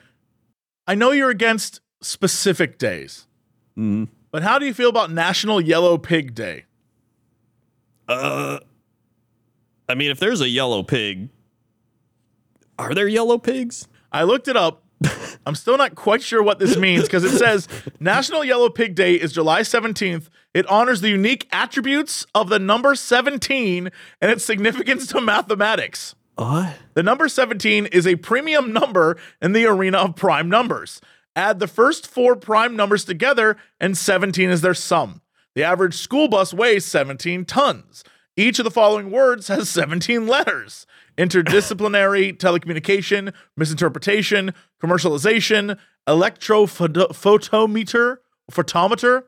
I 0.87 0.95
know 0.95 1.11
you're 1.11 1.29
against 1.29 1.81
specific 2.01 2.77
days, 2.79 3.27
Mhm. 3.77 4.07
but 4.31 4.41
how 4.43 4.57
do 4.57 4.65
you 4.65 4.73
feel 4.73 4.89
about 4.89 5.11
National 5.11 5.61
Yellow 5.61 5.97
Pig 5.97 6.33
Day? 6.33 6.65
Uh, 8.07 8.59
I 9.87 9.95
mean, 9.95 10.09
if 10.09 10.19
there's 10.19 10.41
a 10.41 10.49
yellow 10.49 10.81
pig, 10.83 11.29
are 12.79 12.93
there 12.95 13.07
yellow 13.07 13.37
pigs? 13.37 13.87
I 14.11 14.23
looked 14.23 14.47
it 14.47 14.57
up. 14.57 14.83
I'm 15.45 15.55
still 15.55 15.77
not 15.77 15.95
quite 15.95 16.21
sure 16.23 16.41
what 16.41 16.57
this 16.59 16.75
means 16.75 17.03
because 17.03 17.23
it 17.23 17.37
says 17.37 17.67
National 17.99 18.43
Yellow 18.43 18.69
Pig 18.69 18.95
Day 18.95 19.13
is 19.13 19.31
July 19.31 19.61
17th. 19.61 20.29
It 20.53 20.67
honors 20.67 21.01
the 21.01 21.09
unique 21.09 21.47
attributes 21.51 22.25
of 22.33 22.49
the 22.49 22.59
number 22.59 22.95
17 22.95 23.89
and 24.21 24.31
its 24.31 24.43
significance 24.43 25.07
to 25.07 25.21
mathematics. 25.21 26.15
What? 26.35 26.75
The 26.93 27.03
number 27.03 27.27
17 27.27 27.87
is 27.87 28.07
a 28.07 28.15
premium 28.15 28.71
number 28.73 29.17
in 29.41 29.53
the 29.53 29.65
arena 29.65 29.99
of 29.99 30.15
prime 30.15 30.49
numbers. 30.49 31.01
Add 31.35 31.59
the 31.59 31.67
first 31.67 32.07
four 32.07 32.35
prime 32.35 32.75
numbers 32.75 33.05
together, 33.05 33.57
and 33.79 33.95
17 33.97 34.49
is 34.49 34.61
their 34.61 34.73
sum. 34.73 35.21
The 35.55 35.63
average 35.63 35.95
school 35.95 36.27
bus 36.27 36.53
weighs 36.53 36.85
17 36.85 37.45
tons. 37.45 38.03
Each 38.35 38.59
of 38.59 38.63
the 38.63 38.71
following 38.71 39.11
words 39.11 39.49
has 39.49 39.69
17 39.69 40.25
letters 40.27 40.87
interdisciplinary, 41.17 42.37
telecommunication, 42.37 43.33
misinterpretation, 43.57 44.53
commercialization, 44.81 45.77
electrophotometer, 46.07 48.17
photometer. 48.49 49.23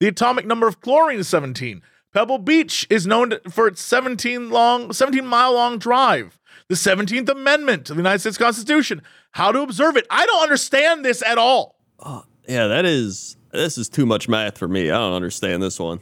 The 0.00 0.08
atomic 0.08 0.46
number 0.46 0.66
of 0.66 0.80
chlorine 0.80 1.18
is 1.18 1.28
17. 1.28 1.82
Pebble 2.12 2.38
Beach 2.38 2.86
is 2.88 3.06
known 3.06 3.34
for 3.50 3.66
its 3.66 3.82
17 3.82 4.50
long, 4.50 4.92
17 4.92 5.26
mile 5.26 5.52
long 5.52 5.78
drive. 5.78 6.40
The 6.68 6.74
17th 6.74 7.28
Amendment 7.28 7.86
to 7.86 7.94
the 7.94 7.98
United 7.98 8.20
States 8.20 8.38
Constitution. 8.38 9.02
How 9.32 9.52
to 9.52 9.60
observe 9.60 9.96
it. 9.96 10.06
I 10.10 10.26
don't 10.26 10.42
understand 10.42 11.04
this 11.04 11.22
at 11.22 11.38
all. 11.38 11.76
Oh, 11.98 12.24
yeah, 12.48 12.66
that 12.66 12.84
is 12.84 13.36
this 13.52 13.78
is 13.78 13.88
too 13.88 14.06
much 14.06 14.28
math 14.28 14.58
for 14.58 14.68
me. 14.68 14.90
I 14.90 14.98
don't 14.98 15.14
understand 15.14 15.62
this 15.62 15.78
one. 15.78 16.00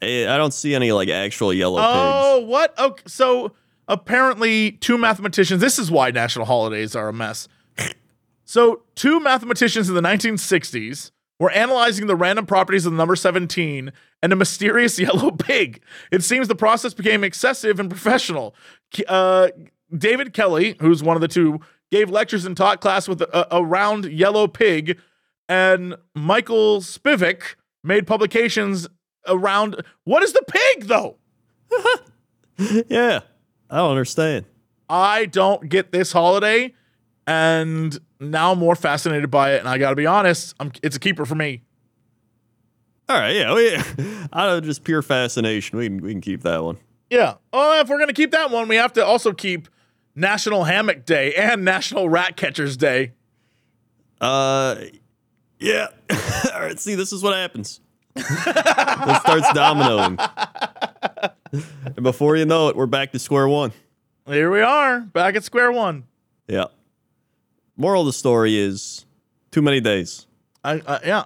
I 0.00 0.36
don't 0.36 0.54
see 0.54 0.74
any 0.74 0.92
like 0.92 1.08
actual 1.08 1.52
yellow 1.52 1.80
oh, 1.80 1.82
pigs. 1.82 2.44
Oh, 2.44 2.46
what? 2.46 2.78
Okay, 2.78 3.02
so 3.06 3.52
apparently, 3.88 4.72
two 4.72 4.96
mathematicians. 4.96 5.60
This 5.60 5.78
is 5.78 5.90
why 5.90 6.10
national 6.10 6.46
holidays 6.46 6.94
are 6.94 7.08
a 7.08 7.12
mess. 7.12 7.48
So, 8.44 8.82
two 8.94 9.20
mathematicians 9.20 9.90
in 9.90 9.94
the 9.94 10.00
1960s 10.00 11.10
were 11.38 11.50
analyzing 11.50 12.06
the 12.06 12.16
random 12.16 12.46
properties 12.46 12.84
of 12.86 12.92
the 12.92 12.98
number 12.98 13.16
17 13.16 13.92
and 14.22 14.32
a 14.32 14.36
mysterious 14.36 14.98
yellow 14.98 15.30
pig. 15.30 15.82
It 16.10 16.22
seems 16.24 16.48
the 16.48 16.54
process 16.54 16.94
became 16.94 17.24
excessive 17.24 17.78
and 17.78 17.88
professional. 17.88 18.54
Uh, 19.06 19.48
David 19.96 20.32
Kelly, 20.32 20.76
who's 20.80 21.02
one 21.02 21.16
of 21.16 21.20
the 21.20 21.28
two, 21.28 21.60
gave 21.90 22.10
lectures 22.10 22.44
and 22.44 22.56
taught 22.56 22.80
class 22.80 23.08
with 23.08 23.22
a, 23.22 23.54
a 23.54 23.64
round 23.64 24.04
yellow 24.06 24.46
pig, 24.46 24.98
and 25.48 25.96
Michael 26.14 26.80
Spivak 26.80 27.54
made 27.82 28.06
publications 28.06 28.86
around 29.26 29.82
what 30.04 30.22
is 30.22 30.32
the 30.32 30.44
pig 30.46 30.86
though? 30.86 31.16
Yeah, 32.88 33.20
I 33.70 33.76
don't 33.76 33.90
understand. 33.92 34.44
I 34.88 35.26
don't 35.26 35.68
get 35.68 35.92
this 35.92 36.10
holiday, 36.10 36.74
and 37.28 37.98
now 38.18 38.52
I'm 38.52 38.58
more 38.58 38.74
fascinated 38.74 39.30
by 39.30 39.52
it. 39.52 39.58
And 39.58 39.68
I 39.68 39.76
got 39.76 39.90
to 39.90 39.96
be 39.96 40.06
honest, 40.06 40.54
I'm, 40.58 40.72
it's 40.82 40.96
a 40.96 40.98
keeper 40.98 41.26
for 41.26 41.34
me. 41.34 41.62
All 43.06 43.18
right, 43.18 43.36
yeah, 43.36 43.54
we, 43.54 43.74
out 44.32 44.58
of 44.58 44.64
just 44.64 44.82
pure 44.82 45.02
fascination, 45.02 45.78
we 45.78 45.86
can 45.86 46.00
we 46.00 46.12
can 46.12 46.20
keep 46.20 46.42
that 46.42 46.64
one. 46.64 46.78
Yeah. 47.08 47.34
Oh, 47.54 47.80
if 47.80 47.88
we're 47.88 47.98
gonna 47.98 48.12
keep 48.12 48.32
that 48.32 48.50
one, 48.50 48.68
we 48.68 48.76
have 48.76 48.92
to 48.94 49.04
also 49.04 49.32
keep 49.32 49.68
National 50.14 50.64
Hammock 50.64 51.06
Day 51.06 51.34
and 51.34 51.64
National 51.64 52.10
Rat 52.10 52.36
Catchers 52.36 52.76
Day. 52.76 53.12
Uh, 54.20 54.76
yeah. 55.58 55.88
All 56.54 56.60
right. 56.60 56.78
See, 56.78 56.96
this 56.96 57.12
is 57.12 57.22
what 57.22 57.34
happens. 57.34 57.80
it 58.16 58.24
starts 58.24 59.48
dominoing, 59.48 60.18
and 61.52 62.02
before 62.02 62.36
you 62.36 62.44
know 62.44 62.68
it, 62.68 62.76
we're 62.76 62.86
back 62.86 63.12
to 63.12 63.18
square 63.18 63.48
one. 63.48 63.72
Here 64.26 64.50
we 64.50 64.60
are, 64.60 65.00
back 65.00 65.34
at 65.34 65.44
square 65.44 65.72
one. 65.72 66.04
Yeah. 66.46 66.66
Moral 67.78 68.02
of 68.02 68.06
the 68.06 68.12
story 68.12 68.58
is 68.58 69.06
too 69.52 69.62
many 69.62 69.80
days. 69.80 70.26
I, 70.64 70.82
I 70.86 71.00
yeah. 71.06 71.24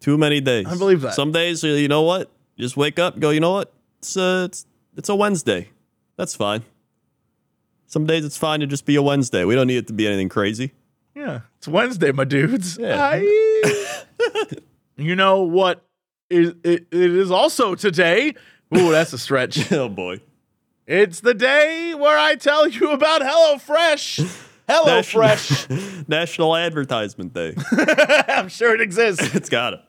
Too 0.00 0.18
many 0.18 0.40
days. 0.40 0.66
I 0.66 0.76
believe 0.76 1.00
that. 1.02 1.14
Some 1.14 1.32
days, 1.32 1.62
you 1.62 1.88
know 1.88 2.02
what? 2.02 2.30
Just 2.58 2.76
wake 2.76 2.98
up, 2.98 3.18
go. 3.18 3.30
You 3.30 3.40
know 3.40 3.52
what? 3.52 3.72
It's 4.00 4.16
uh, 4.16 4.46
it's 4.48 4.66
it's 4.96 5.08
a 5.08 5.14
Wednesday. 5.14 5.70
That's 6.16 6.34
fine. 6.34 6.64
Some 7.86 8.06
days 8.06 8.24
it's 8.24 8.36
fine 8.36 8.60
to 8.60 8.66
just 8.66 8.84
be 8.84 8.96
a 8.96 9.02
Wednesday. 9.02 9.44
We 9.44 9.54
don't 9.54 9.68
need 9.68 9.78
it 9.78 9.86
to 9.86 9.92
be 9.92 10.06
anything 10.06 10.28
crazy. 10.28 10.72
Yeah, 11.14 11.40
it's 11.56 11.68
Wednesday, 11.68 12.12
my 12.12 12.24
dudes. 12.24 12.76
Yeah. 12.76 13.00
Aye. 13.12 14.44
you 14.96 15.14
know 15.14 15.42
what 15.42 15.84
is, 16.28 16.54
it, 16.64 16.86
it 16.90 17.14
is 17.14 17.30
also 17.30 17.76
today. 17.76 18.34
Ooh, 18.76 18.90
that's 18.90 19.12
a 19.12 19.18
stretch. 19.18 19.70
Oh 19.72 19.88
boy. 19.88 20.20
It's 20.86 21.20
the 21.20 21.34
day 21.34 21.94
where 21.94 22.18
I 22.18 22.34
tell 22.34 22.66
you 22.66 22.90
about 22.92 23.20
HelloFresh. 23.20 24.46
HelloFresh. 24.68 26.08
National 26.08 26.54
Advertisement 26.54 27.32
Day. 27.32 27.54
I'm 28.28 28.48
sure 28.48 28.74
it 28.74 28.80
exists. 28.80 29.34
it's 29.34 29.48
got 29.48 29.74
it. 29.74 29.80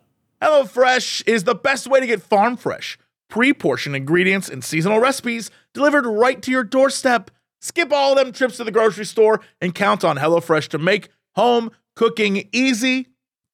HelloFresh 0.41 1.27
is 1.27 1.43
the 1.43 1.55
best 1.55 1.88
way 1.88 1.99
to 1.99 2.07
get 2.07 2.21
farm 2.21 2.55
fresh, 2.55 2.97
pre 3.30 3.53
portioned 3.53 3.95
ingredients 3.95 4.49
and 4.49 4.63
seasonal 4.63 4.99
recipes 4.99 5.51
delivered 5.73 6.05
right 6.05 6.41
to 6.41 6.51
your 6.51 6.63
doorstep. 6.63 7.30
Skip 7.61 7.91
all 7.91 8.15
them 8.15 8.32
trips 8.32 8.55
to 8.57 8.63
the 8.63 8.71
grocery 8.71 9.05
store 9.05 9.41
and 9.59 9.75
count 9.75 10.05
on 10.05 10.17
HelloFresh 10.17 10.69
to 10.69 10.77
make 10.77 11.09
home 11.36 11.71
cooking 11.95 12.47
easy, 12.53 13.07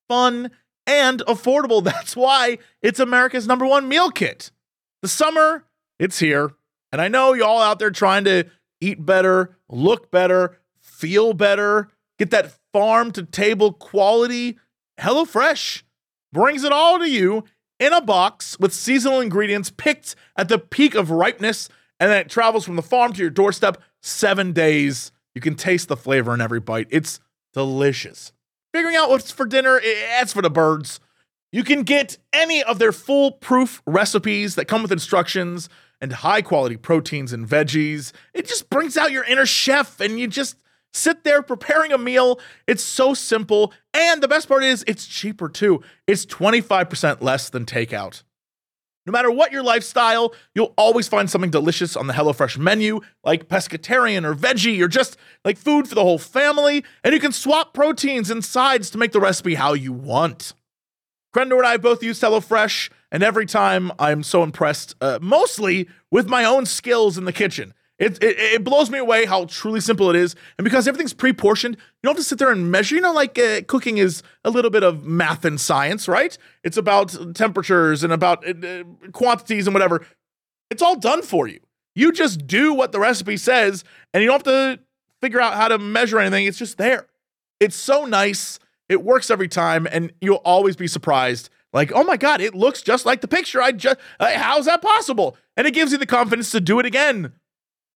fun, 0.08 0.52
and 0.86 1.22
affordable. 1.22 1.84
That's 1.84 2.16
why 2.16 2.60
it's 2.84 3.00
America's 3.00 3.48
number 3.48 3.66
one 3.66 3.88
meal 3.88 4.12
kit. 4.12 4.52
The 5.02 5.08
summer, 5.08 5.66
it's 5.98 6.20
here. 6.20 6.52
And 6.92 7.02
I 7.02 7.08
know 7.08 7.34
y'all 7.34 7.60
out 7.60 7.80
there 7.80 7.90
trying 7.90 8.26
to 8.26 8.46
eat 8.80 9.04
better, 9.04 9.58
look 9.68 10.12
better, 10.12 10.60
feel 10.96 11.34
better, 11.34 11.90
get 12.18 12.32
that 12.32 12.54
farm 12.74 13.12
to 13.12 13.24
table 13.24 13.74
quality. 13.74 14.58
HelloFresh 15.00 15.84
brings 16.32 16.64
it 16.64 16.72
all 16.72 17.00
to 17.00 17.10
you 17.10 17.44
in 17.80 17.94
a 17.94 18.02
box 18.02 18.58
with 18.60 18.74
seasonal 18.74 19.22
ingredients 19.22 19.72
picked 19.76 20.16
at 20.38 20.50
the 20.50 20.58
peak 20.58 20.96
of 20.96 21.12
ripeness, 21.12 21.70
and 22.00 22.12
then 22.12 22.20
it 22.20 22.30
travels 22.30 22.66
from 22.66 22.76
the 22.76 22.82
farm 22.82 23.14
to 23.14 23.22
your 23.22 23.30
doorstep 23.30 23.82
seven 24.02 24.54
days. 24.54 25.12
You 25.34 25.42
can 25.42 25.56
taste 25.56 25.88
the 25.88 25.98
flavor 25.98 26.34
in 26.34 26.42
every 26.42 26.60
bite. 26.60 26.88
It's 26.90 27.20
delicious. 27.54 28.32
Figuring 28.74 28.96
out 28.96 29.10
what's 29.10 29.32
for 29.32 29.46
dinner, 29.46 29.82
that's 30.10 30.34
for 30.34 30.42
the 30.42 30.50
birds. 30.50 31.00
You 31.52 31.64
can 31.64 31.84
get 31.84 32.18
any 32.34 32.62
of 32.62 32.80
their 32.80 32.92
foolproof 32.92 33.82
recipes 33.86 34.56
that 34.56 34.68
come 34.68 34.82
with 34.82 34.92
instructions 34.92 35.70
and 36.02 36.12
high 36.12 36.42
quality 36.42 36.76
proteins 36.76 37.32
and 37.32 37.48
veggies. 37.48 38.12
It 38.34 38.46
just 38.46 38.70
brings 38.70 38.98
out 38.98 39.12
your 39.12 39.24
inner 39.24 39.46
chef 39.46 40.02
and 40.02 40.20
you 40.20 40.28
just 40.28 40.58
sit 40.96 41.24
there 41.24 41.42
preparing 41.42 41.92
a 41.92 41.98
meal. 41.98 42.40
It's 42.68 42.84
so 42.84 43.14
simple. 43.14 43.74
And 43.94 44.22
the 44.24 44.28
best 44.28 44.48
part 44.48 44.64
is, 44.64 44.84
it's 44.88 45.06
cheaper 45.06 45.50
too. 45.50 45.82
It's 46.08 46.26
25% 46.26 47.22
less 47.22 47.50
than 47.50 47.66
takeout. 47.66 48.24
No 49.06 49.12
matter 49.12 49.30
what 49.30 49.52
your 49.52 49.62
lifestyle, 49.62 50.34
you'll 50.56 50.74
always 50.78 51.08
find 51.08 51.30
something 51.30 51.52
delicious 51.52 51.96
on 51.96 52.08
the 52.08 52.14
HelloFresh 52.14 52.58
menu, 52.58 53.02
like 53.24 53.48
pescatarian 53.48 54.24
or 54.24 54.34
veggie, 54.34 54.82
or 54.82 54.88
just 54.88 55.16
like 55.44 55.60
food 55.60 55.88
for 55.88 55.94
the 55.94 56.02
whole 56.02 56.18
family. 56.18 56.84
And 57.04 57.14
you 57.14 57.20
can 57.20 57.32
swap 57.32 57.74
proteins 57.74 58.32
and 58.32 58.44
sides 58.44 58.90
to 58.90 58.98
make 58.98 59.12
the 59.12 59.20
recipe 59.20 59.56
how 59.56 59.74
you 59.74 59.94
want. 59.94 60.54
Crendor 61.36 61.58
and 61.58 61.68
I 61.68 61.78
both 61.78 62.02
use 62.02 62.20
HelloFresh, 62.22 62.90
and 63.12 63.22
every 63.22 63.46
time 63.46 63.92
I'm 64.00 64.24
so 64.24 64.42
impressed, 64.42 64.96
uh, 65.02 65.20
mostly 65.22 65.88
with 66.10 66.28
my 66.28 66.46
own 66.46 66.66
skills 66.66 67.18
in 67.18 67.26
the 67.26 67.34
kitchen. 67.34 67.74
It, 67.98 68.22
it, 68.22 68.38
it 68.38 68.64
blows 68.64 68.90
me 68.90 69.00
away 69.00 69.26
how 69.26 69.46
truly 69.46 69.80
simple 69.80 70.10
it 70.10 70.16
is. 70.18 70.36
And 70.58 70.66
because 70.66 70.88
everything's 70.88 71.14
pre 71.14 71.32
portioned, 71.32 71.76
you 71.76 71.82
don't 72.04 72.16
have 72.16 72.18
to 72.18 72.24
sit 72.24 72.40
there 72.40 72.52
and 72.52 72.70
measure. 72.70 72.96
You 72.96 73.02
know, 73.02 73.14
like 73.14 73.40
uh, 73.40 73.62
cooking 73.68 73.98
is 73.98 74.22
a 74.44 74.50
little 74.50 74.72
bit 74.72 74.84
of 74.84 75.04
math 75.06 75.46
and 75.46 75.60
science, 75.60 76.08
right? 76.08 76.38
It's 76.64 76.78
about 76.78 77.16
temperatures 77.36 78.04
and 78.04 78.12
about 78.12 78.46
uh, 78.48 78.84
quantities 79.14 79.68
and 79.68 79.74
whatever. 79.74 80.06
It's 80.70 80.82
all 80.82 80.98
done 80.98 81.22
for 81.22 81.48
you. 81.48 81.60
You 81.96 82.12
just 82.12 82.46
do 82.46 82.74
what 82.74 82.92
the 82.92 83.00
recipe 83.00 83.38
says, 83.38 83.86
and 84.14 84.22
you 84.22 84.28
don't 84.28 84.46
have 84.46 84.78
to 84.78 84.80
figure 85.22 85.40
out 85.40 85.54
how 85.54 85.70
to 85.70 85.78
measure 85.78 86.20
anything. 86.20 86.46
It's 86.46 86.58
just 86.58 86.78
there. 86.78 87.08
It's 87.62 87.78
so 87.78 88.04
nice. 88.04 88.60
It 88.90 89.04
works 89.04 89.32
every 89.32 89.48
time, 89.48 89.88
and 89.90 90.12
you'll 90.20 90.42
always 90.44 90.76
be 90.76 90.88
surprised. 90.88 91.50
Like, 91.72 91.94
oh 91.94 92.04
my 92.04 92.18
God, 92.18 92.42
it 92.42 92.54
looks 92.54 92.82
just 92.82 93.06
like 93.06 93.22
the 93.22 93.28
picture. 93.28 93.62
I 93.62 93.72
just, 93.72 93.98
uh, 94.20 94.34
how's 94.38 94.66
that 94.66 94.82
possible? 94.82 95.38
And 95.56 95.66
it 95.66 95.72
gives 95.72 95.94
you 95.94 95.98
the 95.98 96.06
confidence 96.06 96.52
to 96.52 96.60
do 96.60 96.80
it 96.80 96.86
again. 96.86 97.34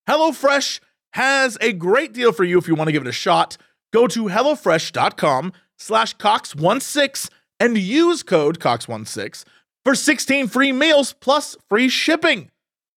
HelloFresh 0.09 0.79
has 1.13 1.55
a 1.61 1.71
great 1.71 2.13
deal 2.13 2.31
for 2.31 2.43
you 2.43 2.57
if 2.57 2.67
you 2.67 2.73
want 2.73 2.87
to 2.87 2.91
give 2.91 3.03
it 3.03 3.07
a 3.07 3.11
shot. 3.11 3.57
Go 3.93 4.07
to 4.07 4.25
HelloFresh.com 4.25 5.53
slash 5.77 6.17
Cox16 6.17 7.29
and 7.59 7.77
use 7.77 8.23
code 8.23 8.59
Cox16 8.59 9.45
for 9.85 9.93
16 9.93 10.47
free 10.47 10.71
meals 10.71 11.13
plus 11.13 11.55
free 11.67 11.89
shipping. 11.89 12.49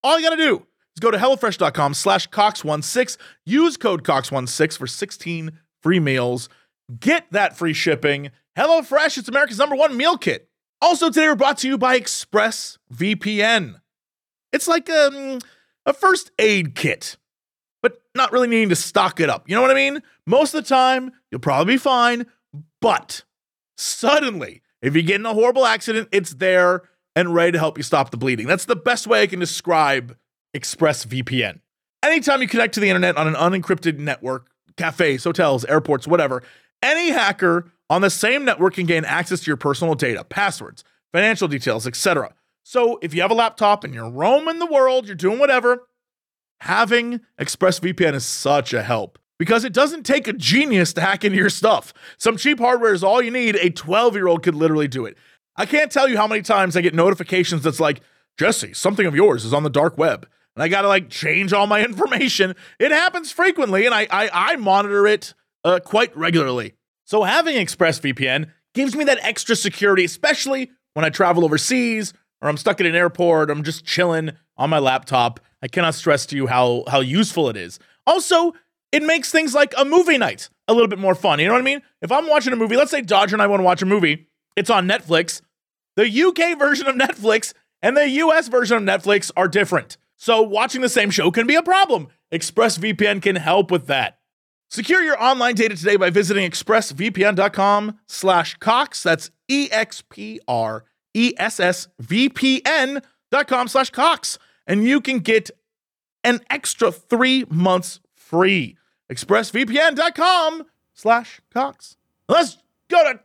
All 0.03 0.19
you 0.19 0.27
got 0.27 0.37
to 0.37 0.43
do 0.43 0.67
is 0.97 1.01
go 1.01 1.11
to 1.11 1.19
HelloFresh.com 1.19 1.93
slash 1.93 2.31
Cox16, 2.31 3.19
use 3.45 3.77
code 3.77 4.05
Cox16 4.05 4.79
for 4.79 4.87
16 4.87 5.53
free 5.83 6.01
meals. 6.01 6.49
Get 6.99 7.27
that 7.31 7.59
free 7.59 7.75
shipping. 7.75 8.31
HelloFresh, 8.57 9.19
it's 9.19 9.29
America's 9.29 9.59
number 9.59 9.77
one 9.77 9.99
meal 9.99 10.17
kit. 10.17 10.49
Also, 10.81 11.09
today 11.09 11.29
we're 11.29 11.37
brought 11.37 11.59
to 11.59 11.69
you 11.69 11.77
by 11.77 12.01
ExpressVPN. 12.01 13.75
It's 14.53 14.69
like 14.69 14.89
um, 14.91 15.39
a 15.87 15.93
first 15.93 16.31
aid 16.39 16.75
kit, 16.75 17.17
but 17.83 18.03
not 18.15 18.33
really 18.33 18.49
needing 18.49 18.69
to 18.69 18.77
stock 18.77 19.21
it 19.21 19.29
up. 19.29 19.49
You 19.49 19.55
know 19.55 19.63
what 19.63 19.71
I 19.71 19.75
mean? 19.75 20.03
Most 20.27 20.55
of 20.55 20.63
the 20.63 20.69
time, 20.69 21.13
you'll 21.31 21.41
probably 21.41 21.75
be 21.75 21.79
fine, 21.79 22.27
but 22.81 23.25
suddenly, 23.77 24.63
if 24.81 24.95
you 24.97 25.03
get 25.03 25.17
in 25.21 25.27
a 25.27 25.35
horrible 25.35 25.67
accident, 25.67 26.09
it's 26.13 26.35
there 26.35 26.83
and 27.15 27.35
ready 27.35 27.53
to 27.53 27.59
help 27.59 27.77
you 27.77 27.83
stop 27.83 28.11
the 28.11 28.17
bleeding. 28.17 28.47
That's 28.47 28.65
the 28.65 28.77
best 28.77 29.07
way 29.07 29.23
I 29.23 29.27
can 29.27 29.41
describe 29.41 30.17
ExpressVPN. 30.57 31.61
Anytime 32.03 32.43
you 32.43 32.49
connect 32.49 32.75
to 32.75 32.81
the 32.81 32.89
internet 32.89 33.17
on 33.17 33.29
an 33.29 33.35
unencrypted 33.35 33.99
network, 33.99 34.49
cafes, 34.77 35.25
hotels, 35.25 35.65
airports, 35.67 36.07
whatever, 36.07 36.43
any 36.83 37.11
hacker 37.11 37.71
on 37.89 38.01
the 38.01 38.11
same 38.11 38.45
network 38.45 38.75
can 38.75 38.87
gain 38.87 39.05
access 39.05 39.41
to 39.41 39.47
your 39.47 39.57
personal 39.57 39.95
data, 39.95 40.25
passwords, 40.25 40.83
financial 41.13 41.47
details, 41.47 41.87
etc. 41.87 42.35
So 42.63 42.99
if 43.03 43.15
you 43.15 43.23
have 43.23 43.31
a 43.31 43.35
laptop 43.35 43.85
and 43.85 43.95
you're 43.95 44.11
roaming 44.11 44.59
the 44.59 44.67
world, 44.67 45.07
you're 45.07 45.17
doing 45.17 45.39
whatever, 45.39 45.89
having 46.61 47.21
ExpressVPN 47.39 48.15
is 48.15 48.25
such 48.25 48.73
a 48.73 48.83
help 48.83 49.19
because 49.39 49.65
it 49.65 49.73
doesn't 49.73 50.05
take 50.05 50.29
a 50.29 50.33
genius 50.33 50.93
to 50.93 51.01
hack 51.01 51.25
into 51.25 51.37
your 51.37 51.51
stuff. 51.51 51.93
Some 52.19 52.37
cheap 52.37 52.61
hardware 52.61 52.95
is 52.95 53.03
all 53.03 53.21
you 53.21 53.31
need. 53.31 53.57
A 53.57 53.71
12 53.71 54.15
year 54.15 54.29
old 54.29 54.43
could 54.43 54.55
literally 54.55 54.89
do 54.89 55.05
it. 55.05 55.17
I 55.57 55.67
can't 55.67 55.91
tell 55.91 56.09
you 56.09 56.17
how 56.17 56.27
many 56.27 56.43
times 56.43 56.77
I 56.77 56.81
get 56.81 56.95
notifications 56.95 57.63
that's 57.63 57.81
like, 57.81 58.01
Jesse, 58.39 58.73
something 58.73 59.07
of 59.07 59.15
yours 59.15 59.45
is 59.45 59.53
on 59.53 59.65
the 59.65 59.71
dark 59.71 59.99
web. 59.99 60.29
And 60.55 60.63
I 60.63 60.69
gotta 60.69 60.89
like 60.89 61.11
change 61.11 61.53
all 61.53 61.67
my 61.67 61.83
information. 61.85 62.55
It 62.79 62.93
happens 62.93 63.33
frequently, 63.33 63.85
and 63.87 63.95
I 63.95 64.07
I, 64.11 64.31
I 64.33 64.57
monitor 64.57 65.07
it 65.07 65.35
uh, 65.65 65.81
quite 65.81 66.17
regularly. 66.17 66.75
So 67.05 67.25
having 67.25 67.57
ExpressVPN 67.57 68.51
gives 68.75 68.95
me 68.95 69.05
that 69.05 69.19
extra 69.23 69.57
security, 69.57 70.05
especially 70.05 70.71
when 70.95 71.05
I 71.05 71.11
travel 71.11 71.45
overseas 71.45 72.13
or 72.43 72.49
I'm 72.49 72.59
stuck 72.59 72.81
at 72.81 72.87
an 72.87 72.95
airport, 72.95 73.51
I'm 73.51 73.63
just 73.63 73.85
chilling 73.87 74.33
on 74.57 74.69
my 74.69 74.79
laptop. 74.79 75.41
I 75.63 75.69
cannot 75.69 75.95
stress 75.95 76.27
to 76.27 76.37
you 76.37 76.49
how 76.49 76.85
how 76.89 77.01
useful 77.01 77.49
it 77.49 77.57
is. 77.57 77.79
Also, 78.07 78.53
it 78.91 79.03
makes 79.03 79.31
things 79.31 79.55
like 79.55 79.73
a 79.79 79.85
movie 79.85 80.19
night 80.19 80.51
a 80.69 80.75
little 80.75 80.89
bit 80.89 80.99
more 80.99 81.15
fun. 81.15 81.39
You 81.39 81.47
know 81.47 81.53
what 81.53 81.61
I 81.61 81.65
mean? 81.65 81.81
If 82.03 82.13
I'm 82.13 82.29
watching 82.29 82.53
a 82.53 82.57
movie, 82.57 82.77
let's 82.77 82.91
say 82.91 83.01
Dodger 83.01 83.37
and 83.37 83.43
I 83.43 83.47
want 83.47 83.61
to 83.61 83.65
watch 83.65 83.81
a 83.81 83.87
movie, 83.87 84.27
it's 84.57 84.71
on 84.71 84.87
Netflix. 84.87 85.41
The 85.97 86.23
UK 86.23 86.59
version 86.59 86.87
of 86.87 86.97
Netflix 86.97 87.55
and 87.81 87.97
the 87.97 88.09
US 88.09 88.49
version 88.49 88.77
of 88.77 88.83
Netflix 88.83 89.31
are 89.37 89.49
different. 89.49 89.97
So 90.17 90.43
watching 90.43 90.81
the 90.83 90.89
same 90.89 91.11
show 91.11 91.31
can 91.31 91.47
be 91.47 91.55
a 91.55 91.63
problem. 91.63 92.09
ExpressVPN 92.33 93.23
can 93.23 93.37
help 93.37 93.71
with 93.71 93.87
that. 93.87 94.19
Secure 94.71 95.03
your 95.03 95.23
online 95.23 95.55
data 95.55 95.77
today 95.77 95.97
by 95.97 96.09
visiting 96.09 96.51
expressvpn.com 96.51 97.99
slash 98.07 98.57
Cox. 98.57 99.03
That's 99.03 99.31
E-X-P-R-E-S-S-V-P-N 99.49 100.92
dot 103.31 103.47
com 103.49 103.69
slash 103.69 103.91
Cox. 103.91 104.39
And 104.67 104.85
you 104.85 105.01
can 105.01 105.19
get 105.19 105.51
an 106.25 106.41
extra 106.51 106.93
three 106.93 107.45
months 107.51 108.01
free. 108.15 108.77
expressvpn.com 109.11 110.65
slash 110.95 111.41
Cox. 111.53 111.97
Let's 112.29 112.59
go 112.89 113.03
to 113.05 113.15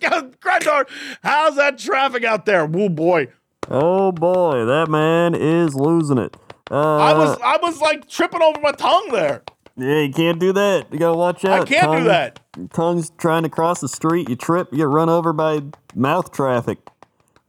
go 0.00 0.22
Crendor. 0.40 0.88
How's 1.22 1.56
that 1.56 1.78
traffic 1.78 2.24
out 2.24 2.46
there? 2.46 2.62
Oh 2.72 2.88
boy. 2.88 3.28
Oh 3.68 4.12
boy, 4.12 4.64
that 4.64 4.88
man 4.88 5.34
is 5.34 5.74
losing 5.74 6.18
it. 6.18 6.36
Uh, 6.70 6.96
I 6.96 7.12
was 7.14 7.38
I 7.42 7.56
was 7.62 7.80
like 7.80 8.08
tripping 8.08 8.42
over 8.42 8.60
my 8.60 8.72
tongue 8.72 9.08
there. 9.12 9.42
Yeah, 9.76 10.00
you 10.02 10.12
can't 10.12 10.38
do 10.38 10.52
that. 10.52 10.92
You 10.92 10.98
gotta 10.98 11.16
watch 11.16 11.44
out. 11.44 11.62
I 11.62 11.64
can't 11.64 11.84
Tongue- 11.84 11.98
do 11.98 12.04
that. 12.04 12.40
Tongue's 12.72 13.10
trying 13.18 13.44
to 13.44 13.48
cross 13.48 13.80
the 13.80 13.88
street. 13.88 14.28
You 14.28 14.36
trip, 14.36 14.68
you 14.72 14.78
get 14.78 14.88
run 14.88 15.08
over 15.08 15.32
by 15.32 15.62
mouth 15.94 16.32
traffic. 16.32 16.78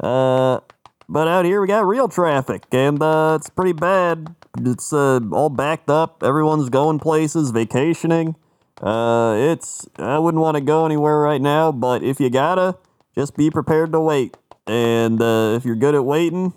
Uh, 0.02 0.60
but 1.08 1.28
out 1.28 1.46
here 1.46 1.62
we 1.62 1.68
got 1.68 1.86
real 1.86 2.08
traffic, 2.08 2.64
and 2.72 3.02
uh, 3.02 3.38
it's 3.40 3.50
pretty 3.50 3.74
bad. 3.74 4.36
It's 4.60 4.92
uh, 4.92 5.20
all 5.32 5.50
backed 5.50 5.90
up. 5.90 6.24
Everyone's 6.24 6.70
going 6.70 7.00
places, 7.00 7.52
vacationing. 7.52 8.36
Uh, 8.82 9.36
it's 9.38 9.88
I 9.98 10.18
wouldn't 10.18 10.42
want 10.42 10.56
to 10.56 10.62
go 10.62 10.86
anywhere 10.86 11.20
right 11.20 11.42
now, 11.42 11.72
but 11.72 12.04
if 12.04 12.20
you 12.20 12.32
gotta, 12.32 12.78
just 13.14 13.38
be 13.38 13.52
prepared 13.52 13.92
to 13.92 14.00
wait. 14.00 14.36
And 14.66 15.22
uh, 15.22 15.54
if 15.56 15.66
you're 15.66 15.76
good 15.76 15.94
at 15.94 16.04
waiting, 16.04 16.54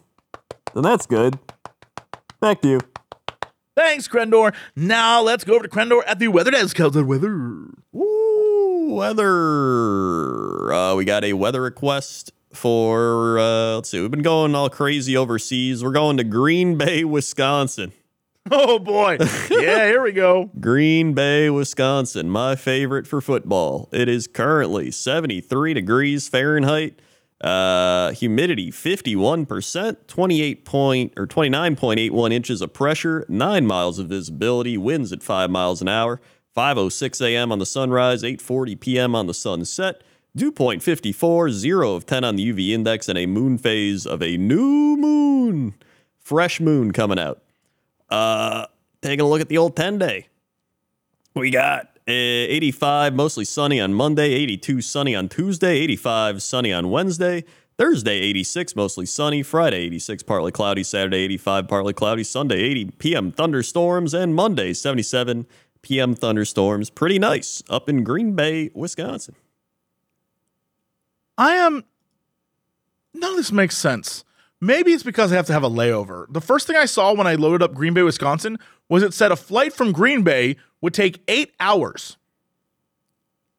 then 0.72 0.82
that's 0.82 1.06
good. 1.06 1.38
Back 2.40 2.62
to 2.62 2.68
you. 2.68 2.80
Thanks, 3.76 4.08
Crendor. 4.08 4.54
Now 4.76 5.20
let's 5.20 5.44
go 5.44 5.56
over 5.56 5.64
to 5.64 5.68
Crendor 5.68 6.02
at 6.06 6.18
the 6.18 6.28
weather 6.28 6.52
desk. 6.52 6.78
How's 6.78 6.92
the 6.92 7.04
weather? 7.04 7.32
Ooh, 7.94 8.94
weather. 8.94 10.72
Uh, 10.72 10.94
we 10.94 11.04
got 11.04 11.24
a 11.24 11.32
weather 11.32 11.60
request 11.60 12.32
for 12.54 13.38
uh, 13.38 13.74
let's 13.76 13.90
see, 13.90 14.00
we've 14.00 14.10
been 14.10 14.22
going 14.22 14.54
all 14.54 14.70
crazy 14.70 15.16
overseas. 15.16 15.82
We're 15.82 15.92
going 15.92 16.16
to 16.16 16.24
Green 16.24 16.76
Bay, 16.76 17.04
Wisconsin. 17.04 17.92
Oh 18.50 18.78
boy. 18.78 19.16
Yeah, 19.50 19.86
here 19.86 20.02
we 20.02 20.12
go. 20.12 20.50
Green 20.60 21.14
Bay, 21.14 21.48
Wisconsin, 21.48 22.28
my 22.28 22.56
favorite 22.56 23.06
for 23.06 23.20
football. 23.20 23.88
It 23.92 24.08
is 24.08 24.26
currently 24.26 24.90
73 24.90 25.74
degrees 25.74 26.28
Fahrenheit. 26.28 27.00
Uh, 27.40 28.12
humidity 28.12 28.70
51%, 28.70 30.06
28 30.06 30.64
point 30.64 31.12
or 31.16 31.26
29.81 31.26 32.32
inches 32.32 32.62
of 32.62 32.72
pressure, 32.72 33.26
9 33.28 33.66
miles 33.66 33.98
of 33.98 34.06
visibility, 34.06 34.78
winds 34.78 35.12
at 35.12 35.22
5 35.22 35.50
miles 35.50 35.82
an 35.82 35.88
hour, 35.88 36.22
5:06 36.56 37.20
a.m. 37.26 37.52
on 37.52 37.58
the 37.58 37.66
sunrise, 37.66 38.22
8:40 38.22 38.80
p.m. 38.80 39.14
on 39.14 39.26
the 39.26 39.34
sunset. 39.34 40.02
Dew 40.36 40.50
point 40.50 40.82
54, 40.82 41.50
0 41.50 41.92
of 41.92 42.06
10 42.06 42.24
on 42.24 42.34
the 42.34 42.52
UV 42.52 42.70
index, 42.70 43.08
and 43.08 43.16
a 43.16 43.24
moon 43.26 43.56
phase 43.56 44.04
of 44.04 44.20
a 44.20 44.36
new 44.36 44.96
moon. 44.96 45.74
Fresh 46.18 46.60
moon 46.60 46.90
coming 46.90 47.20
out. 47.20 47.40
Uh, 48.10 48.66
taking 49.00 49.20
a 49.20 49.28
look 49.28 49.40
at 49.40 49.48
the 49.48 49.58
old 49.58 49.76
10 49.76 49.98
day. 49.98 50.26
We 51.34 51.50
got 51.50 51.84
uh, 52.08 52.10
85 52.10 53.14
mostly 53.14 53.44
sunny 53.44 53.80
on 53.80 53.94
Monday, 53.94 54.32
82 54.32 54.80
sunny 54.80 55.14
on 55.14 55.28
Tuesday, 55.28 55.76
85 55.78 56.42
sunny 56.42 56.72
on 56.72 56.90
Wednesday, 56.90 57.44
Thursday 57.78 58.18
86 58.18 58.74
mostly 58.74 59.06
sunny, 59.06 59.44
Friday 59.44 59.82
86 59.82 60.24
partly 60.24 60.50
cloudy, 60.50 60.82
Saturday 60.82 61.18
85 61.18 61.68
partly 61.68 61.92
cloudy, 61.92 62.24
Sunday 62.24 62.58
80 62.58 62.90
p.m. 62.98 63.30
thunderstorms, 63.30 64.12
and 64.12 64.34
Monday 64.34 64.72
77 64.72 65.46
p.m. 65.82 66.16
thunderstorms. 66.16 66.90
Pretty 66.90 67.20
nice 67.20 67.62
up 67.70 67.88
in 67.88 68.02
Green 68.02 68.34
Bay, 68.34 68.70
Wisconsin. 68.74 69.36
I 71.36 71.54
am. 71.54 71.84
None 73.12 73.30
of 73.30 73.36
this 73.36 73.52
makes 73.52 73.76
sense. 73.76 74.24
Maybe 74.60 74.92
it's 74.92 75.02
because 75.02 75.32
I 75.32 75.36
have 75.36 75.46
to 75.46 75.52
have 75.52 75.62
a 75.62 75.70
layover. 75.70 76.26
The 76.32 76.40
first 76.40 76.66
thing 76.66 76.76
I 76.76 76.86
saw 76.86 77.12
when 77.12 77.26
I 77.26 77.34
loaded 77.34 77.62
up 77.62 77.74
Green 77.74 77.94
Bay, 77.94 78.02
Wisconsin, 78.02 78.58
was 78.88 79.02
it 79.02 79.14
said 79.14 79.30
a 79.30 79.36
flight 79.36 79.72
from 79.72 79.92
Green 79.92 80.22
Bay 80.22 80.56
would 80.80 80.94
take 80.94 81.22
eight 81.28 81.52
hours 81.60 82.16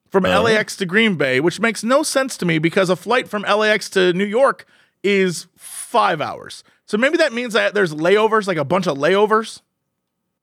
from 0.10 0.26
uh-huh. 0.26 0.40
Oh. 0.40 0.44
LAX 0.44 0.76
to 0.78 0.86
Green 0.86 1.16
Bay, 1.16 1.40
which 1.40 1.60
makes 1.60 1.84
no 1.84 2.04
sense 2.04 2.38
to 2.38 2.46
me 2.46 2.58
because 2.58 2.90
a 2.90 2.96
flight 2.96 3.28
from 3.28 3.44
LAX 3.44 3.90
to 3.92 4.14
New 4.14 4.26
York 4.26 4.66
is 5.04 5.48
five 5.56 6.22
hours. 6.22 6.64
So 6.86 6.98
maybe 6.98 7.18
that 7.18 7.34
means 7.34 7.54
that 7.54 7.74
there's 7.74 7.94
layovers, 7.94 8.48
like 8.48 8.58
a 8.58 8.66
bunch 8.66 8.88
of 8.88 8.98
layovers. 8.98 9.62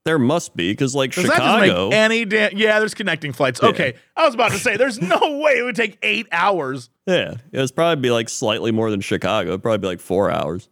There 0.05 0.19
must 0.19 0.55
be 0.55 0.71
because 0.71 0.93
like 0.93 1.13
Does 1.13 1.25
that 1.27 1.35
Chicago, 1.35 1.89
make 1.89 1.97
any 1.97 2.25
damn? 2.25 2.57
Yeah, 2.57 2.79
there's 2.79 2.93
connecting 2.93 3.31
flights. 3.31 3.63
Okay, 3.63 3.93
I 4.17 4.25
was 4.25 4.33
about 4.33 4.51
to 4.51 4.57
say 4.57 4.75
there's 4.75 5.01
no 5.01 5.39
way 5.39 5.53
it 5.59 5.63
would 5.63 5.77
take 5.77 5.97
eight 6.03 6.27
hours. 6.31 6.89
yeah, 7.05 7.35
it 7.51 7.59
was 7.59 7.71
probably 7.71 8.01
be 8.01 8.11
like 8.11 8.27
slightly 8.27 8.71
more 8.71 8.91
than 8.91 8.99
Chicago. 8.99 9.49
It'd 9.51 9.61
probably 9.63 9.77
be 9.77 9.87
like 9.87 9.99
four 10.01 10.29
hours. 10.29 10.67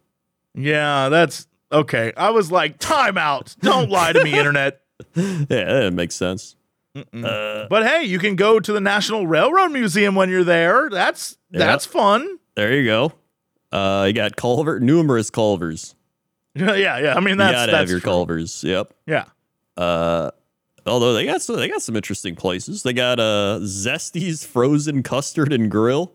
Yeah, 0.54 1.08
that's 1.08 1.46
okay. 1.72 2.12
I 2.14 2.30
was 2.30 2.52
like, 2.52 2.78
time 2.78 3.16
out. 3.16 3.56
Don't 3.60 3.88
lie 3.88 4.12
to 4.12 4.22
me, 4.22 4.32
internet. 4.38 4.82
Yeah, 5.14 5.44
that 5.46 5.92
makes 5.94 6.14
sense. 6.14 6.54
But 6.94 7.86
hey, 7.86 8.02
you 8.04 8.18
can 8.18 8.36
go 8.36 8.60
to 8.60 8.70
the 8.72 8.80
National 8.80 9.26
Railroad 9.26 9.68
Museum 9.72 10.14
when 10.14 10.28
you're 10.28 10.44
there. 10.44 10.90
That's 10.90 11.38
that's 11.50 11.86
fun. 11.86 12.38
There 12.54 12.74
you 12.74 12.84
go. 12.84 13.12
Uh, 13.72 14.04
you 14.08 14.12
got 14.12 14.36
culvert, 14.36 14.82
numerous 14.82 15.30
culvers. 15.30 15.94
Yeah, 16.54 16.98
yeah. 16.98 17.14
I 17.16 17.20
mean, 17.20 17.30
You 17.30 17.36
that's 17.36 17.52
gotta 17.52 17.72
that's 17.72 17.80
have 17.80 17.90
your 17.90 18.00
true. 18.00 18.10
culvers. 18.10 18.62
Yep. 18.62 18.92
Yeah. 19.06 19.24
Uh, 19.76 20.30
although 20.86 21.14
they 21.14 21.24
got 21.24 21.40
some, 21.40 21.56
they 21.56 21.68
got 21.68 21.80
some 21.82 21.96
interesting 21.96 22.36
places. 22.36 22.82
They 22.82 22.92
got 22.92 23.18
uh 23.18 23.60
Zesty's 23.62 24.44
frozen 24.44 25.02
custard 25.02 25.52
and 25.52 25.70
grill. 25.70 26.12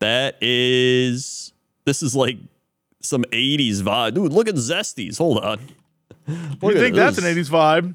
That 0.00 0.36
is 0.42 1.52
this 1.84 2.02
is 2.02 2.14
like 2.14 2.36
some 3.00 3.24
80s 3.32 3.76
vibe. 3.82 4.14
Dude, 4.14 4.32
look 4.32 4.48
at 4.48 4.56
Zesty's. 4.56 5.18
Hold 5.18 5.38
on. 5.38 5.58
Look 6.62 6.74
you 6.74 6.80
think 6.80 6.94
that's 6.94 7.18
an 7.18 7.24
80s 7.24 7.50
vibe? 7.50 7.94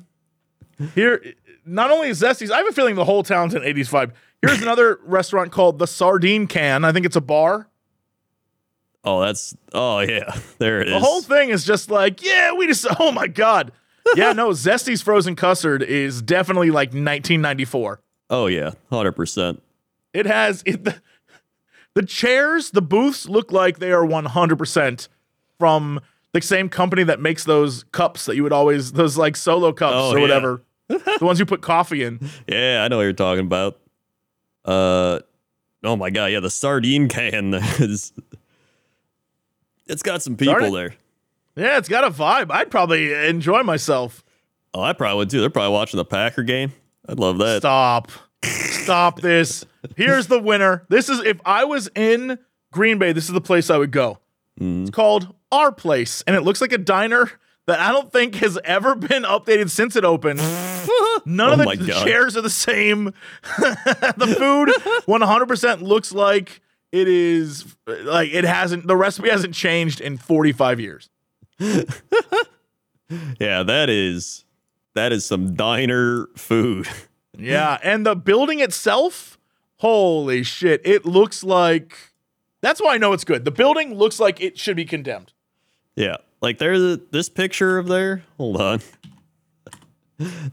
Here, 0.95 1.23
not 1.65 1.91
only 1.91 2.09
is 2.09 2.17
Zesty's, 2.19 2.51
I 2.51 2.57
have 2.57 2.67
a 2.67 2.71
feeling 2.73 2.95
the 2.95 3.05
whole 3.05 3.23
town's 3.23 3.53
an 3.53 3.61
80s 3.61 3.89
vibe. 3.89 4.11
Here's 4.41 4.61
another 4.61 4.99
restaurant 5.05 5.51
called 5.53 5.79
the 5.79 5.87
Sardine 5.87 6.45
Can. 6.45 6.83
I 6.83 6.91
think 6.91 7.05
it's 7.05 7.15
a 7.15 7.21
bar. 7.21 7.69
Oh, 9.07 9.21
that's 9.21 9.55
oh 9.73 9.99
yeah. 9.99 10.35
There 10.57 10.81
it 10.81 10.89
is. 10.89 10.93
The 10.93 10.99
whole 10.99 11.21
thing 11.21 11.49
is 11.49 11.63
just 11.63 11.89
like, 11.89 12.21
yeah, 12.21 12.51
we 12.51 12.67
just, 12.67 12.85
oh 12.99 13.11
my 13.13 13.27
God. 13.27 13.71
Yeah, 14.15 14.33
no, 14.33 14.51
Zesty's 14.53 15.01
frozen 15.01 15.35
custard 15.35 15.81
is 15.81 16.21
definitely 16.21 16.71
like 16.71 16.89
1994. 16.89 18.01
oh 18.29 18.47
yeah, 18.47 18.71
100%. 18.91 19.61
It 20.13 20.25
has 20.25 20.61
it, 20.65 20.83
the, 20.83 21.01
the 21.93 22.03
chairs, 22.03 22.71
the 22.71 22.81
booths 22.81 23.29
look 23.29 23.51
like 23.53 23.79
they 23.79 23.91
are 23.93 24.03
100% 24.05 25.07
from 25.57 25.99
the 26.33 26.41
same 26.41 26.67
company 26.67 27.03
that 27.03 27.21
makes 27.21 27.45
those 27.45 27.83
cups 27.93 28.25
that 28.25 28.35
you 28.35 28.43
would 28.43 28.51
always, 28.53 28.91
those 28.91 29.17
like 29.17 29.35
solo 29.37 29.71
cups 29.71 29.95
Oh, 29.95 30.11
or 30.11 30.17
yeah. 30.17 30.21
whatever. 30.21 30.63
the 30.89 31.17
ones 31.21 31.39
you 31.39 31.45
put 31.45 31.61
coffee 31.61 32.03
in. 32.03 32.19
Yeah, 32.47 32.83
I 32.83 32.87
know 32.89 32.97
what 32.97 33.03
you're 33.03 33.13
talking 33.13 33.45
about. 33.45 33.79
Uh, 34.65 35.19
oh 35.83 35.95
my 35.95 36.09
god, 36.09 36.25
yeah, 36.27 36.39
the 36.41 36.49
sardine 36.49 37.07
can 37.07 37.53
is. 37.53 38.11
It's 39.89 40.03
got 40.03 40.21
some 40.21 40.35
people 40.35 40.71
there. 40.71 40.95
Yeah, 41.55 41.77
it's 41.77 41.89
got 41.89 42.03
a 42.03 42.09
vibe. 42.11 42.51
I'd 42.51 42.69
probably 42.69 43.13
enjoy 43.13 43.63
myself. 43.63 44.23
Oh, 44.73 44.81
I 44.81 44.93
probably 44.93 45.17
would 45.17 45.29
too. 45.29 45.39
They're 45.41 45.49
probably 45.49 45.73
watching 45.73 45.97
the 45.97 46.05
Packer 46.05 46.43
game. 46.43 46.71
I'd 47.09 47.19
love 47.19 47.37
that. 47.39 47.61
Stop. 47.61 48.11
Stop 48.43 49.21
this. 49.21 49.65
Here's 49.95 50.27
the 50.27 50.39
winner. 50.39 50.85
This 50.89 51.09
is 51.09 51.19
if 51.21 51.39
I 51.45 51.63
was 51.65 51.89
in 51.95 52.37
Green 52.71 52.99
Bay, 52.99 53.11
this 53.11 53.25
is 53.25 53.31
the 53.33 53.41
place 53.41 53.69
I 53.69 53.77
would 53.77 53.91
go. 53.91 54.19
Mm-hmm. 54.59 54.81
It's 54.83 54.91
called 54.91 55.33
Our 55.51 55.71
Place, 55.71 56.23
and 56.27 56.35
it 56.35 56.41
looks 56.41 56.61
like 56.61 56.71
a 56.71 56.77
diner 56.77 57.31
that 57.65 57.79
I 57.79 57.91
don't 57.91 58.11
think 58.11 58.35
has 58.35 58.57
ever 58.63 58.95
been 58.95 59.23
updated 59.23 59.69
since 59.69 59.95
it 59.95 60.05
opened. 60.05 60.39
None 61.25 61.59
of 61.59 61.67
Oh 61.67 61.75
the 61.75 61.87
God. 61.87 62.05
chairs 62.05 62.37
are 62.37 62.41
the 62.41 62.49
same. 62.49 63.05
the 63.59 64.35
food 64.37 64.69
100% 65.07 65.81
looks 65.81 66.11
like 66.13 66.61
it 66.91 67.07
is 67.07 67.75
like 67.87 68.31
it 68.31 68.43
hasn't 68.43 68.87
the 68.87 68.95
recipe 68.95 69.29
hasn't 69.29 69.53
changed 69.53 69.99
in 70.01 70.17
45 70.17 70.79
years. 70.79 71.09
Yeah, 73.39 73.63
that 73.63 73.89
is 73.89 74.43
that 74.93 75.11
is 75.13 75.25
some 75.25 75.55
diner 75.55 76.27
food. 76.35 76.87
Yeah, 77.39 77.77
and 77.83 78.03
the 78.03 78.15
building 78.15 78.61
itself, 78.61 79.37
holy 79.75 80.41
shit, 80.41 80.81
it 80.83 81.05
looks 81.05 81.43
like 81.43 81.95
that's 82.61 82.81
why 82.81 82.95
I 82.95 82.97
know 82.97 83.13
it's 83.13 83.23
good. 83.23 83.45
The 83.45 83.51
building 83.51 83.93
looks 83.93 84.19
like 84.19 84.41
it 84.41 84.57
should 84.57 84.75
be 84.75 84.85
condemned. 84.85 85.33
yeah, 85.95 86.17
like 86.41 86.57
there's 86.57 86.97
this 87.11 87.29
picture 87.29 87.77
of 87.77 87.87
there. 87.87 88.23
Hold 88.39 88.59
on. 88.59 88.79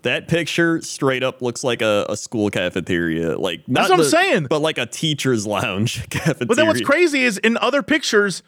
That 0.02 0.28
picture 0.28 0.82
straight 0.82 1.22
up 1.22 1.40
looks 1.40 1.64
like 1.64 1.80
a, 1.80 2.04
a 2.08 2.16
school 2.16 2.50
cafeteria. 2.50 3.38
Like 3.38 3.66
not 3.66 3.88
That's 3.88 3.90
what 3.90 4.00
I'm 4.00 4.06
saying. 4.06 4.46
but 4.50 4.60
like 4.60 4.76
a 4.76 4.86
teacher's 4.86 5.46
lounge 5.46 6.08
cafeteria. 6.10 6.46
But 6.46 6.56
then 6.56 6.66
what's 6.66 6.82
crazy 6.82 7.22
is 7.22 7.38
in 7.38 7.56
other 7.56 7.82
pictures, 7.82 8.42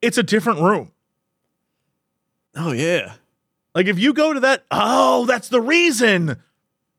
it's 0.00 0.18
a 0.18 0.22
different 0.22 0.60
room. 0.60 0.92
Oh 2.56 2.72
yeah. 2.72 3.14
Like 3.74 3.86
if 3.86 3.98
you 3.98 4.12
go 4.12 4.32
to 4.32 4.40
that, 4.40 4.64
oh, 4.70 5.26
that's 5.26 5.48
the 5.48 5.60
reason. 5.60 6.36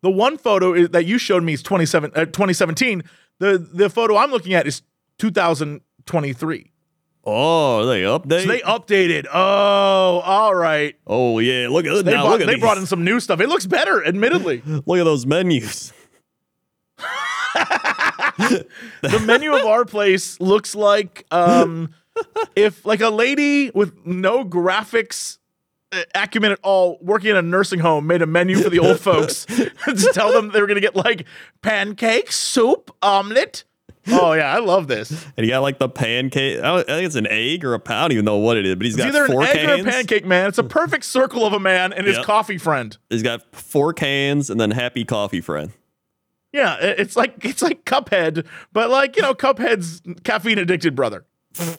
The 0.02 0.10
one 0.10 0.38
photo 0.38 0.74
is, 0.74 0.90
that 0.90 1.06
you 1.06 1.18
showed 1.18 1.44
me 1.44 1.54
is 1.54 1.64
27, 1.64 2.12
uh, 2.16 2.26
2017. 2.26 3.04
The 3.40 3.58
the 3.58 3.90
photo 3.90 4.18
I'm 4.18 4.32
looking 4.32 4.54
at 4.54 4.68
is 4.68 4.82
2023. 5.20 6.73
Oh, 7.26 7.86
they 7.86 8.02
update. 8.02 8.42
So 8.42 8.48
they 8.50 8.60
updated. 8.60 9.26
Oh, 9.34 10.20
all 10.20 10.54
right. 10.54 10.96
oh 11.08 11.40
yeah, 11.40 11.68
look 11.70 11.86
at 11.86 12.04
They, 12.04 12.12
now. 12.12 12.24
brought, 12.24 12.32
look 12.32 12.42
at 12.42 12.48
they 12.48 12.54
these. 12.56 12.62
brought 12.62 12.78
in 12.78 12.86
some 12.86 13.04
new 13.06 13.20
stuff. 13.20 13.40
It 13.40 13.48
looks 13.48 13.66
better, 13.66 14.06
admittedly. 14.06 14.62
Look 14.86 15.00
at 15.00 15.04
those 15.06 15.26
menus. 15.26 15.94
the 19.02 19.24
menu 19.26 19.54
of 19.56 19.66
our 19.66 19.86
place 19.86 20.40
looks 20.40 20.76
like 20.76 21.26
um 21.32 21.90
if 22.56 22.86
like 22.86 23.02
a 23.02 23.10
lady 23.10 23.70
with 23.72 23.94
no 24.06 24.44
graphics 24.44 25.38
uh, 25.92 26.02
acumen 26.16 26.52
at 26.52 26.60
all 26.64 26.98
working 27.02 27.30
in 27.32 27.36
a 27.36 27.42
nursing 27.42 27.80
home 27.80 28.08
made 28.08 28.22
a 28.22 28.26
menu 28.28 28.58
for 28.62 28.70
the 28.70 28.80
old 28.80 29.00
folks 29.00 29.46
to 29.46 30.10
tell 30.14 30.32
them 30.32 30.50
they 30.52 30.62
were 30.62 30.68
gonna 30.68 30.80
get 30.80 30.96
like 30.96 31.26
pancakes 31.62 32.36
soup 32.36 32.90
omelet 33.02 33.64
oh 34.10 34.34
yeah 34.34 34.54
i 34.54 34.60
love 34.60 34.88
this 34.88 35.12
And 35.38 35.44
he 35.46 35.50
got 35.50 35.62
like 35.62 35.80
the 35.80 35.88
pancake. 35.90 36.60
I 36.62 36.80
I 36.80 36.84
think 36.84 37.06
it's 37.06 37.16
an 37.16 37.28
egg 37.28 37.64
or 37.64 37.74
a 37.74 37.80
pound. 37.80 37.98
I 37.98 38.02
don't 38.04 38.12
even 38.14 38.26
know 38.26 38.38
what 38.38 38.58
it 38.58 38.66
is, 38.66 38.76
but 38.76 38.86
he's 38.86 38.96
got 38.96 39.08
either 39.08 39.26
an 39.26 39.32
four 39.32 39.44
egg 39.44 39.68
or 39.68 39.88
a 39.88 39.92
pancake 39.92 40.26
man 40.26 40.48
it's 40.50 40.58
a 40.58 40.64
perfect 40.64 41.06
circle 41.06 41.46
of 41.46 41.54
a 41.54 41.60
man 41.60 41.94
and 41.94 42.06
his 42.06 42.18
coffee 42.20 42.58
friend 42.58 42.98
He's 43.10 43.24
got 43.24 43.42
four 43.56 43.94
cans 43.94 44.50
and 44.50 44.60
then 44.60 44.72
happy 44.72 45.06
coffee 45.06 45.42
friend. 45.42 45.72
yeah 46.52 46.78
it's 46.82 47.16
like 47.16 47.44
it's 47.46 47.62
like 47.62 47.86
cuphead 47.86 48.46
but 48.74 48.90
like 48.90 49.16
you 49.16 49.22
know 49.22 49.34
cuphead's 49.34 50.02
caffeine 50.24 50.58
addicted 50.58 50.96
brother 50.96 51.26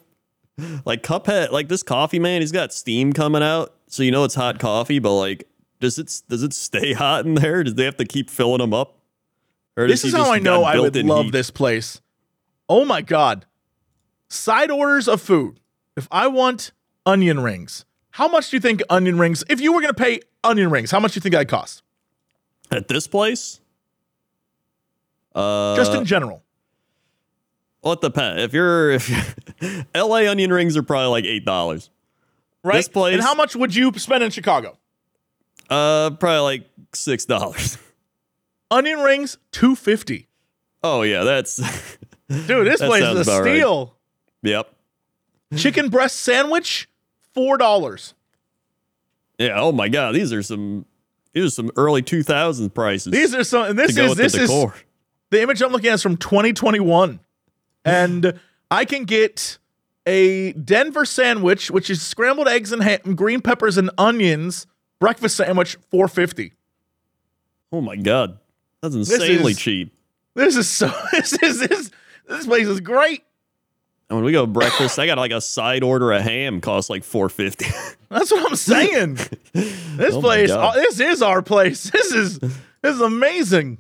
Like 0.85 1.03
Cuphead, 1.03 1.51
like 1.51 1.67
this 1.69 1.83
coffee 1.83 2.21
man, 2.21 2.41
he's 2.41 2.53
got 2.53 2.73
steam 2.73 3.13
coming 3.13 3.43
out, 3.43 3.75
so 3.89 4.05
you 4.05 4.13
know 4.13 4.23
it's 4.23 4.37
hot 4.37 4.61
coffee. 4.61 5.01
But 5.01 5.15
like, 5.19 5.49
does 5.81 5.99
it 5.99 6.23
does 6.29 6.45
it 6.45 6.53
stay 6.53 6.93
hot 6.93 7.27
in 7.27 7.35
there? 7.35 7.65
Does 7.65 7.75
they 7.75 7.85
have 7.85 7.97
to 7.97 8.05
keep 8.05 8.31
filling 8.31 8.59
them 8.59 8.73
up? 8.73 8.97
Or 9.77 9.89
This 9.89 10.05
is 10.05 10.15
how 10.15 10.33
I 10.33 10.39
know 10.39 10.63
I 10.63 10.79
would 10.79 10.95
love 10.95 11.25
heat? 11.25 11.33
this 11.33 11.51
place. 11.51 12.01
Oh 12.69 12.85
my 12.85 13.03
god. 13.03 13.47
side 14.29 14.71
orders 14.71 15.07
of 15.09 15.21
food. 15.21 15.61
If 15.97 16.09
I 16.11 16.27
want 16.27 16.73
onion 17.07 17.41
rings, 17.41 17.85
how 18.11 18.27
much 18.29 18.51
do 18.51 18.57
you 18.57 18.61
think 18.61 18.83
onion 18.91 19.19
rings? 19.19 19.45
If 19.49 19.61
you 19.61 19.73
were 19.73 19.81
going 19.81 19.95
to 19.95 20.03
pay 20.03 20.21
onion 20.43 20.71
rings, 20.71 20.91
how 20.91 20.99
much 21.01 21.13
do 21.13 21.19
you 21.19 21.21
think 21.21 21.35
that 21.35 21.49
cost? 21.49 21.83
At 22.71 22.89
this 22.89 23.07
place, 23.07 23.61
uh, 25.35 25.77
Just 25.77 25.93
in 25.95 26.05
general. 26.05 26.43
well, 27.83 27.93
it 27.95 28.01
depends. 28.01 28.43
If 28.43 28.53
you're 28.53 28.91
if 28.93 29.09
you're, 29.09 29.85
L.A. 29.95 30.27
onion 30.29 30.53
rings 30.53 30.77
are 30.77 30.83
probably 30.83 31.09
like 31.09 31.25
eight 31.25 31.45
dollars. 31.45 31.91
Right? 32.63 32.77
this 32.77 32.89
place- 32.89 33.15
and 33.15 33.23
how 33.23 33.35
much 33.35 33.55
would 33.55 33.75
you 33.75 33.93
spend 33.99 34.25
in 34.25 34.31
Chicago? 34.31 34.79
Uh, 35.69 36.11
probably 36.11 36.41
like 36.41 36.71
six 36.95 37.25
dollars. 37.25 37.79
Onion 38.71 39.01
rings, 39.01 39.39
250. 39.53 40.27
Oh 40.83 41.03
yeah, 41.03 41.23
that's 41.25 41.61
Dude, 42.29 42.67
this 42.67 42.81
place 42.81 43.05
is 43.05 43.19
a 43.19 43.21
about 43.31 43.45
right. 43.45 43.57
steal. 43.57 43.97
yep. 44.43 44.71
Chicken 45.57 45.89
breast 45.89 46.17
sandwich, 46.17 46.89
$4. 47.37 48.15
Yeah. 49.39 49.61
Oh 49.61 49.73
my 49.73 49.89
god, 49.89 50.15
these 50.15 50.33
are 50.33 50.43
some 50.43 50.87
these 51.33 51.45
are 51.45 51.51
some 51.51 51.71
early 51.77 52.03
two 52.03 52.23
thousand 52.23 52.75
prices. 52.75 53.13
These 53.13 53.35
are 53.35 53.45
some 53.45 53.71
and 53.71 53.79
this 53.79 53.97
is 53.97 54.17
this 54.17 54.33
the 54.33 54.43
is 54.43 54.73
the 55.31 55.43
image 55.43 55.61
I'm 55.63 55.73
looking 55.73 55.91
at 55.91 55.95
is 55.95 56.03
from 56.03 56.17
2021. 56.17 57.19
And 57.85 58.39
I 58.71 58.85
can 58.85 59.05
get 59.05 59.59
a 60.07 60.53
Denver 60.53 61.05
sandwich, 61.05 61.71
which 61.71 61.91
is 61.91 62.01
scrambled 62.01 62.47
eggs 62.49 62.73
and 62.73 62.83
ham, 62.83 63.17
green 63.17 63.41
peppers 63.41 63.77
and 63.77 63.91
onions, 63.99 64.67
breakfast 65.01 65.37
sandwich, 65.37 65.77
450. 65.91 66.53
Oh 67.73 67.81
my 67.81 67.97
god, 67.97 68.39
that's 68.81 68.95
insanely 68.95 69.53
is- 69.53 69.59
cheap. 69.59 69.95
This 70.35 70.57
is 70.57 70.69
so 70.69 70.93
this 71.13 71.33
is 71.43 71.61
this 71.61 71.91
this 72.29 72.47
place 72.47 72.67
is 72.67 72.81
great. 72.81 73.23
And 74.11 74.17
when 74.19 74.25
we 74.25 74.33
go 74.33 74.47
breakfast, 74.47 74.99
I 74.99 75.07
got 75.07 75.17
like 75.19 75.33
a 75.33 75.41
side 75.41 75.83
order 75.83 76.13
of 76.13 76.23
ham 76.23 76.61
costs 76.61 76.91
like 76.91 77.05
four 77.05 77.29
fifty. 77.29 77.67
That's 78.11 78.31
what 78.31 78.49
I'm 78.49 78.57
saying. 78.57 79.19
This 79.53 80.15
Oh 80.15 80.21
place, 80.21 80.51
this 80.75 81.01
is 81.01 81.23
our 81.23 81.43
place. 81.43 81.91
This 81.93 82.13
is 82.13 82.39
this 82.39 82.95
is 82.97 83.01
amazing. 83.01 83.79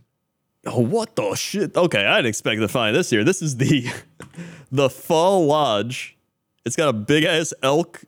oh 0.66 0.80
what 0.80 1.14
the 1.14 1.34
shit? 1.34 1.76
Okay, 1.76 2.04
I 2.06 2.16
didn't 2.16 2.28
expect 2.30 2.60
to 2.62 2.68
find 2.68 2.96
this 2.96 3.10
here. 3.10 3.22
This 3.22 3.42
is 3.42 3.58
the 3.58 3.86
the 4.72 4.88
Pho 4.88 5.40
Lodge. 5.40 6.16
It's 6.64 6.74
got 6.76 6.88
a 6.88 6.94
big 6.94 7.24
ass 7.24 7.52
elk 7.62 8.02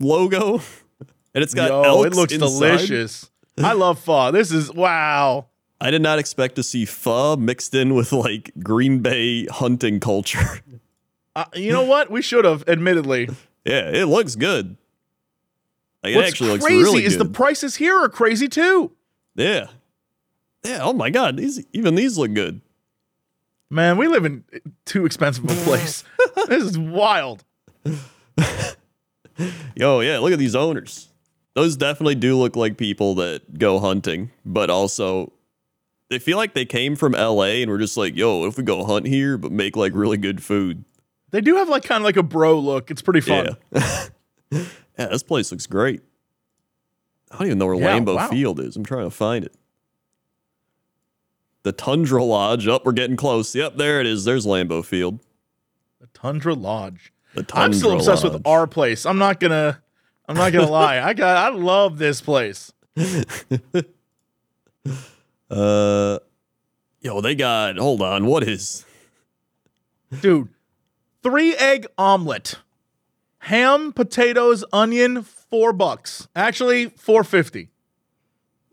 logo, 0.00 0.62
and 1.34 1.44
it's 1.44 1.52
got 1.54 1.68
Yo, 1.68 1.82
elks 1.82 2.06
it 2.06 2.14
looks 2.18 2.32
inside. 2.32 2.48
delicious. 2.48 3.30
I 3.58 3.74
love 3.74 3.98
fall. 3.98 4.32
This 4.32 4.50
is 4.50 4.72
wow. 4.72 5.46
I 5.82 5.90
did 5.90 6.00
not 6.00 6.20
expect 6.20 6.54
to 6.56 6.62
see 6.62 6.84
pho 6.84 7.36
mixed 7.36 7.74
in 7.74 7.94
with 7.94 8.12
like 8.12 8.52
Green 8.62 9.00
Bay 9.00 9.46
hunting 9.46 10.00
culture. 10.00 10.60
Uh, 11.34 11.46
you 11.54 11.72
know 11.72 11.84
what? 11.84 12.10
We 12.10 12.20
should 12.20 12.44
have, 12.44 12.62
admittedly. 12.68 13.26
yeah, 13.64 13.88
it 13.88 14.04
looks 14.04 14.34
good. 14.34 14.76
Like, 16.02 16.12
it 16.12 16.16
What's 16.16 16.28
actually 16.28 16.50
looks 16.50 16.64
crazy 16.66 16.82
really 16.82 17.04
is 17.06 17.16
the 17.16 17.24
prices 17.24 17.76
here 17.76 17.96
are 17.96 18.10
crazy 18.10 18.48
too. 18.48 18.92
yeah, 19.34 19.68
yeah. 20.62 20.80
Oh 20.82 20.92
my 20.92 21.08
god, 21.08 21.38
these 21.38 21.64
even 21.72 21.94
these 21.94 22.18
look 22.18 22.34
good. 22.34 22.60
Man, 23.70 23.96
we 23.96 24.08
live 24.08 24.26
in 24.26 24.44
too 24.84 25.06
expensive 25.06 25.44
of 25.44 25.58
a 25.58 25.64
place. 25.64 26.04
this 26.48 26.64
is 26.64 26.78
wild. 26.78 27.44
Yo, 29.74 30.00
yeah, 30.00 30.18
look 30.18 30.34
at 30.34 30.38
these 30.38 30.54
owners. 30.54 31.08
Those 31.54 31.76
definitely 31.76 32.16
do 32.16 32.36
look 32.36 32.56
like 32.56 32.76
people 32.76 33.14
that 33.14 33.58
go 33.58 33.78
hunting, 33.78 34.32
but 34.44 34.68
also 34.68 35.32
they 36.12 36.18
feel 36.18 36.36
like 36.36 36.52
they 36.52 36.66
came 36.66 36.94
from 36.94 37.12
LA 37.12 37.62
and 37.62 37.70
were 37.70 37.78
just 37.78 37.96
like, 37.96 38.14
yo, 38.14 38.44
if 38.44 38.58
we 38.58 38.62
go 38.62 38.84
hunt 38.84 39.06
here 39.06 39.38
but 39.38 39.50
make 39.50 39.76
like 39.76 39.92
really 39.94 40.18
good 40.18 40.42
food? 40.42 40.84
They 41.30 41.40
do 41.40 41.56
have 41.56 41.70
like 41.70 41.84
kind 41.84 42.02
of 42.02 42.04
like 42.04 42.18
a 42.18 42.22
bro 42.22 42.58
look. 42.58 42.90
It's 42.90 43.00
pretty 43.00 43.22
fun. 43.22 43.56
Yeah. 43.74 44.04
yeah, 44.50 45.06
this 45.06 45.22
place 45.22 45.50
looks 45.50 45.66
great. 45.66 46.02
I 47.30 47.38
don't 47.38 47.46
even 47.46 47.58
know 47.58 47.64
where 47.66 47.76
Yeah, 47.76 47.98
Lambeau 47.98 48.16
wow. 48.16 48.28
Field 48.28 48.60
is. 48.60 48.76
I'm 48.76 48.84
trying 48.84 49.06
to 49.06 49.10
find 49.10 49.42
it. 49.42 49.54
The 51.62 51.72
Tundra 51.72 52.22
Lodge. 52.22 52.68
Up, 52.68 52.84
we're 52.84 52.92
getting 52.92 53.16
close. 53.16 53.54
Yep, 53.54 53.76
there 53.76 53.98
it 53.98 54.06
is. 54.06 54.24
There's 54.26 54.44
Lambeau 54.44 54.84
Field. 54.84 55.20
The 55.98 56.08
Tundra 56.08 56.52
Lodge. 56.52 57.10
The 57.34 57.42
Tundra 57.42 57.64
I'm 57.64 57.72
still 57.72 57.92
obsessed 57.92 58.24
Lodge. 58.24 58.34
with 58.34 58.46
our 58.46 58.66
place. 58.66 59.06
I'm 59.06 59.16
not 59.16 59.40
gonna. 59.40 59.82
I'm 60.28 60.36
not 60.36 60.52
gonna 60.52 60.70
lie. 60.70 61.00
I 61.00 61.14
got. 61.14 61.38
I 61.38 61.56
love 61.56 61.96
this 61.96 62.20
place. 62.20 62.70
Uh, 65.52 66.18
yo, 67.02 67.20
they 67.20 67.34
got. 67.34 67.76
Hold 67.76 68.00
on. 68.02 68.26
What 68.26 68.42
is? 68.42 68.84
dude. 70.20 70.48
Three 71.22 71.54
egg 71.54 71.86
omelet, 71.96 72.56
ham, 73.38 73.92
potatoes, 73.92 74.64
onion, 74.72 75.22
four 75.22 75.72
bucks. 75.72 76.26
Actually, 76.34 76.86
four 76.86 77.22
fifty. 77.22 77.68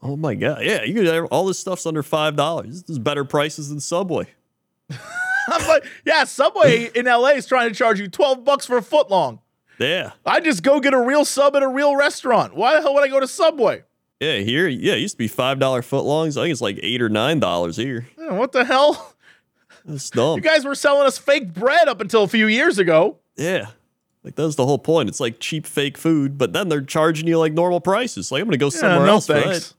Oh 0.01 0.15
my 0.15 0.33
god! 0.33 0.63
Yeah, 0.63 0.83
you 0.83 0.95
could. 0.95 1.07
All 1.25 1.45
this 1.45 1.59
stuff's 1.59 1.85
under 1.85 2.01
five 2.01 2.35
dollars. 2.35 2.81
This 2.83 2.91
is 2.91 2.99
better 2.99 3.23
prices 3.23 3.69
than 3.69 3.79
Subway. 3.79 4.27
I'm 4.89 5.67
like, 5.67 5.85
yeah, 6.05 6.23
Subway 6.23 6.89
in 6.95 7.05
LA 7.05 7.29
is 7.29 7.45
trying 7.45 7.69
to 7.69 7.75
charge 7.75 7.99
you 7.99 8.07
twelve 8.07 8.43
bucks 8.43 8.65
for 8.65 8.77
a 8.77 8.81
foot 8.81 9.11
long. 9.11 9.41
Yeah, 9.77 10.13
I 10.25 10.39
just 10.39 10.63
go 10.63 10.79
get 10.79 10.93
a 10.95 10.99
real 10.99 11.25
sub 11.25 11.55
at 11.55 11.61
a 11.61 11.67
real 11.67 11.95
restaurant. 11.95 12.55
Why 12.55 12.73
the 12.75 12.81
hell 12.81 12.95
would 12.95 13.03
I 13.03 13.09
go 13.09 13.19
to 13.19 13.27
Subway? 13.27 13.83
Yeah. 14.19 14.37
Here, 14.37 14.67
yeah, 14.67 14.93
it 14.93 14.99
used 14.99 15.15
to 15.15 15.17
be 15.17 15.27
five 15.27 15.59
dollar 15.59 15.81
footlongs. 15.81 16.37
I 16.37 16.43
think 16.43 16.51
it's 16.51 16.61
like 16.61 16.79
eight 16.83 17.01
or 17.01 17.09
nine 17.09 17.39
dollars 17.39 17.77
here. 17.77 18.07
Yeah, 18.17 18.33
What 18.33 18.51
the 18.51 18.65
hell? 18.65 19.15
That's 19.85 20.09
dumb. 20.09 20.35
You 20.37 20.41
guys 20.43 20.65
were 20.65 20.75
selling 20.75 21.07
us 21.07 21.17
fake 21.17 21.53
bread 21.53 21.87
up 21.87 22.01
until 22.01 22.23
a 22.23 22.27
few 22.27 22.47
years 22.47 22.77
ago. 22.77 23.17
Yeah. 23.37 23.67
Like 24.23 24.35
that's 24.35 24.55
the 24.55 24.65
whole 24.65 24.77
point. 24.77 25.07
It's 25.09 25.19
like 25.21 25.39
cheap 25.39 25.65
fake 25.65 25.97
food, 25.97 26.37
but 26.37 26.51
then 26.53 26.67
they're 26.69 26.81
charging 26.81 27.25
you 27.27 27.39
like 27.39 27.53
normal 27.53 27.79
prices. 27.79 28.31
Like 28.31 28.41
I'm 28.41 28.47
gonna 28.47 28.57
go 28.57 28.65
Yeah, 28.67 28.69
somewhere 28.79 29.05
no 29.05 29.13
else 29.13 29.27
thanks. 29.27 29.69
that. 29.69 29.73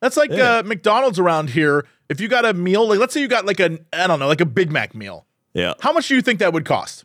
That's 0.00 0.16
like 0.16 0.30
Yeah. 0.32 0.56
uh, 0.58 0.62
McDonald's 0.64 1.18
around 1.18 1.50
here. 1.50 1.86
If 2.08 2.20
you 2.20 2.28
got 2.28 2.44
a 2.44 2.52
meal, 2.52 2.86
like 2.88 2.98
let's 2.98 3.14
say 3.14 3.20
you 3.20 3.28
got 3.28 3.46
like 3.46 3.60
a 3.60 3.78
I 3.92 4.06
don't 4.08 4.18
know, 4.18 4.26
like 4.26 4.40
a 4.40 4.46
Big 4.46 4.70
Mac 4.72 4.94
meal. 4.94 5.24
Yeah. 5.54 5.74
How 5.80 5.92
much 5.92 6.08
do 6.08 6.16
you 6.16 6.20
think 6.22 6.40
that 6.40 6.52
would 6.52 6.64
cost? 6.66 7.04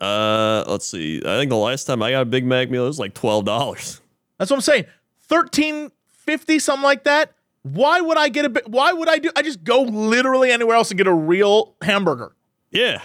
Uh 0.00 0.64
let's 0.66 0.86
see. 0.86 1.18
I 1.18 1.36
think 1.38 1.50
the 1.50 1.56
last 1.56 1.84
time 1.84 2.02
I 2.02 2.10
got 2.12 2.22
a 2.22 2.24
Big 2.26 2.44
Mac 2.44 2.70
meal 2.70 2.84
it 2.84 2.88
was 2.88 2.98
like 2.98 3.14
twelve 3.14 3.44
dollars. 3.44 4.00
That's 4.38 4.50
what 4.50 4.56
I'm 4.56 4.62
saying. 4.62 4.86
Thirteen 5.32 5.90
fifty, 6.10 6.58
something 6.58 6.82
like 6.82 7.04
that. 7.04 7.32
Why 7.62 8.02
would 8.02 8.18
I 8.18 8.28
get 8.28 8.44
a 8.44 8.50
bit? 8.50 8.68
Why 8.68 8.92
would 8.92 9.08
I 9.08 9.18
do? 9.18 9.30
I 9.34 9.40
just 9.40 9.64
go 9.64 9.80
literally 9.80 10.52
anywhere 10.52 10.76
else 10.76 10.90
and 10.90 10.98
get 10.98 11.06
a 11.06 11.14
real 11.14 11.74
hamburger. 11.80 12.34
Yeah. 12.70 13.00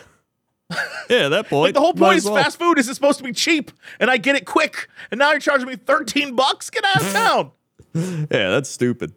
Yeah, 1.09 1.29
that 1.29 1.47
point. 1.47 1.69
Like 1.69 1.73
the 1.73 1.79
whole 1.79 1.93
point 1.93 2.17
is 2.17 2.25
well. 2.25 2.35
fast 2.35 2.59
food 2.59 2.77
is 2.77 2.89
it's 2.89 2.97
supposed 2.97 3.17
to 3.19 3.23
be 3.23 3.31
cheap, 3.31 3.71
and 4.01 4.11
I 4.11 4.17
get 4.17 4.35
it 4.35 4.45
quick. 4.45 4.89
And 5.09 5.19
now 5.19 5.31
you're 5.31 5.39
charging 5.39 5.69
me 5.69 5.77
thirteen 5.77 6.35
bucks. 6.35 6.69
Get 6.69 6.83
out 6.83 7.01
of 7.01 7.13
town. 7.13 7.51
Yeah, 8.29 8.49
that's 8.49 8.69
stupid. 8.69 9.13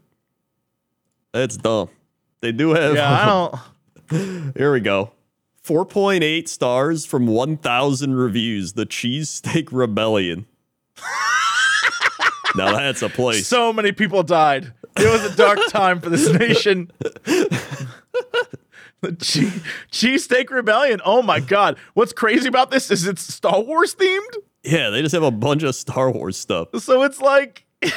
That's 1.32 1.58
dumb. 1.58 1.90
They 2.40 2.52
do 2.52 2.70
have 2.70 2.94
yeah, 2.94 3.12
I 3.12 3.26
don't. 3.26 4.56
here 4.56 4.72
we 4.72 4.80
go. 4.80 5.11
4.8 5.66 6.48
stars 6.48 7.04
from 7.04 7.26
1,000 7.26 8.14
reviews. 8.14 8.72
The 8.72 8.86
Cheesesteak 8.86 9.68
Rebellion. 9.70 10.46
now 12.57 12.72
that's 12.72 13.03
a 13.03 13.09
place. 13.09 13.46
So 13.46 13.72
many 13.72 13.92
people 13.92 14.22
died. 14.22 14.72
It 14.96 15.11
was 15.11 15.24
a 15.24 15.36
dark 15.36 15.59
time 15.68 16.01
for 16.01 16.11
this 16.11 16.28
nation. 16.32 16.90
the 19.01 19.12
che- 19.18 19.62
cheesesteak 19.90 20.51
rebellion. 20.51 21.01
Oh 21.05 21.22
my 21.22 21.40
god! 21.40 21.78
What's 21.94 22.12
crazy 22.12 22.48
about 22.48 22.70
this 22.70 22.90
is 22.90 23.07
it's 23.07 23.22
Star 23.22 23.61
Wars 23.61 23.94
themed. 23.94 24.36
yeah, 24.64 24.90
they 24.90 25.01
just 25.03 25.14
have 25.14 25.22
a 25.22 25.30
bunch 25.30 25.62
of 25.62 25.74
Star 25.74 26.11
Wars 26.11 26.36
stuff. 26.36 26.68
So 26.80 27.03
it's 27.03 27.20
like, 27.20 27.64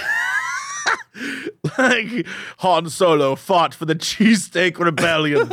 like 1.77 2.27
Han 2.59 2.89
Solo 2.89 3.35
fought 3.35 3.73
for 3.73 3.85
the 3.85 3.95
cheesesteak 3.95 4.77
rebellion. 4.79 5.49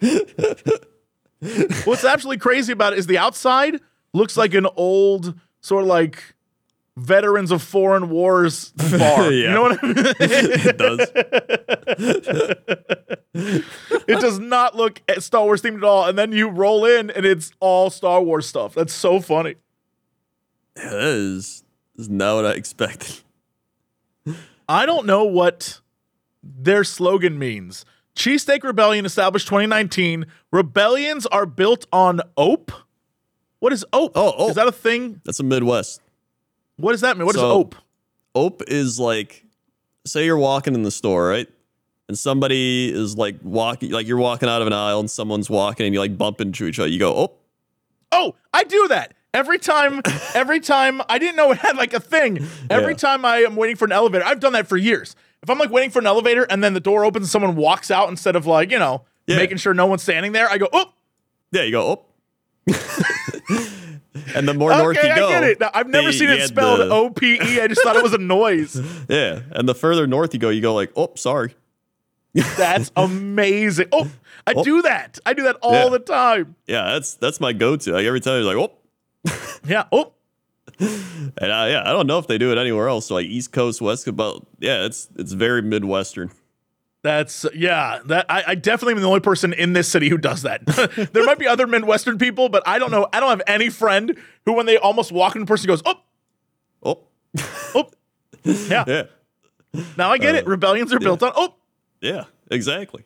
What's 1.84 2.04
absolutely 2.04 2.38
crazy 2.38 2.72
about 2.72 2.92
it 2.92 2.98
is 2.98 3.06
the 3.06 3.18
outside 3.18 3.80
looks 4.12 4.36
like 4.36 4.54
an 4.54 4.66
old 4.76 5.34
sort 5.60 5.82
of 5.82 5.88
like 5.88 6.34
veterans 6.96 7.50
of 7.50 7.62
foreign 7.62 8.10
wars 8.10 8.70
bar. 8.98 9.30
You 9.32 9.44
Yeah. 9.44 9.54
know 9.54 9.62
what 9.62 9.78
I 9.82 9.86
mean? 9.86 9.94
it 10.20 10.78
does. 10.78 11.10
it 14.08 14.20
does 14.20 14.38
not 14.38 14.76
look 14.76 15.00
Star 15.18 15.44
Wars 15.44 15.62
themed 15.62 15.78
at 15.78 15.84
all. 15.84 16.04
And 16.06 16.18
then 16.18 16.32
you 16.32 16.48
roll 16.48 16.84
in 16.84 17.10
and 17.10 17.24
it's 17.24 17.52
all 17.60 17.90
Star 17.90 18.22
Wars 18.22 18.46
stuff. 18.46 18.74
That's 18.74 18.92
so 18.92 19.20
funny. 19.20 19.54
Yeah, 20.76 20.90
that 20.90 21.02
is, 21.02 21.64
is 21.96 22.08
not 22.08 22.36
what 22.36 22.46
I 22.46 22.52
expected. 22.52 23.20
I 24.68 24.86
don't 24.86 25.06
know 25.06 25.24
what 25.24 25.80
their 26.42 26.84
slogan 26.84 27.38
means. 27.38 27.84
Cheesesteak 28.16 28.62
Rebellion 28.62 29.04
established 29.06 29.46
2019. 29.48 30.26
Rebellions 30.50 31.26
are 31.26 31.46
built 31.46 31.86
on 31.92 32.20
OPE. 32.36 32.72
What 33.58 33.72
is 33.72 33.84
OPE? 33.92 34.12
Oh, 34.14 34.32
OPE. 34.36 34.50
Is 34.50 34.56
that 34.56 34.66
a 34.66 34.72
thing? 34.72 35.20
That's 35.24 35.40
a 35.40 35.44
Midwest. 35.44 36.00
What 36.76 36.92
does 36.92 37.00
that 37.02 37.16
mean? 37.16 37.26
What 37.26 37.34
is 37.36 37.40
So- 37.40 37.50
OPE? 37.60 37.74
Ope 38.34 38.62
is 38.66 38.98
like, 38.98 39.44
say 40.06 40.24
you're 40.24 40.38
walking 40.38 40.74
in 40.74 40.82
the 40.82 40.90
store, 40.90 41.28
right? 41.28 41.48
and 42.08 42.18
somebody 42.18 42.92
is 42.92 43.16
like 43.16 43.36
walking, 43.42 43.90
like 43.90 44.06
you're 44.06 44.18
walking 44.18 44.46
out 44.48 44.60
of 44.60 44.66
an 44.66 44.72
aisle 44.72 45.00
and 45.00 45.10
someone's 45.10 45.48
walking 45.48 45.86
and 45.86 45.94
you 45.94 46.00
like 46.00 46.18
bump 46.18 46.40
into 46.42 46.66
each 46.66 46.78
other. 46.78 46.88
You 46.88 46.98
go, 46.98 47.14
oh, 47.16 47.32
Oh, 48.14 48.34
I 48.52 48.64
do 48.64 48.88
that 48.88 49.14
every 49.32 49.58
time. 49.58 50.02
Every 50.34 50.60
time 50.60 51.00
I 51.08 51.18
didn't 51.18 51.36
know 51.36 51.50
it 51.52 51.58
had 51.58 51.76
like 51.76 51.94
a 51.94 52.00
thing. 52.00 52.46
Every 52.68 52.92
Yeah. 52.92 52.98
time 52.98 53.24
I 53.24 53.38
am 53.38 53.56
waiting 53.56 53.76
for 53.76 53.86
an 53.86 53.92
elevator, 53.92 54.24
I've 54.26 54.40
done 54.40 54.52
that 54.52 54.66
for 54.66 54.76
years. 54.76 55.16
If 55.42 55.48
I'm 55.48 55.58
like 55.58 55.70
waiting 55.70 55.90
for 55.90 56.00
an 56.00 56.06
elevator 56.06 56.42
and 56.50 56.62
then 56.62 56.74
the 56.74 56.80
door 56.80 57.04
opens 57.06 57.24
and 57.24 57.30
someone 57.30 57.56
walks 57.56 57.90
out 57.90 58.10
instead 58.10 58.36
of 58.36 58.44
like 58.44 58.70
you 58.70 58.78
know 58.78 59.02
Yeah. 59.26 59.36
making 59.36 59.56
sure 59.58 59.72
no 59.72 59.86
one's 59.86 60.02
standing 60.02 60.32
there, 60.32 60.50
I 60.50 60.58
go, 60.58 60.68
oh, 60.72 60.92
yeah, 61.52 61.62
you 61.62 61.70
go, 61.70 62.04
oh. 62.68 62.74
and 64.34 64.46
the 64.48 64.54
more 64.54 64.70
north 64.76 64.98
okay, 64.98 65.08
you 65.08 65.12
I 65.12 65.16
go, 65.18 65.28
get 65.28 65.42
it. 65.44 65.60
Now, 65.60 65.70
I've 65.72 65.88
never 65.88 66.10
they- 66.10 66.16
seen 66.18 66.28
it 66.28 66.46
spelled 66.46 66.80
O 66.80 67.10
P 67.10 67.34
E. 67.34 67.60
I 67.60 67.66
just 67.66 67.82
thought 67.82 67.96
it 67.96 68.02
was 68.02 68.12
a 68.14 68.18
noise. 68.38 68.80
Yeah, 69.08 69.40
and 69.52 69.68
the 69.68 69.74
further 69.74 70.06
north 70.06 70.34
you 70.34 70.40
go, 70.40 70.48
you 70.50 70.60
go 70.60 70.74
like, 70.74 70.92
oh, 70.96 71.12
sorry. 71.16 71.54
That's 72.34 72.90
amazing. 72.96 73.86
Oh, 73.92 74.10
I 74.46 74.54
Oh. 74.56 74.64
do 74.64 74.82
that. 74.82 75.18
I 75.26 75.34
do 75.34 75.42
that 75.44 75.56
all 75.62 75.72
Yeah. 75.72 75.88
the 75.90 75.98
time. 75.98 76.56
Yeah, 76.66 76.84
that's 76.92 77.14
that's 77.14 77.40
my 77.40 77.52
go-to. 77.52 77.92
Like 77.92 78.06
every 78.06 78.20
time, 78.20 78.42
you're 78.42 78.54
like, 78.56 78.70
oh, 78.70 79.30
Yeah. 79.66 79.84
Oh, 79.92 80.12
and 80.80 81.52
I, 81.52 81.68
yeah, 81.70 81.82
I 81.84 81.92
don't 81.92 82.06
know 82.06 82.18
if 82.18 82.26
they 82.26 82.38
do 82.38 82.50
it 82.50 82.58
anywhere 82.58 82.88
else, 82.88 83.10
like 83.10 83.26
East 83.26 83.52
Coast, 83.52 83.80
West 83.80 84.04
Coast, 84.06 84.16
but 84.16 84.40
yeah, 84.58 84.84
it's 84.86 85.08
it's 85.16 85.32
very 85.32 85.62
Midwestern. 85.62 86.30
That's 87.02 87.44
yeah. 87.54 87.98
That 88.06 88.26
I, 88.28 88.44
I 88.48 88.54
definitely 88.54 88.94
am 88.94 89.00
the 89.00 89.06
only 89.08 89.20
person 89.20 89.52
in 89.52 89.72
this 89.72 89.88
city 89.88 90.08
who 90.08 90.18
does 90.18 90.42
that. 90.42 90.64
there 91.12 91.24
might 91.24 91.38
be 91.38 91.46
other 91.48 91.66
Midwestern 91.66 92.16
people, 92.16 92.48
but 92.48 92.62
I 92.66 92.78
don't 92.78 92.90
know. 92.92 93.08
I 93.12 93.18
don't 93.20 93.30
have 93.30 93.42
any 93.46 93.70
friend 93.70 94.16
who, 94.46 94.52
when 94.52 94.66
they 94.66 94.76
almost 94.76 95.10
walk 95.10 95.34
a 95.34 95.44
person, 95.44 95.66
goes, 95.66 95.82
"Oh, 95.84 95.94
Oh, 96.84 97.00
oh." 97.74 97.90
Yeah. 98.44 98.84
yeah, 98.86 99.02
Now 99.96 100.10
I 100.10 100.18
get 100.18 100.34
it. 100.34 100.46
Rebellions 100.46 100.92
are 100.92 100.98
built 100.98 101.22
on. 101.22 101.32
Oh, 101.36 101.54
yeah, 102.00 102.24
exactly. 102.50 103.04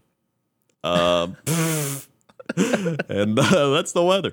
Um, 0.83 1.37
and 2.57 3.39
uh, 3.39 3.71
that's 3.71 3.93
the 3.93 4.03
weather. 4.03 4.33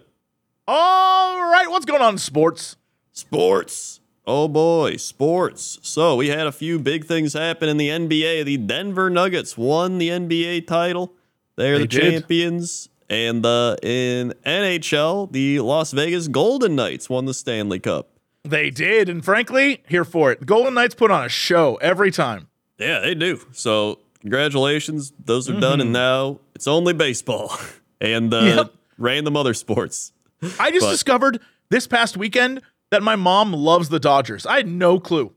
all 0.67 1.41
right. 1.51 1.69
What's 1.69 1.85
going 1.85 2.01
on 2.01 2.13
in 2.13 2.17
sports? 2.17 2.77
Sports. 3.11 3.99
Oh 4.25 4.47
boy, 4.47 4.95
sports. 4.97 5.79
So 5.81 6.15
we 6.15 6.29
had 6.29 6.47
a 6.47 6.51
few 6.51 6.79
big 6.79 7.05
things 7.05 7.33
happen 7.33 7.67
in 7.67 7.77
the 7.77 7.89
NBA. 7.89 8.45
The 8.45 8.57
Denver 8.57 9.09
Nuggets 9.09 9.57
won 9.57 9.97
the 9.97 10.09
NBA 10.09 10.65
title. 10.67 11.13
They're 11.57 11.73
They 11.77 11.83
the 11.83 11.87
did. 11.87 12.11
champions. 12.21 12.89
And 13.09 13.45
uh, 13.45 13.75
in 13.83 14.33
NHL, 14.45 15.31
the 15.31 15.59
Las 15.59 15.91
Vegas 15.91 16.27
Golden 16.29 16.75
Knights 16.75 17.09
won 17.09 17.25
the 17.25 17.33
Stanley 17.33 17.79
Cup. 17.79 18.09
They 18.45 18.69
did, 18.69 19.07
and 19.09 19.23
frankly, 19.23 19.83
here 19.87 20.03
for 20.05 20.31
it. 20.31 20.39
The 20.39 20.45
Golden 20.45 20.73
Knights 20.73 20.95
put 20.95 21.11
on 21.11 21.25
a 21.25 21.29
show 21.29 21.75
every 21.75 22.09
time. 22.11 22.47
Yeah, 22.77 22.99
they 22.99 23.13
do. 23.15 23.39
So 23.51 23.99
congratulations, 24.21 25.13
those 25.23 25.49
are 25.49 25.59
done, 25.59 25.79
and 25.81 25.93
now 25.93 26.39
it's 26.55 26.67
only 26.67 26.93
baseball 26.93 27.55
and 28.01 28.33
uh, 28.33 28.39
Yep. 28.41 28.73
random 28.97 29.37
other 29.37 29.53
sports. 29.53 30.11
I 30.59 30.71
just 30.71 30.85
But- 30.85 30.91
discovered 30.91 31.39
this 31.69 31.87
past 31.87 32.17
weekend 32.17 32.61
that 32.93 33.03
my 33.03 33.15
mom 33.17 33.51
loves 33.53 33.89
the 33.89 33.99
Dodgers. 33.99 34.45
I 34.45 34.57
had 34.57 34.67
no 34.67 34.99
clue. 34.99 35.33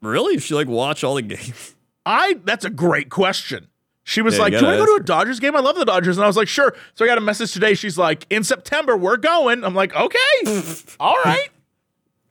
Really, 0.00 0.38
she 0.38 0.54
like 0.54 0.66
watch 0.68 1.04
all 1.04 1.14
the 1.14 1.22
games. 1.22 1.74
I 2.06 2.34
that's 2.44 2.64
a 2.64 2.70
great 2.70 3.08
question. 3.10 3.68
She 4.04 4.20
was 4.20 4.34
Yeah, 4.36 4.42
like, 4.42 4.58
"Do 4.58 4.66
I 4.66 4.76
go 4.76 4.84
to 4.84 4.94
a. 5.00 5.04
Dodgers 5.04 5.38
game? 5.38 5.54
I 5.54 5.60
love 5.60 5.76
the 5.76 5.84
Dodgers." 5.84 6.16
And 6.16 6.24
I 6.24 6.26
was 6.26 6.36
like, 6.36 6.48
"Sure." 6.48 6.74
So 6.94 7.04
I 7.04 7.08
got 7.08 7.18
a 7.18 7.20
message 7.20 7.52
today. 7.52 7.74
She's 7.74 7.96
like, 7.96 8.26
"In 8.30 8.42
September, 8.42 8.96
we're 8.96 9.16
going." 9.16 9.62
I'm 9.62 9.74
like, 9.76 9.94
"Okay, 9.94 10.18
all 11.00 11.16
right." 11.24 11.48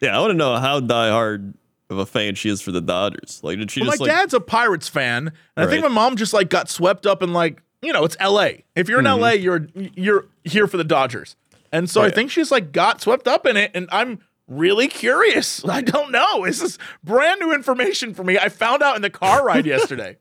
Yeah, 0.02 0.18
I 0.18 0.20
want 0.20 0.32
to 0.32 0.38
know 0.38 0.58
how 0.58 0.82
diehard 0.82 1.54
of 1.89 1.98
a 1.98 2.06
fan 2.06 2.36
she 2.36 2.50
is 2.50 2.62
for 2.62 2.72
the 2.74 2.82
Dodgers. 2.82 3.39
Like, 3.44 3.58
did 3.60 3.72
she 3.72 3.80
Well, 3.82 3.92
my 3.92 3.96
like? 4.00 4.10
dad's 4.12 4.34
a 4.34 4.42
Pirates 4.42 4.89
fan, 4.89 5.32
and 5.56 5.66
I 5.66 5.70
think 5.70 5.82
my 5.84 5.88
mom 5.89 6.18
just 6.18 6.34
like 6.34 6.50
got 6.50 6.68
swept 6.70 7.06
up 7.06 7.24
in 7.24 7.32
like, 7.32 7.62
you 7.82 7.94
know, 7.94 8.04
it's 8.04 8.18
L.A. 8.20 8.66
If 8.76 8.89
you're 8.89 9.00
in 9.00 9.06
Mm-hmm. 9.06 9.24
L.A., 9.24 9.36
you're 9.36 9.68
you're 9.96 10.26
here 10.44 10.68
for 10.68 10.76
the 10.76 10.84
Dodgers, 10.84 11.38
and 11.72 11.89
so 11.89 12.02
I 12.02 12.06
Right. 12.06 12.16
think 12.16 12.32
she's 12.32 12.52
like 12.52 12.74
got 12.74 13.00
swept 13.00 13.30
up 13.30 13.46
in 13.46 13.56
it, 13.56 13.72
and 13.74 13.88
I'm 13.94 14.20
really 14.52 14.88
curious. 14.88 15.66
I 15.68 15.82
don't 15.82 16.12
know. 16.12 16.45
This 16.45 16.62
is 16.62 16.78
brand 17.04 17.39
new 17.39 17.54
information 17.54 18.14
for 18.14 18.24
me. 18.24 18.38
I 18.38 18.49
found 18.49 18.84
out 18.84 18.95
in 18.95 19.02
the 19.02 19.10
car 19.10 19.45
ride 19.45 19.66
yesterday. 19.68 20.18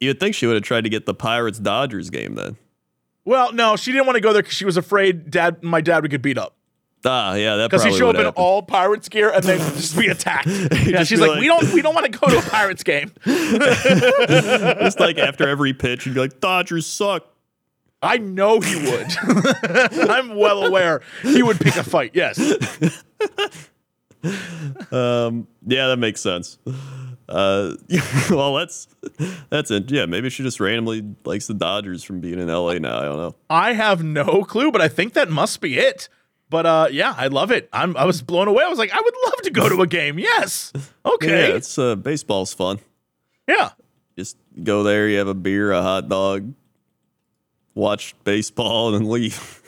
You'd 0.00 0.20
think 0.20 0.34
she 0.34 0.46
would 0.46 0.54
have 0.56 0.62
tried 0.64 0.84
to 0.84 0.90
get 0.90 1.06
the 1.06 1.14
Pirates 1.14 1.58
Dodgers 1.58 2.10
game 2.10 2.34
then. 2.34 2.56
Well, 3.24 3.52
no, 3.52 3.76
she 3.76 3.92
didn't 3.92 4.06
want 4.06 4.16
to 4.16 4.20
go 4.20 4.32
there 4.32 4.42
because 4.42 4.54
she 4.54 4.64
was 4.64 4.76
afraid 4.76 5.30
dad, 5.30 5.62
my 5.62 5.80
dad 5.80 6.02
would 6.02 6.10
get 6.10 6.22
beat 6.22 6.38
up. 6.38 6.54
Ah, 7.04 7.34
yeah, 7.34 7.56
that 7.56 7.70
Because 7.70 7.84
he 7.84 7.96
showed 7.96 8.16
up 8.16 8.20
in 8.20 8.26
all 8.36 8.62
Pirates 8.62 9.08
gear 9.08 9.30
and 9.30 9.42
then 9.44 9.58
just 9.76 9.96
be 9.96 10.08
attacked. 10.08 10.48
Yeah, 10.48 11.04
she's 11.04 11.20
like, 11.20 11.30
like- 11.30 11.40
we 11.40 11.46
don't, 11.46 11.72
we 11.72 11.80
don't 11.82 11.94
want 11.94 12.10
to 12.12 12.18
go 12.18 12.26
to 12.28 12.38
a 12.38 12.42
Pirates 12.42 12.82
game. 12.82 13.12
Just 13.24 15.00
like 15.00 15.18
after 15.18 15.48
every 15.48 15.72
pitch, 15.72 16.06
you'd 16.06 16.14
be 16.14 16.20
like, 16.20 16.40
Dodgers 16.40 16.86
suck. 16.86 17.24
I 18.02 18.18
know 18.18 18.60
he 18.60 18.76
would. 18.76 19.06
I'm 20.10 20.36
well 20.36 20.64
aware 20.64 21.02
he 21.22 21.42
would 21.42 21.58
pick 21.58 21.76
a 21.76 21.82
fight. 21.82 22.12
Yes. 22.14 22.38
Um, 24.90 25.46
yeah, 25.66 25.88
that 25.88 25.98
makes 25.98 26.20
sense. 26.20 26.58
Uh, 27.28 27.74
well, 28.30 28.54
that's 28.54 28.88
that's 29.50 29.70
it. 29.70 29.90
Yeah, 29.90 30.06
maybe 30.06 30.30
she 30.30 30.42
just 30.42 30.58
randomly 30.60 31.14
likes 31.24 31.46
the 31.46 31.54
Dodgers 31.54 32.02
from 32.02 32.20
being 32.20 32.38
in 32.38 32.48
LA 32.48 32.74
now. 32.74 32.98
I 32.98 33.04
don't 33.04 33.16
know. 33.16 33.34
I 33.50 33.72
have 33.72 34.02
no 34.02 34.44
clue, 34.44 34.72
but 34.72 34.80
I 34.80 34.88
think 34.88 35.12
that 35.14 35.30
must 35.30 35.60
be 35.60 35.78
it. 35.78 36.08
But 36.48 36.66
uh, 36.66 36.88
yeah, 36.90 37.14
I 37.16 37.26
love 37.28 37.50
it. 37.50 37.68
I'm, 37.72 37.96
I 37.96 38.04
was 38.04 38.22
blown 38.22 38.48
away. 38.48 38.64
I 38.64 38.68
was 38.68 38.78
like, 38.78 38.92
I 38.92 39.00
would 39.00 39.14
love 39.24 39.42
to 39.42 39.50
go 39.50 39.68
to 39.68 39.82
a 39.82 39.86
game. 39.86 40.18
Yes. 40.18 40.72
Okay. 41.04 41.50
Yeah, 41.50 41.56
it's 41.56 41.78
uh, 41.78 41.96
baseball's 41.96 42.52
fun. 42.54 42.78
yeah. 43.48 43.70
Just 44.16 44.38
go 44.62 44.82
there, 44.82 45.08
you 45.08 45.18
have 45.18 45.28
a 45.28 45.34
beer, 45.34 45.72
a 45.72 45.82
hot 45.82 46.08
dog, 46.08 46.54
watch 47.76 48.16
baseball, 48.24 48.88
and 48.92 49.04
then 49.04 49.08
leave. 49.10 49.62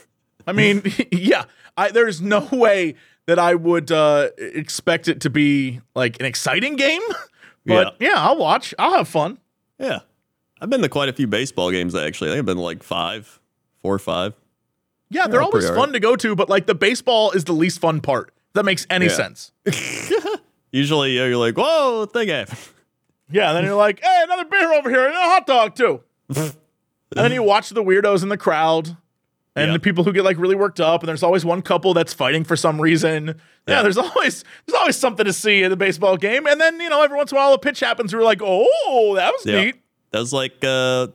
I 0.48 0.52
mean, 0.52 0.82
yeah, 1.12 1.44
I, 1.76 1.90
there's 1.92 2.20
no 2.20 2.48
way 2.50 2.96
that 3.26 3.38
I 3.38 3.54
would 3.54 3.92
uh, 3.92 4.30
expect 4.38 5.06
it 5.06 5.20
to 5.20 5.30
be 5.30 5.80
like 5.94 6.18
an 6.18 6.26
exciting 6.26 6.74
game. 6.76 7.02
But 7.66 7.96
yeah. 8.00 8.14
I'll 8.16 8.38
watch. 8.38 8.72
I'll 8.78 8.94
have 8.96 9.08
fun. 9.08 9.36
yeah, 9.78 9.98
I've 10.58 10.70
been 10.70 10.80
to 10.80 10.88
quite 10.88 11.10
a 11.10 11.12
few 11.12 11.26
baseball 11.26 11.70
games 11.70 11.94
actually. 11.94 12.30
I 12.30 12.32
think 12.32 12.38
I've 12.38 12.46
been 12.46 12.56
to 12.56 12.62
like 12.62 12.82
five, 12.82 13.38
four 13.82 13.92
or 13.94 13.98
five. 13.98 14.32
Yeah, 15.10 15.26
they're 15.26 15.40
Yeah, 15.40 15.44
always 15.46 15.66
fun 15.68 15.76
alright. 15.76 15.92
to 15.92 16.00
go 16.00 16.16
to, 16.16 16.34
but 16.34 16.48
like 16.48 16.64
the 16.66 16.74
baseball 16.74 17.30
is 17.32 17.44
the 17.44 17.52
least 17.52 17.78
fun 17.80 18.00
part. 18.00 18.32
That 18.54 18.64
makes 18.64 18.86
any 18.88 19.06
Yeah. 19.06 19.12
sense. 19.12 19.52
Usually, 20.72 21.12
you're 21.16 21.36
like, 21.36 21.58
"Whoa, 21.58 22.06
thing 22.06 22.28
happened." 22.28 22.58
Yeah, 23.30 23.48
and 23.48 23.58
then 23.58 23.64
you're 23.64 23.74
like, 23.74 24.00
hey, 24.02 24.20
another 24.24 24.46
beer 24.46 24.72
over 24.72 24.88
here 24.88 25.04
and 25.04 25.14
a 25.14 25.18
hot 25.20 25.46
dog 25.46 25.74
too. 25.74 26.00
And 27.16 27.24
then 27.24 27.32
you 27.32 27.42
watch 27.42 27.70
the 27.70 27.82
weirdos 27.82 28.22
in 28.22 28.28
the 28.28 28.36
crowd 28.36 28.96
and 29.56 29.68
Yeah. 29.68 29.72
the 29.72 29.78
people 29.80 30.04
who 30.04 30.12
get 30.12 30.24
like 30.24 30.38
really 30.38 30.54
worked 30.54 30.80
up, 30.80 31.02
and 31.02 31.08
there's 31.08 31.22
always 31.22 31.44
one 31.44 31.62
couple 31.62 31.94
that's 31.94 32.12
fighting 32.14 32.44
for 32.44 32.54
some 32.56 32.80
reason. 32.80 33.26
Yeah, 33.66 33.76
Yeah. 33.76 33.82
there's 33.82 33.98
always 33.98 34.44
there's 34.66 34.78
always 34.78 34.96
something 34.96 35.24
to 35.26 35.32
see 35.32 35.62
in 35.62 35.70
the 35.70 35.76
baseball 35.76 36.16
game. 36.16 36.46
And 36.46 36.60
then, 36.60 36.80
you 36.80 36.88
know, 36.88 37.02
every 37.02 37.16
once 37.16 37.32
in 37.32 37.38
a 37.38 37.40
while 37.40 37.52
a 37.54 37.58
pitch 37.58 37.80
happens, 37.80 38.14
we're 38.14 38.22
like, 38.22 38.40
oh, 38.42 39.14
that 39.16 39.32
was 39.32 39.44
Yeah. 39.46 39.64
neat. 39.64 39.76
That 40.12 40.20
was 40.20 40.32
like 40.32 40.62
uh, 40.64 41.08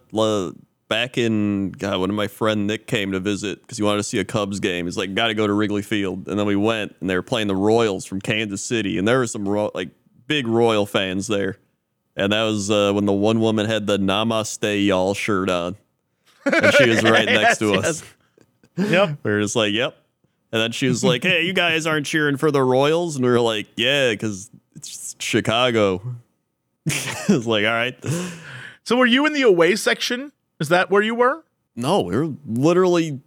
back 0.89 1.17
in 1.17 1.71
God 1.71 1.99
when 2.01 2.13
my 2.13 2.27
friend 2.27 2.67
Nick 2.67 2.85
came 2.87 3.11
to 3.13 3.19
visit 3.19 3.61
because 3.61 3.77
he 3.77 3.83
wanted 3.83 3.97
to 3.97 4.03
see 4.03 4.19
a 4.19 4.25
Cubs 4.25 4.59
game. 4.59 4.85
He's 4.85 4.97
like, 4.97 5.13
got 5.15 5.27
to 5.27 5.33
go 5.33 5.47
to 5.47 5.53
Wrigley 5.53 5.81
Field, 5.81 6.27
and 6.27 6.37
then 6.37 6.45
we 6.45 6.55
went, 6.55 6.95
and 7.01 7.09
they 7.09 7.15
were 7.15 7.23
playing 7.23 7.47
the 7.47 7.55
Royals 7.55 8.05
from 8.05 8.21
Kansas 8.21 8.61
City, 8.61 8.97
and 8.97 9.07
there 9.07 9.17
were 9.19 9.27
some 9.27 9.47
ro- 9.47 9.71
like 9.73 9.89
big 10.27 10.47
Royal 10.47 10.85
fans 10.85 11.25
there, 11.27 11.57
and 12.15 12.31
that 12.33 12.43
was 12.43 12.69
uh, 12.69 12.91
when 12.93 13.05
the 13.05 13.13
one 13.13 13.39
woman 13.39 13.65
had 13.65 13.87
the 13.87 13.97
Namaste 13.97 14.85
y'all 14.85 15.13
shirt 15.15 15.49
on, 15.49 15.75
and 16.45 16.73
she 16.75 16.89
was 16.89 17.03
right 17.03 17.25
next 17.25 17.59
to 17.59 17.65
Yes, 17.73 17.85
us. 17.85 18.03
yes. 18.77 18.89
Yep. 18.91 19.17
We 19.23 19.31
were 19.31 19.41
just 19.41 19.55
like, 19.55 19.73
yep. 19.73 19.97
And 20.51 20.61
then 20.61 20.71
she 20.71 20.87
was 20.87 21.03
like, 21.03 21.23
hey, 21.23 21.43
you 21.45 21.53
guys 21.53 21.87
aren't 21.87 22.05
cheering 22.05 22.37
for 22.37 22.51
the 22.51 22.61
Royals, 22.61 23.15
and 23.15 23.25
we 23.25 23.31
were 23.31 23.39
like, 23.39 23.67
yeah, 23.75 24.11
because 24.11 24.51
it's 24.75 25.15
Chicago. 25.19 26.01
I 26.89 27.25
was 27.29 27.47
like, 27.47 27.65
all 27.65 27.71
right. 27.71 27.95
So 28.83 28.97
were 28.97 29.05
you 29.05 29.25
in 29.25 29.33
the 29.33 29.41
away 29.43 29.75
section? 29.75 30.31
Is 30.59 30.69
that 30.69 30.91
where 30.91 31.01
you 31.01 31.15
were? 31.15 31.43
No, 31.75 32.01
we 32.01 32.15
were 32.15 32.33
literally 32.45 33.19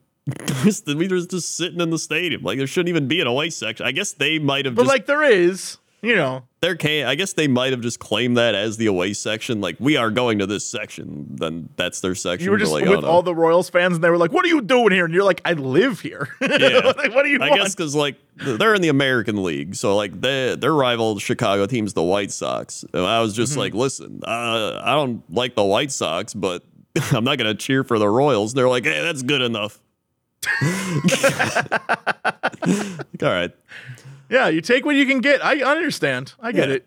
just, 0.62 0.86
we 0.94 1.08
were 1.08 1.20
just 1.20 1.56
sitting 1.56 1.80
in 1.80 1.90
the 1.90 1.98
stadium. 1.98 2.42
Like 2.42 2.58
there 2.58 2.66
shouldn't 2.66 2.90
even 2.90 3.08
be 3.08 3.20
an 3.20 3.26
away 3.26 3.50
section. 3.50 3.86
I 3.86 3.92
guess 3.92 4.12
they 4.12 4.38
might 4.38 4.64
have 4.66 4.74
But 4.76 4.82
just 4.82 4.92
like 4.94 5.06
there 5.06 5.24
is, 5.24 5.78
you 6.02 6.14
know. 6.14 6.44
there 6.60 6.76
can 6.76 7.06
I 7.06 7.14
guess 7.14 7.32
they 7.32 7.48
might 7.48 7.72
have 7.72 7.80
just 7.80 7.98
claimed 7.98 8.36
that 8.36 8.54
as 8.54 8.76
the 8.76 8.86
away 8.86 9.12
section. 9.12 9.60
Like 9.60 9.76
we 9.80 9.96
are 9.96 10.10
going 10.10 10.38
to 10.40 10.46
this 10.46 10.64
section, 10.68 11.26
then 11.30 11.68
that's 11.76 12.00
their 12.00 12.14
section. 12.14 12.44
You 12.44 12.50
were 12.52 12.58
just 12.58 12.72
like, 12.72 12.84
with 12.84 13.04
all 13.04 13.22
the 13.22 13.34
Royals 13.34 13.70
fans, 13.70 13.94
and 13.96 14.04
they 14.04 14.10
were 14.10 14.18
like, 14.18 14.32
"What 14.32 14.44
are 14.44 14.48
you 14.48 14.60
doing 14.60 14.92
here?" 14.92 15.04
And 15.04 15.12
you're 15.14 15.24
like, 15.24 15.40
"I 15.44 15.52
live 15.54 16.00
here." 16.00 16.28
Yeah. 16.40 16.92
Like, 16.96 17.14
what 17.14 17.22
do 17.24 17.28
you 17.30 17.38
I 17.40 17.50
want? 17.50 17.60
guess 17.62 17.74
because 17.74 17.94
like 17.94 18.16
they're 18.36 18.74
in 18.74 18.82
the 18.82 18.88
American 18.88 19.42
League, 19.42 19.74
so 19.74 19.96
like 19.96 20.20
they, 20.20 20.54
their 20.56 20.72
rival 20.74 21.18
Chicago 21.18 21.66
team's 21.66 21.92
the 21.94 22.02
White 22.02 22.30
Sox. 22.32 22.84
And 22.92 23.02
I 23.04 23.20
was 23.20 23.32
Mm-hmm. 23.32 23.36
just 23.42 23.56
like, 23.56 23.74
listen, 23.74 24.20
uh, 24.26 24.80
I 24.84 24.92
don't 24.94 25.22
like 25.32 25.54
the 25.54 25.64
White 25.64 25.90
Sox, 25.92 26.34
but 26.34 26.62
I'm 27.12 27.24
not 27.24 27.38
gonna 27.38 27.54
cheer 27.54 27.84
for 27.84 27.98
the 27.98 28.08
Royals. 28.08 28.54
They're 28.54 28.68
like, 28.68 28.84
hey, 28.84 29.02
that's 29.02 29.22
good 29.22 29.42
enough. 29.42 29.80
Like, 30.62 31.12
all 33.22 33.28
right. 33.30 33.52
Yeah, 34.28 34.48
you 34.48 34.60
take 34.60 34.84
what 34.84 34.96
you 34.96 35.06
can 35.06 35.20
get. 35.20 35.44
I 35.44 35.60
understand. 35.62 36.34
I 36.40 36.52
get 36.52 36.68
Yeah. 36.68 36.74
it. 36.76 36.86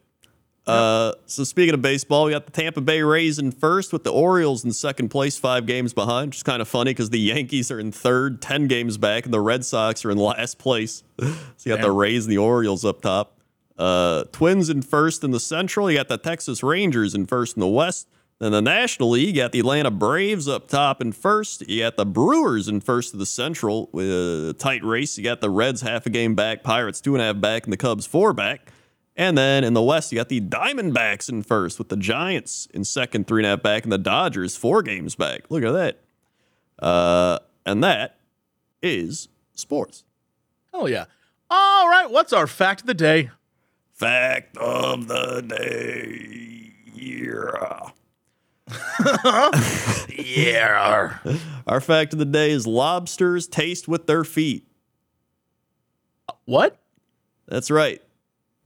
Uh, 0.68 1.14
so 1.26 1.44
speaking 1.44 1.74
of 1.74 1.82
baseball, 1.82 2.26
we 2.26 2.32
got 2.32 2.46
the 2.46 2.52
Tampa 2.52 2.80
Bay 2.82 3.02
Rays 3.02 3.40
in 3.40 3.52
first 3.52 3.92
with 3.92 4.04
the 4.04 4.12
Orioles 4.12 4.64
in 4.64 4.72
second 4.72 5.10
place, 5.10 5.36
five 5.36 5.66
games 5.66 5.94
behind. 5.94 6.36
Is 6.36 6.44
kind 6.44 6.62
of 6.62 6.68
funny 6.68 6.92
because 6.92 7.10
the 7.10 7.20
Yankees 7.20 7.72
are 7.72 7.80
in 7.80 7.92
third, 7.92 8.40
ten 8.40 8.68
games 8.68 8.98
back, 8.98 9.26
and 9.26 9.34
the 9.34 9.42
Red 9.42 9.66
Sox 9.66 10.06
are 10.06 10.12
in 10.12 10.18
last 10.20 10.60
place. 10.60 11.04
so 11.20 11.26
you 11.64 11.76
got 11.76 11.82
the 11.82 11.92
Rays 11.92 12.26
and 12.26 12.32
the 12.32 12.38
Orioles 12.38 12.86
up 12.86 13.02
top. 13.02 13.40
Uh, 13.80 14.26
Twins 14.32 14.70
in 14.70 14.84
first 14.84 15.24
in 15.24 15.32
the 15.32 15.40
Central. 15.40 15.90
You 15.90 15.98
got 15.98 16.08
the 16.10 16.18
Texas 16.20 16.62
Rangers 16.62 17.16
in 17.16 17.26
first 17.26 17.56
in 17.56 17.62
the 17.62 17.68
West. 17.68 18.08
Then 18.40 18.54
the 18.54 18.62
National 18.62 19.10
League, 19.12 19.36
you 19.36 19.42
got 19.42 19.52
the 19.52 19.60
Atlanta 19.60 19.92
Braves 19.92 20.48
up 20.48 20.70
top 20.70 21.02
in 21.02 21.12
first. 21.12 21.68
You 21.70 21.84
got 21.84 21.98
the 21.98 22.06
Brewers 22.06 22.70
in 22.70 22.80
first 22.80 23.12
of 23.14 23.20
the 23.20 23.26
Central 23.26 23.90
with 23.92 24.08
a 24.08 24.56
tight 24.58 24.82
race. 24.84 25.18
You 25.18 25.26
got 25.26 25.42
the 25.42 25.50
Reds 25.50 25.82
half 25.82 26.06
a 26.06 26.10
game 26.10 26.36
back, 26.36 26.64
Pirates 26.64 27.02
two 27.02 27.16
and 27.16 27.22
a 27.22 27.26
half 27.26 27.42
back, 27.42 27.66
and 27.66 27.74
the 27.74 27.78
Cubs 27.78 28.06
four 28.06 28.32
back. 28.32 28.72
And 29.18 29.38
then 29.38 29.66
in 29.66 29.74
the 29.74 29.84
West, 29.84 30.14
you 30.14 30.18
got 30.18 30.30
the 30.30 30.40
Diamondbacks 30.40 31.28
in 31.28 31.44
first 31.44 31.78
with 31.78 31.90
the 31.90 31.98
Giants 31.98 32.70
in 32.74 32.86
second, 32.86 33.28
three 33.28 33.42
and 33.42 33.46
a 33.46 33.50
half 33.50 33.62
back, 33.62 33.84
and 33.84 33.92
the 33.92 33.98
Dodgers 33.98 34.56
four 34.56 34.82
games 34.82 35.16
back. 35.16 35.52
Look 35.52 35.64
at 35.64 35.74
that. 35.74 36.00
Uh, 36.82 37.40
and 37.66 37.84
that 37.84 38.20
is 38.82 39.28
sports. 39.54 40.06
Hell 40.72 40.88
yeah. 40.88 41.06
All 41.50 41.90
right, 41.90 42.10
what's 42.10 42.32
our 42.32 42.48
fact 42.48 42.82
of 42.82 42.88
the 42.88 42.94
day? 42.94 43.32
Fact 43.94 44.56
of 44.56 45.10
the 45.10 45.42
day. 45.42 46.72
Yeah. 46.94 47.90
Yeah. 50.10 51.18
Our 51.68 51.82
fact 51.82 52.14
of 52.14 52.20
the 52.20 52.26
day 52.26 52.52
is 52.52 52.68
lobsters 52.68 53.48
taste 53.48 53.88
with 53.88 54.08
their 54.08 54.24
feet. 54.24 54.68
what? 56.46 56.78
That's 57.48 57.72
right. 57.72 58.02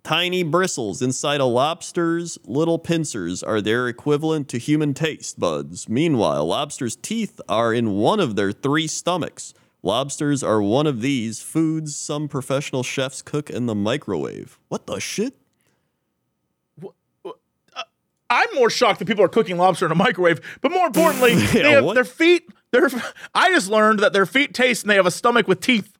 Tiny 0.03 0.43
bristles 0.43 1.01
inside 1.01 1.39
a 1.39 1.45
lobster's 1.45 2.37
little 2.43 2.77
pincers 2.77 3.41
are 3.41 3.61
their 3.61 3.87
equivalent 3.87 4.49
to 4.49 4.57
human 4.57 4.93
taste 4.93 5.39
buds. 5.39 5.87
Meanwhile, 5.87 6.45
lobsters' 6.45 6.97
teeth 6.97 7.39
are 7.47 7.73
in 7.73 7.91
one 7.91 8.19
of 8.19 8.35
their 8.35 8.51
three 8.51 8.87
stomachs. 8.87 9.53
Lobsters 9.81 10.43
are 10.43 10.61
one 10.61 10.87
of 10.87 10.99
these 10.99 11.41
foods 11.41 11.95
some 11.95 12.27
professional 12.27 12.83
chefs 12.83 13.21
cook 13.21 13.49
in 13.49 13.65
the 13.65 13.75
microwave. 13.75 14.59
What 14.67 14.87
the 14.87 14.99
shit? 14.99 15.35
I'm 18.33 18.55
more 18.55 18.69
shocked 18.69 18.99
that 18.99 19.05
people 19.05 19.23
are 19.23 19.29
cooking 19.29 19.57
lobster 19.57 19.85
in 19.85 19.91
a 19.91 19.95
microwave, 19.95 20.41
but 20.61 20.71
more 20.71 20.87
importantly, 20.87 21.35
they 21.53 21.71
have 21.71 21.85
what? 21.85 21.93
their 21.93 22.03
feet. 22.05 22.49
Their 22.71 22.89
I 23.35 23.49
just 23.51 23.69
learned 23.69 23.99
that 23.99 24.13
their 24.13 24.25
feet 24.25 24.53
taste 24.53 24.83
and 24.83 24.89
they 24.89 24.95
have 24.95 25.05
a 25.05 25.11
stomach 25.11 25.47
with 25.47 25.61
teeth. 25.61 25.97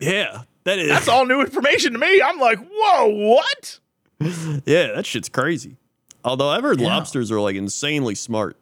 Yeah, 0.00 0.42
that 0.64 0.78
is. 0.78 0.88
That's 0.88 1.08
all 1.08 1.26
new 1.26 1.40
information 1.40 1.92
to 1.92 1.98
me. 1.98 2.22
I'm 2.22 2.38
like, 2.40 2.58
whoa, 2.72 3.08
what? 3.08 3.80
yeah, 4.64 4.92
that 4.94 5.04
shit's 5.06 5.28
crazy. 5.28 5.76
Although 6.24 6.48
I've 6.48 6.62
heard 6.62 6.80
Yeah. 6.80 6.86
lobsters 6.88 7.30
are 7.30 7.40
like 7.40 7.56
insanely 7.56 8.14
smart. 8.14 8.56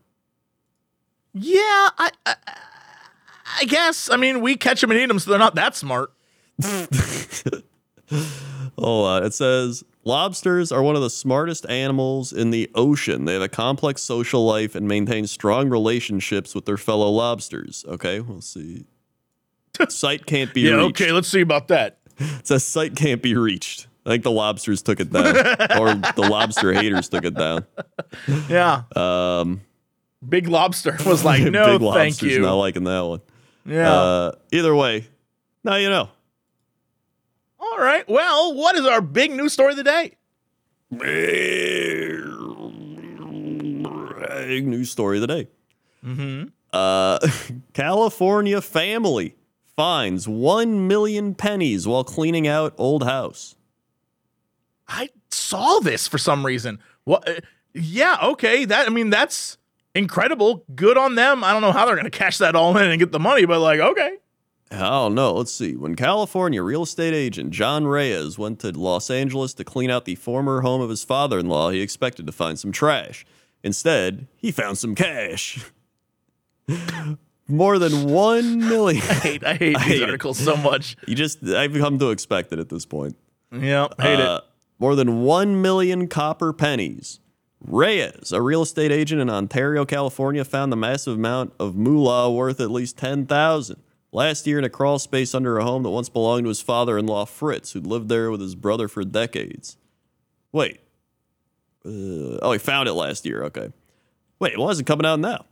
Yeah, 1.35 1.61
I, 1.63 2.11
I, 2.27 2.35
I 3.61 3.65
guess. 3.65 4.11
I 4.11 4.17
mean, 4.17 4.41
we 4.41 4.57
catch 4.57 4.81
them 4.81 4.91
and 4.91 5.01
eat 5.01 5.07
them, 5.07 5.19
so 5.19 5.31
they're 5.31 5.39
not 5.39 5.55
that 5.55 5.77
smart. 5.77 6.13
Oh, 8.77 9.05
uh, 9.05 9.21
it 9.21 9.33
says 9.33 9.85
lobsters 10.05 10.73
are 10.73 10.83
one 10.83 10.97
of 10.97 11.03
the 11.03 11.11
smartest 11.11 11.67
animals 11.69 12.33
in 12.33 12.51
the 12.51 12.71
ocean. 12.75 13.25
They 13.25 13.35
have 13.35 13.43
a 13.43 13.49
complex 13.49 14.03
social 14.03 14.45
life 14.45 14.75
and 14.75 14.87
maintain 14.89 15.27
strong 15.27 15.69
relationships 15.69 16.55
with 16.55 16.67
their 16.67 16.77
fellow 16.77 17.09
lobsters. 17.11 17.85
Okay, 17.89 18.21
we'll 18.21 18.41
see. 18.41 18.87
Sight 19.89 20.27
can't 20.27 20.53
be 20.53 20.63
Yeah, 20.63 20.75
reached. 20.77 21.01
okay, 21.01 21.13
let's 21.13 21.29
see 21.29 21.41
about 21.41 21.69
that. 21.69 21.99
It 22.19 22.47
says 22.47 22.63
sight 22.63 22.95
can't 22.95 23.23
be 23.23 23.35
reached. 23.35 23.87
I 24.05 24.11
think 24.11 24.23
the 24.23 24.31
lobsters 24.31 24.83
took 24.83 25.01
it 25.01 25.11
down, 25.13 25.25
or 25.79 25.95
the 25.95 26.27
lobster 26.31 26.73
haters 26.73 27.09
took 27.09 27.25
it 27.25 27.35
down. 27.35 27.65
Yeah, 28.49 28.83
Um, 28.95 29.63
Big 30.29 30.47
Lobster 30.47 30.97
was 31.07 31.25
like, 31.25 31.43
no, 31.43 31.51
big 31.51 31.81
thank 31.81 31.83
lobsters 31.83 32.33
you. 32.33 32.41
not 32.41 32.55
liking 32.55 32.85
that 32.85 33.01
one. 33.01 33.21
yeah. 33.65 33.91
Uh, 33.93 34.33
either 34.53 34.75
way, 34.75 35.07
now 35.65 35.77
you 35.77 35.89
know. 35.89 36.11
All 37.73 37.79
right. 37.79 38.07
Well, 38.07 38.53
what 38.55 38.77
is 38.77 38.85
our 38.85 39.01
big 39.01 39.31
news 39.31 39.55
story 39.55 39.71
of 39.71 39.79
the 39.79 39.85
day? 39.85 40.17
Big 44.47 44.67
news 44.67 44.91
story 44.91 45.17
of 45.17 45.23
the 45.23 45.27
day. 45.27 45.49
Mm-hmm. 46.05 46.49
Uh, 46.71 47.19
California 47.73 48.61
family 48.61 49.37
finds 49.75 50.29
one 50.29 50.87
million 50.87 51.35
pennies 51.35 51.89
while 51.89 52.05
cleaning 52.05 52.47
out 52.47 52.75
old 52.77 53.05
house. 53.05 53.57
I 54.87 55.09
saw 55.31 55.79
this 55.79 56.07
for 56.07 56.19
some 56.19 56.45
reason. 56.45 56.79
What? 57.05 57.27
uh, 57.27 57.41
yeah. 57.73 58.19
Okay. 58.23 58.67
That. 58.67 58.87
I 58.87 58.91
mean, 58.91 59.09
that's 59.09 59.57
incredible. 59.95 60.63
Good 60.75 60.99
on 60.99 61.15
them. 61.15 61.43
I 61.43 61.55
don't 61.55 61.63
know 61.63 61.73
how 61.73 61.87
they're 61.87 61.97
gonna 61.97 62.11
cash 62.11 62.37
that 62.37 62.55
all 62.55 62.77
in 62.77 62.91
and 62.91 62.99
get 62.99 63.13
the 63.13 63.19
money, 63.19 63.47
but 63.47 63.61
like, 63.61 63.81
okay. 63.81 64.19
Oh 64.75 65.09
no, 65.09 65.35
let's 65.35 65.53
see. 65.55 65.77
When 65.77 65.95
California 65.97 66.63
real 66.63 66.83
estate 66.85 67.13
agent 67.15 67.51
John 67.51 67.87
Reyes 67.87 68.39
went 68.39 68.59
to 68.61 68.71
Los 68.71 69.11
Angeles 69.11 69.53
to 69.55 69.65
clean 69.65 69.91
out 69.91 70.05
the 70.07 70.15
former 70.15 70.63
home 70.63 70.81
of 70.81 70.89
his 70.91 71.05
father-in-law, 71.05 71.71
he 71.71 71.81
expected 71.83 72.27
to 72.27 72.33
find 72.33 72.59
some 72.59 72.73
trash. 72.73 73.27
Instead, 73.63 74.27
he 74.37 74.51
found 74.51 74.79
some 74.79 74.95
cash. 74.95 75.65
More 77.49 77.79
than 77.79 78.05
one 78.09 78.59
million. 78.61 79.03
I 79.03 79.15
hate. 79.15 79.45
I 79.45 79.55
hate 79.55 79.75
these 79.77 79.83
hate 79.83 80.03
it. 80.03 80.05
articles 80.09 80.39
so 80.39 80.57
much. 80.57 80.97
You 81.07 81.15
just 81.15 81.43
I've 81.45 81.75
come 81.75 81.99
to 81.99 82.11
expect 82.11 82.53
it 82.53 82.59
at 82.59 82.69
this 82.69 82.87
point. 82.87 83.17
Yeah. 83.53 83.89
Hate 84.01 84.21
Uh, 84.21 84.41
More 84.79 84.95
than 84.95 85.23
1 85.23 85.61
million 85.61 86.09
copper 86.09 86.53
pennies. 86.53 87.21
Reyes, 87.61 88.33
a 88.33 88.41
real 88.41 88.63
estate 88.63 88.91
agent 88.91 89.21
in 89.21 89.29
Ontario, 89.31 89.85
California, 89.85 90.45
found 90.45 90.73
the 90.73 90.77
massive 90.77 91.15
amount 91.17 91.53
of 91.61 91.77
moolah 91.77 92.33
worth 92.33 92.61
at 92.61 92.71
least 92.71 92.97
10000 92.97 93.77
Last 94.15 94.47
year 94.47 94.59
in 94.59 94.65
a 94.65 94.71
crawl 94.71 94.99
space 94.99 95.35
under 95.35 95.59
a 95.59 95.65
home 95.65 95.83
that 95.85 95.91
once 95.91 96.11
belonged 96.11 96.45
to 96.45 96.49
his 96.49 96.61
father-in-law, 96.61 97.25
Fritz, 97.25 97.73
who'd 97.73 97.87
lived 97.87 98.11
there 98.11 98.31
with 98.31 98.43
his 98.43 98.55
brother 98.55 98.87
for 98.87 99.05
decades. 99.05 99.79
Wait. 100.53 100.81
Uh, 101.85 102.39
oh, 102.43 102.53
he 102.53 102.59
found 102.59 102.89
it 102.89 102.93
last 102.93 103.25
year. 103.25 103.43
Okay. 103.45 103.73
Wait, 104.39 104.59
why 104.59 104.69
is 104.71 104.79
it 104.79 104.87
coming 104.87 105.07
out 105.07 105.19
now? 105.19 105.47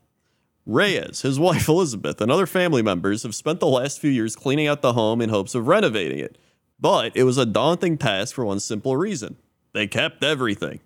Reyes, 0.67 1.23
his 1.23 1.39
wife 1.41 1.69
Elizabeth, 1.69 2.21
and 2.21 2.31
other 2.31 2.47
family 2.47 2.83
members 2.83 3.23
have 3.23 3.35
spent 3.35 3.61
the 3.61 3.67
last 3.67 3.99
few 3.99 4.11
years 4.11 4.37
cleaning 4.37 4.67
out 4.67 4.83
the 4.83 4.93
home 4.93 5.23
in 5.23 5.31
hopes 5.31 5.55
of 5.55 5.67
renovating 5.67 6.19
it. 6.19 6.37
But 6.79 7.17
it 7.17 7.25
was 7.25 7.39
a 7.39 7.47
daunting 7.47 7.97
task 7.97 8.35
for 8.35 8.45
one 8.45 8.61
simple 8.61 8.97
reason 8.97 9.37
they 9.73 9.87
kept 9.87 10.23
everything. 10.23 10.81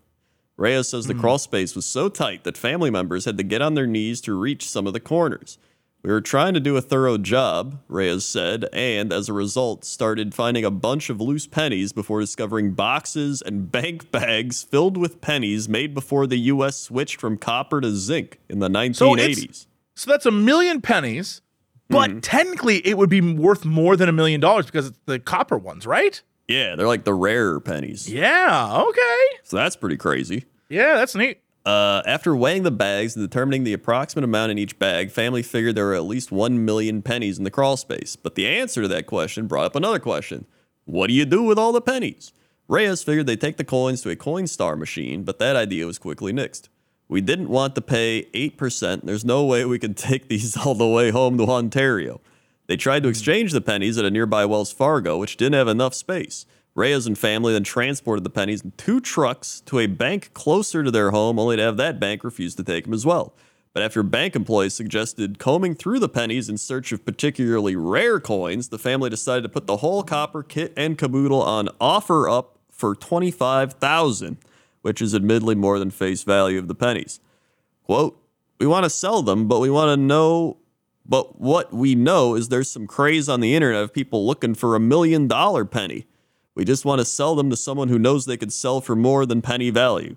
Reyes 0.57 0.89
says 0.89 1.07
the 1.07 1.15
crawl 1.15 1.39
space 1.39 1.75
was 1.75 1.85
so 1.85 2.09
tight 2.09 2.45
that 2.45 2.57
family 2.57 2.91
members 2.91 3.25
had 3.25 3.37
to 3.39 3.43
get 3.43 3.63
on 3.63 3.75
their 3.75 3.87
knees 3.87 4.21
to 4.21 4.39
reach 4.39 4.69
some 4.69 4.87
of 4.87 4.93
the 4.93 5.01
corners. 5.01 5.59
We 6.05 6.13
were 6.13 6.21
trying 6.21 6.53
to 6.53 6.61
do 6.61 6.77
a 6.77 6.83
thorough 6.83 7.17
job, 7.17 7.81
Reyes 7.89 8.27
said, 8.27 8.67
and 8.75 9.11
as 9.11 9.31
a 9.31 9.33
result, 9.33 9.87
started 9.87 10.35
finding 10.35 10.63
a 10.63 10.71
bunch 10.71 11.09
of 11.09 11.19
loose 11.19 11.47
pennies 11.47 11.95
before 11.95 12.21
discovering 12.21 12.73
boxes 12.75 13.41
and 13.41 13.73
bank 13.73 14.11
bags 14.13 14.63
filled 14.63 14.99
with 14.99 15.23
pennies 15.23 15.67
made 15.67 15.95
before 15.95 16.27
the 16.27 16.37
U.S. 16.41 16.77
switched 16.77 17.19
from 17.19 17.39
copper 17.39 17.81
to 17.81 17.91
zinc 17.97 18.39
in 18.51 18.59
the 18.59 18.69
1980s. 18.69 19.61
So 19.63 19.67
So 19.95 20.11
that's 20.11 20.27
a 20.27 20.31
million 20.31 20.83
pennies, 20.83 21.41
but 21.89 22.11
Hmm. 22.11 22.19
technically 22.21 22.87
it 22.87 22.99
would 22.99 23.09
be 23.09 23.23
worth 23.23 23.65
more 23.65 23.97
than 23.97 24.09
a 24.11 24.13
million 24.13 24.43
dollars 24.43 24.67
because 24.67 24.89
it's 24.89 24.99
the 25.07 25.19
copper 25.19 25.57
ones, 25.57 25.87
right? 25.87 26.21
yeah, 26.49 26.77
they're 26.77 26.87
like 26.87 27.05
the 27.05 27.15
rarer 27.15 27.59
pennies. 27.61 28.13
Yeah. 28.13 28.83
Okay. 28.89 29.19
So 29.45 29.57
that's 29.57 29.77
pretty 29.77 29.97
crazy. 29.97 30.45
Yeah, 30.69 30.97
that's 30.97 31.15
neat. 31.15 31.41
Uh, 31.65 32.03
after 32.05 32.37
weighing 32.37 32.63
the 32.63 32.71
bags 32.71 33.17
and 33.17 33.27
determining 33.27 33.65
the 33.65 33.73
approximate 33.73 34.25
amount 34.25 34.53
in 34.53 34.59
each 34.59 34.79
bag, 34.79 35.11
family 35.11 35.43
figured 35.43 35.75
there 35.75 35.87
were 35.87 35.95
at 35.95 36.05
least 36.05 36.31
1 36.31 36.63
million 36.63 37.01
pennies 37.01 37.39
in 37.39 37.45
the 37.45 37.51
crawl 37.51 37.77
space. 37.77 38.17
But 38.17 38.35
the 38.35 38.47
answer 38.47 38.83
to 38.83 38.89
that 38.89 39.07
question 39.07 39.47
brought 39.47 39.65
up 39.65 39.77
another 39.77 39.99
question 39.99 40.47
What 40.85 41.07
do 41.07 41.15
you 41.15 41.25
do 41.25 41.43
with 41.43 41.59
all 41.59 41.73
the 41.73 41.81
pennies? 41.81 42.33
Reyes 42.69 43.03
figured 43.03 43.27
they'd 43.27 43.41
take 43.41 43.57
the 43.57 43.65
coins 43.65 44.03
to 44.03 44.11
a 44.11 44.17
Coinstar 44.17 44.77
machine, 44.79 45.23
but 45.23 45.39
that 45.39 45.57
idea 45.57 45.87
was 45.87 45.99
quickly 45.99 46.33
nixed. 46.33 46.69
We 47.09 47.21
didn't 47.21 47.51
want 47.51 47.75
to 47.75 47.83
pay 47.83 48.25
8%. 48.35 49.03
There's 49.03 49.25
no 49.25 49.45
way 49.45 49.65
we 49.65 49.79
could 49.79 49.97
take 49.99 50.29
these 50.29 50.57
all 50.57 50.75
the 50.75 50.87
way 50.87 51.11
home 51.11 51.39
to 51.39 51.47
Ontario. 51.47 52.21
They 52.67 52.77
tried 52.77 53.03
to 53.03 53.11
exchange 53.11 53.53
the 53.53 53.61
pennies 53.61 53.99
at 53.99 54.07
a 54.07 54.11
nearby 54.11 54.47
Wells 54.47 54.73
Fargo, 54.73 55.19
which 55.19 55.37
didn't 55.37 55.55
have 55.55 55.69
enough 55.69 55.95
space. 55.95 56.47
Reyes 56.75 57.07
and 57.07 57.17
family 57.17 57.53
then 57.53 57.63
transported 57.63 58.25
the 58.25 58.31
pennies 58.31 58.63
in 58.63 58.73
two 58.77 59.01
trucks 59.01 59.61
to 59.67 59.79
a 59.79 59.87
bank 59.87 60.31
closer 60.35 60.83
to 60.83 60.91
their 60.91 61.13
home, 61.13 61.39
only 61.39 61.57
to 61.57 61.63
have 61.63 61.77
that 61.77 62.01
bank 62.01 62.25
refuse 62.25 62.55
to 62.57 62.65
take 62.65 62.85
them 62.85 62.95
as 62.95 63.07
well. 63.07 63.35
But 63.73 63.83
after 63.83 64.03
bank 64.03 64.37
employees 64.37 64.75
suggested 64.75 65.39
combing 65.39 65.75
through 65.75 65.99
the 66.01 66.09
pennies 66.09 66.49
in 66.49 66.59
search 66.59 66.93
of 66.93 67.05
particularly 67.05 67.77
rare 67.77 68.21
coins, 68.21 68.69
the 68.69 68.79
family 68.79 69.11
decided 69.11 69.43
to 69.43 69.49
put 69.49 69.67
the 69.67 69.79
whole 69.79 70.03
copper 70.03 70.43
kit 70.43 70.73
and 70.77 70.99
caboodle 70.99 71.43
on 71.43 71.69
OfferUp 71.81 72.47
for 72.71 72.95
25000 72.95 74.39
which 74.85 75.01
is 75.01 75.15
admittedly 75.15 75.55
more 75.55 75.79
than 75.79 75.91
face 75.91 76.25
value 76.25 76.59
of 76.59 76.69
the 76.69 76.75
pennies. 76.75 77.19
Quote, 77.85 78.21
we 78.61 78.67
want 78.67 78.85
to 78.85 78.91
sell 78.91 79.23
them, 79.23 79.49
but 79.49 79.61
we 79.61 79.71
want 79.71 79.89
to 79.89 79.97
know 79.97 80.59
but 81.07 81.41
what 81.41 81.73
we 81.73 81.95
know 81.95 82.35
is 82.35 82.49
there's 82.49 82.71
some 82.71 82.87
craze 82.87 83.27
on 83.27 83.41
the 83.41 83.55
internet 83.55 83.83
of 83.83 83.95
people 83.95 84.27
looking 84.27 84.55
for 84.55 84.75
a 84.75 84.81
million 84.81 85.27
dollar 85.27 85.65
penny. 85.65 86.07
We 86.55 86.65
just 86.65 86.85
want 86.85 87.01
to 87.01 87.05
sell 87.05 87.35
them 87.35 87.51
to 87.51 87.57
someone 87.57 87.89
who 87.89 87.99
knows 87.99 88.27
they 88.27 88.37
could 88.37 88.53
sell 88.53 88.81
for 88.81 88.95
more 88.95 89.27
than 89.27 89.43
penny 89.43 89.71
value. 89.71 90.17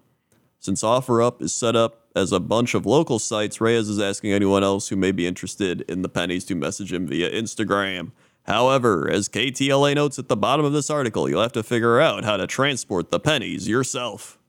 Since 0.60 0.84
OfferUp 0.84 1.42
is 1.42 1.54
set 1.54 1.76
up 1.76 2.08
as 2.16 2.32
a 2.32 2.40
bunch 2.40 2.74
of 2.74 2.86
local 2.86 3.20
sites, 3.20 3.62
Reyes 3.62 3.90
is 3.90 4.00
asking 4.00 4.34
anyone 4.34 4.64
else 4.64 4.90
who 4.90 4.96
may 4.96 5.12
be 5.12 5.28
interested 5.28 5.82
in 5.82 6.02
the 6.02 6.10
pennies 6.10 6.46
to 6.46 6.56
message 6.56 6.92
him 6.94 7.08
via 7.08 7.30
Instagram. 7.32 8.12
However, 8.44 9.10
as 9.10 9.28
KTLA 9.28 9.96
notes 9.96 10.18
at 10.18 10.30
the 10.30 10.38
bottom 10.38 10.66
of 10.66 10.74
this 10.74 10.90
article, 10.90 11.30
you'll 11.30 11.42
have 11.42 11.52
to 11.54 11.64
figure 11.64 12.00
out 12.00 12.24
how 12.24 12.38
to 12.38 12.48
transport 12.48 13.12
the 13.12 13.20
pennies 13.20 13.68
yourself. 13.68 14.40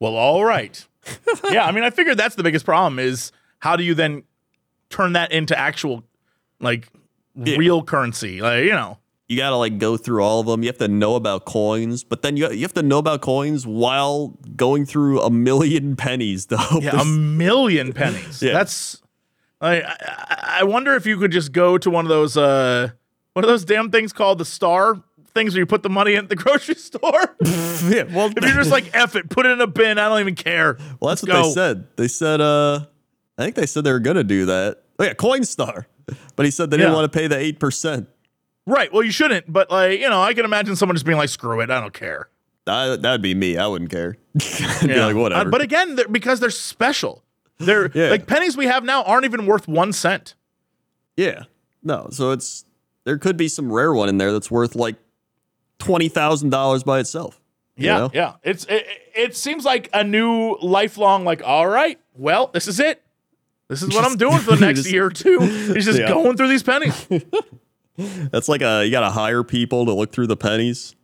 Well, 0.00 0.16
all 0.16 0.44
right. 0.44 0.84
yeah, 1.50 1.64
I 1.64 1.72
mean, 1.72 1.84
I 1.84 1.90
figured 1.90 2.18
that's 2.18 2.34
the 2.34 2.42
biggest 2.42 2.64
problem 2.64 2.98
is 2.98 3.32
how 3.60 3.76
do 3.76 3.84
you 3.84 3.94
then 3.94 4.24
turn 4.90 5.14
that 5.14 5.32
into 5.32 5.58
actual, 5.58 6.04
like, 6.60 6.88
real 7.34 7.82
currency? 7.82 8.42
Like, 8.42 8.64
you 8.64 8.72
know, 8.72 8.98
you 9.28 9.36
gotta 9.36 9.56
like 9.56 9.78
go 9.78 9.96
through 9.96 10.22
all 10.22 10.40
of 10.40 10.46
them. 10.46 10.62
You 10.62 10.68
have 10.68 10.78
to 10.78 10.88
know 10.88 11.14
about 11.16 11.44
coins, 11.44 12.04
but 12.04 12.22
then 12.22 12.36
you 12.36 12.50
you 12.50 12.62
have 12.62 12.74
to 12.74 12.82
know 12.82 12.98
about 12.98 13.20
coins 13.22 13.66
while 13.66 14.38
going 14.56 14.84
through 14.86 15.20
a 15.22 15.30
million 15.30 15.96
pennies 16.04 16.46
though. 16.46 16.78
yeah, 16.80 17.00
a 17.00 17.04
million 17.04 17.92
pennies. 17.94 18.42
Yeah. 18.42 18.52
That's. 18.52 19.00
I, 19.60 19.80
I 19.82 20.56
I 20.60 20.64
wonder 20.64 20.94
if 20.94 21.06
you 21.06 21.16
could 21.18 21.30
just 21.30 21.52
go 21.52 21.78
to 21.78 21.88
one 21.90 22.04
of 22.04 22.08
those 22.10 22.36
uh 22.36 22.90
one 23.32 23.44
of 23.44 23.48
those 23.48 23.64
damn 23.64 23.90
things 23.90 24.12
called 24.12 24.38
the 24.38 24.44
star 24.44 25.02
things 25.34 25.54
where 25.54 25.60
you 25.60 25.66
put 25.66 25.82
the 25.82 25.88
money 25.90 26.14
in 26.14 26.28
the 26.28 26.36
grocery 26.44 26.74
store. 26.76 27.36
yeah, 27.40 28.04
well, 28.14 28.30
if 28.36 28.44
you're 28.44 28.54
just 28.54 28.70
like 28.70 28.90
F 28.94 29.16
it, 29.16 29.28
put 29.30 29.46
it 29.46 29.50
in 29.52 29.60
a 29.60 29.66
bin. 29.66 29.98
I 29.98 30.08
don't 30.08 30.20
even 30.20 30.34
care. 30.36 30.76
well, 31.00 31.08
that's 31.14 31.22
Let's 31.22 31.22
what 31.22 31.28
go. 31.32 31.42
they 31.48 31.50
said. 31.54 31.86
They 31.96 32.08
said, 32.08 32.40
uh, 32.40 32.86
I 33.38 33.42
think 33.44 33.56
they 33.56 33.66
said 33.66 33.84
they 33.84 33.92
were 33.92 33.98
gonna 34.00 34.22
do 34.22 34.46
that. 34.46 34.82
Oh 34.98 35.04
yeah, 35.04 35.14
Coinstar, 35.14 35.86
but 36.36 36.44
he 36.44 36.50
said 36.52 36.70
they 36.70 36.76
didn't 36.76 36.92
want 36.92 37.10
to 37.10 37.18
pay 37.18 37.26
the 37.26 37.36
eight 37.38 37.58
percent. 37.58 38.08
Right. 38.66 38.92
Well, 38.92 39.02
you 39.02 39.10
shouldn't. 39.10 39.52
But 39.52 39.70
like 39.70 40.00
you 40.00 40.08
know, 40.08 40.22
I 40.22 40.32
can 40.34 40.44
imagine 40.44 40.76
someone 40.76 40.96
just 40.96 41.04
being 41.06 41.18
like, 41.18 41.28
"Screw 41.28 41.60
it, 41.60 41.70
I 41.70 41.80
don't 41.80 41.92
care." 41.94 42.28
That 42.66 43.02
that'd 43.02 43.20
be 43.22 43.34
me. 43.34 43.58
I 43.58 43.66
wouldn't 43.66 43.90
care. 43.90 44.16
Yeah. 44.82 45.06
like, 45.06 45.16
whatever. 45.16 45.48
Uh, 45.48 45.50
but 45.50 45.60
again, 45.60 45.96
they're, 45.96 46.08
because 46.08 46.40
they're 46.40 46.50
special, 46.50 47.22
they're 47.58 47.90
Yeah. 47.94 48.08
like 48.10 48.26
pennies 48.26 48.56
we 48.56 48.66
have 48.66 48.84
now 48.84 49.02
aren't 49.04 49.24
even 49.26 49.44
worth 49.46 49.68
one 49.68 49.92
cent. 49.92 50.34
yeah, 51.16 51.42
no. 51.82 52.08
So 52.10 52.30
it's 52.30 52.64
there 53.04 53.18
could 53.18 53.36
be 53.36 53.48
some 53.48 53.70
rare 53.72 53.92
one 53.92 54.08
in 54.08 54.16
there 54.18 54.32
that's 54.32 54.50
worth 54.50 54.74
like 54.74 54.96
twenty 55.78 56.08
thousand 56.08 56.50
dollars 56.50 56.82
by 56.84 57.00
itself. 57.00 57.38
you 57.76 57.86
Yeah, 57.86 57.98
know? 57.98 58.10
yeah. 58.14 58.32
It's 58.42 58.64
it, 58.64 58.86
it 59.14 59.36
seems 59.36 59.64
like 59.66 59.90
a 59.92 60.02
new 60.02 60.56
lifelong. 60.62 61.24
Like, 61.24 61.42
all 61.44 61.66
right, 61.68 61.98
well, 62.16 62.46
this 62.52 62.66
is 62.66 62.80
it. 62.80 63.02
This 63.68 63.82
is 63.82 63.94
what 63.94 64.04
I'm 64.04 64.16
doing 64.16 64.38
for 64.38 64.56
the 64.56 64.60
next 64.66 64.80
Just- 64.80 64.92
year 64.92 65.06
or 65.06 65.10
two. 65.10 65.38
He's 65.40 65.84
just 65.84 65.98
Yeah. 65.98 66.08
going 66.08 66.36
through 66.38 66.48
these 66.48 66.62
pennies. 66.62 67.06
That's 67.96 68.48
like 68.48 68.62
a 68.62 68.84
you 68.84 68.90
gotta 68.90 69.10
hire 69.10 69.42
people 69.44 69.86
to 69.86 69.92
look 69.92 70.12
through 70.12 70.26
the 70.26 70.36
pennies. 70.36 70.94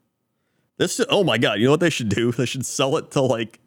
This 0.76 1.00
oh 1.08 1.24
my 1.24 1.38
god, 1.38 1.58
you 1.58 1.66
know 1.66 1.72
what 1.72 1.80
they 1.80 1.90
should 1.90 2.08
do? 2.08 2.32
They 2.36 2.46
should 2.46 2.66
sell 2.66 2.96
it 2.96 3.10
to 3.12 3.20
like 3.20 3.60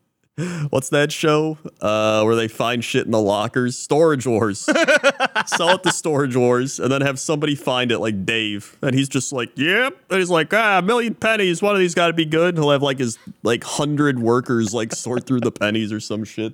what's 0.71 0.89
that 0.89 1.11
show? 1.11 1.57
Uh 1.79 2.23
where 2.23 2.35
they 2.35 2.47
find 2.47 2.83
shit 2.83 3.05
in 3.05 3.11
the 3.11 3.21
lockers? 3.21 3.77
Storage 3.77 4.25
Wars. 4.25 4.59
sell 5.45 5.69
it 5.75 5.83
to 5.83 5.91
Storage 5.91 6.35
Wars 6.35 6.79
and 6.79 6.91
then 6.91 7.01
have 7.01 7.19
somebody 7.19 7.55
find 7.55 7.91
it 7.91 7.99
like 7.99 8.25
Dave. 8.25 8.77
And 8.81 8.95
he's 8.95 9.07
just 9.09 9.31
like, 9.31 9.51
Yep. 9.57 9.97
And 10.09 10.19
he's 10.19 10.29
like, 10.31 10.53
ah, 10.53 10.79
a 10.79 10.81
million 10.81 11.13
pennies, 11.13 11.61
one 11.61 11.75
of 11.75 11.79
these 11.79 11.93
gotta 11.93 12.13
be 12.13 12.25
good. 12.25 12.57
He'll 12.57 12.71
have 12.71 12.81
like 12.83 12.99
his 12.99 13.17
like 13.43 13.63
hundred 13.63 14.19
workers 14.19 14.73
like 14.73 14.91
sort 14.93 15.25
through 15.25 15.41
the 15.41 15.51
pennies 15.51 15.93
or 15.93 15.99
some 15.99 16.23
shit. 16.23 16.53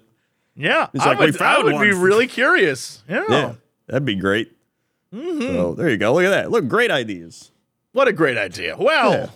Yeah, 0.56 0.88
He's 0.92 1.04
I 1.04 1.12
like, 1.12 1.20
"We 1.20 1.26
would, 1.28 1.36
I 1.36 1.38
found 1.38 1.64
would 1.64 1.80
be 1.80 1.94
really 1.94 2.28
curious. 2.28 3.02
Yeah. 3.08 3.24
Yeah. 3.30 3.54
That'd 3.88 4.04
be 4.04 4.16
great. 4.16 4.52
So 5.12 5.74
there 5.74 5.90
you 5.90 5.98
go. 5.98 6.14
Look 6.14 6.24
at 6.26 6.30
that. 6.30 6.52
Look, 6.52 6.68
great 6.68 6.92
ideas. 6.92 7.52
What 7.94 8.08
a 8.08 8.14
great 8.14 8.38
idea. 8.38 8.76
Well, 8.78 9.12
Yeah. 9.12 9.30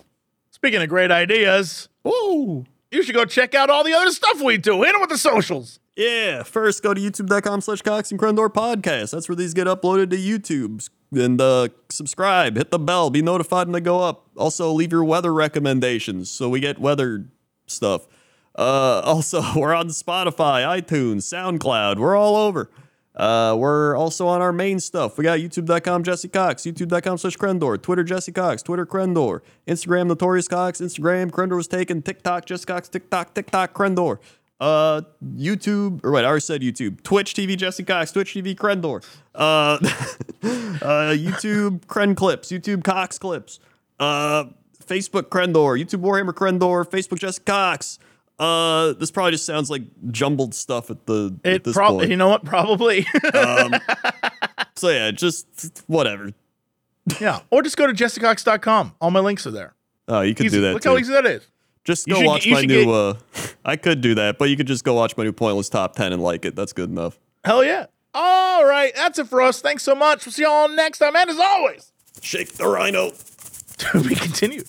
speaking 0.50 0.80
of 0.82 0.88
great 0.88 1.10
ideas, 1.10 1.88
Whoa. 2.04 2.64
you 2.90 3.02
should 3.02 3.14
go 3.14 3.24
check 3.24 3.54
out 3.54 3.70
all 3.70 3.82
the 3.84 3.92
other 3.92 4.10
stuff 4.12 4.40
we 4.40 4.56
do. 4.56 4.82
Hit 4.82 4.94
'em 4.94 5.00
with 5.00 5.10
the 5.10 5.18
socials. 5.18 5.80
Yeah, 5.96 6.42
first 6.42 6.82
go 6.82 6.92
to 6.94 7.00
youtube.com 7.00 7.60
slash 7.60 7.82
Cox 7.82 8.10
and 8.10 8.18
Crendor 8.20 8.48
podcast. 8.52 9.10
That's 9.12 9.28
where 9.28 9.36
these 9.36 9.54
get 9.54 9.66
uploaded 9.66 10.10
to 10.10 10.16
YouTube. 10.16 10.88
And 11.12 11.40
uh, 11.40 11.68
subscribe, 11.90 12.56
hit 12.56 12.72
the 12.72 12.78
bell, 12.80 13.10
be 13.10 13.22
notified 13.22 13.68
when 13.68 13.72
they 13.72 13.80
go 13.80 14.00
up. 14.00 14.26
Also, 14.36 14.72
leave 14.72 14.90
your 14.90 15.04
weather 15.04 15.32
recommendations 15.32 16.28
so 16.30 16.48
we 16.48 16.58
get 16.58 16.80
weather 16.80 17.26
stuff. 17.68 18.08
Uh, 18.56 19.00
also, 19.04 19.42
we're 19.56 19.74
on 19.74 19.88
Spotify, 19.88 20.64
iTunes, 20.82 21.22
SoundCloud. 21.22 21.98
We're 21.98 22.16
all 22.16 22.34
over. 22.36 22.68
Uh, 23.14 23.54
we're 23.56 23.96
also 23.96 24.26
on 24.26 24.42
our 24.42 24.52
main 24.52 24.80
stuff. 24.80 25.16
We 25.16 25.24
got 25.24 25.38
youtube.com 25.38 26.02
Jesse 26.02 26.28
Cox, 26.28 26.62
youtube.com 26.64 27.18
slash 27.18 27.36
Crendor, 27.36 27.80
Twitter 27.80 28.02
Jesse 28.02 28.32
Cox, 28.32 28.62
Twitter 28.62 28.84
Crendor, 28.84 29.40
Instagram 29.68 30.08
Notorious 30.08 30.48
Cox, 30.48 30.80
Instagram 30.80 31.30
Crendor 31.30 31.56
was 31.56 31.68
taken, 31.68 32.02
TikTok 32.02 32.44
Jesse 32.44 32.66
Cox, 32.66 32.88
TikTok, 32.88 33.34
TikTok 33.34 33.72
Crendor. 33.72 34.18
Uh, 34.60 35.02
YouTube, 35.36 36.04
or 36.04 36.12
wait, 36.12 36.24
I 36.24 36.28
already 36.28 36.40
said 36.40 36.62
YouTube. 36.62 37.02
Twitch 37.02 37.34
TV 37.34 37.56
Jesse 37.56 37.84
Cox, 37.84 38.12
Twitch 38.12 38.34
TV 38.34 38.54
Crendor. 38.54 39.04
Uh, 39.34 39.78
uh, 39.80 41.12
YouTube 41.12 41.84
Cren 41.86 42.16
Clips, 42.16 42.50
YouTube 42.50 42.82
Cox 42.82 43.18
Clips. 43.18 43.60
Uh, 44.00 44.44
Facebook 44.84 45.24
Crendor, 45.24 45.80
YouTube 45.80 46.00
Warhammer 46.00 46.32
Crendor, 46.32 46.88
Facebook 46.88 47.18
Jesse 47.18 47.42
Cox. 47.44 47.98
Uh, 48.38 48.92
this 48.94 49.10
probably 49.12 49.30
just 49.32 49.46
sounds 49.46 49.70
like 49.70 49.82
jumbled 50.10 50.54
stuff 50.54 50.90
at 50.90 51.06
the 51.06 51.36
at 51.44 51.52
It 51.52 51.64
this 51.64 51.74
probably, 51.74 51.98
point. 52.00 52.10
you 52.10 52.16
know 52.16 52.28
what? 52.28 52.44
Probably. 52.44 53.06
um, 53.32 53.74
So 54.76 54.88
yeah, 54.88 55.10
just 55.12 55.82
whatever. 55.86 56.32
yeah. 57.20 57.40
Or 57.50 57.62
just 57.62 57.76
go 57.76 57.86
to 57.86 57.92
jessecox.com. 57.92 58.94
All 59.00 59.10
my 59.12 59.20
links 59.20 59.46
are 59.46 59.52
there. 59.52 59.74
Oh, 60.08 60.20
you 60.22 60.34
could 60.34 60.46
Easy. 60.46 60.56
do 60.58 60.62
that 60.62 60.72
Look 60.74 60.82
too. 60.82 60.88
how 60.90 60.98
easy 60.98 61.12
that 61.12 61.26
is. 61.26 61.46
just 61.84 62.08
go 62.08 62.16
should- 62.16 62.26
watch 62.26 62.48
my 62.48 62.62
new. 62.62 62.84
get- 62.84 62.88
uh 62.92 63.14
I 63.64 63.76
could 63.76 64.00
do 64.00 64.14
that, 64.16 64.36
but 64.36 64.50
you 64.50 64.56
could 64.56 64.66
just 64.66 64.84
go 64.84 64.94
watch 64.94 65.16
my 65.16 65.22
new 65.24 65.32
pointless 65.32 65.68
top 65.68 65.94
ten 65.94 66.12
and 66.12 66.20
like 66.22 66.44
it. 66.44 66.56
That's 66.56 66.72
good 66.72 66.90
enough. 66.90 67.18
Hell 67.44 67.64
yeah. 67.64 67.86
All 68.14 68.64
right. 68.66 68.92
That's 68.96 69.18
it 69.18 69.28
for 69.28 69.40
us. 69.40 69.60
Thanks 69.60 69.82
so 69.84 69.94
much. 69.94 70.26
We'll 70.26 70.32
see 70.32 70.42
y'all 70.42 70.68
next 70.68 70.98
time. 70.98 71.14
And 71.16 71.30
as 71.30 71.38
always, 71.38 71.92
Shake 72.20 72.52
the 72.54 72.66
rhino. 72.66 73.10
to 73.78 74.02
be 74.02 74.14
continued. 74.16 74.68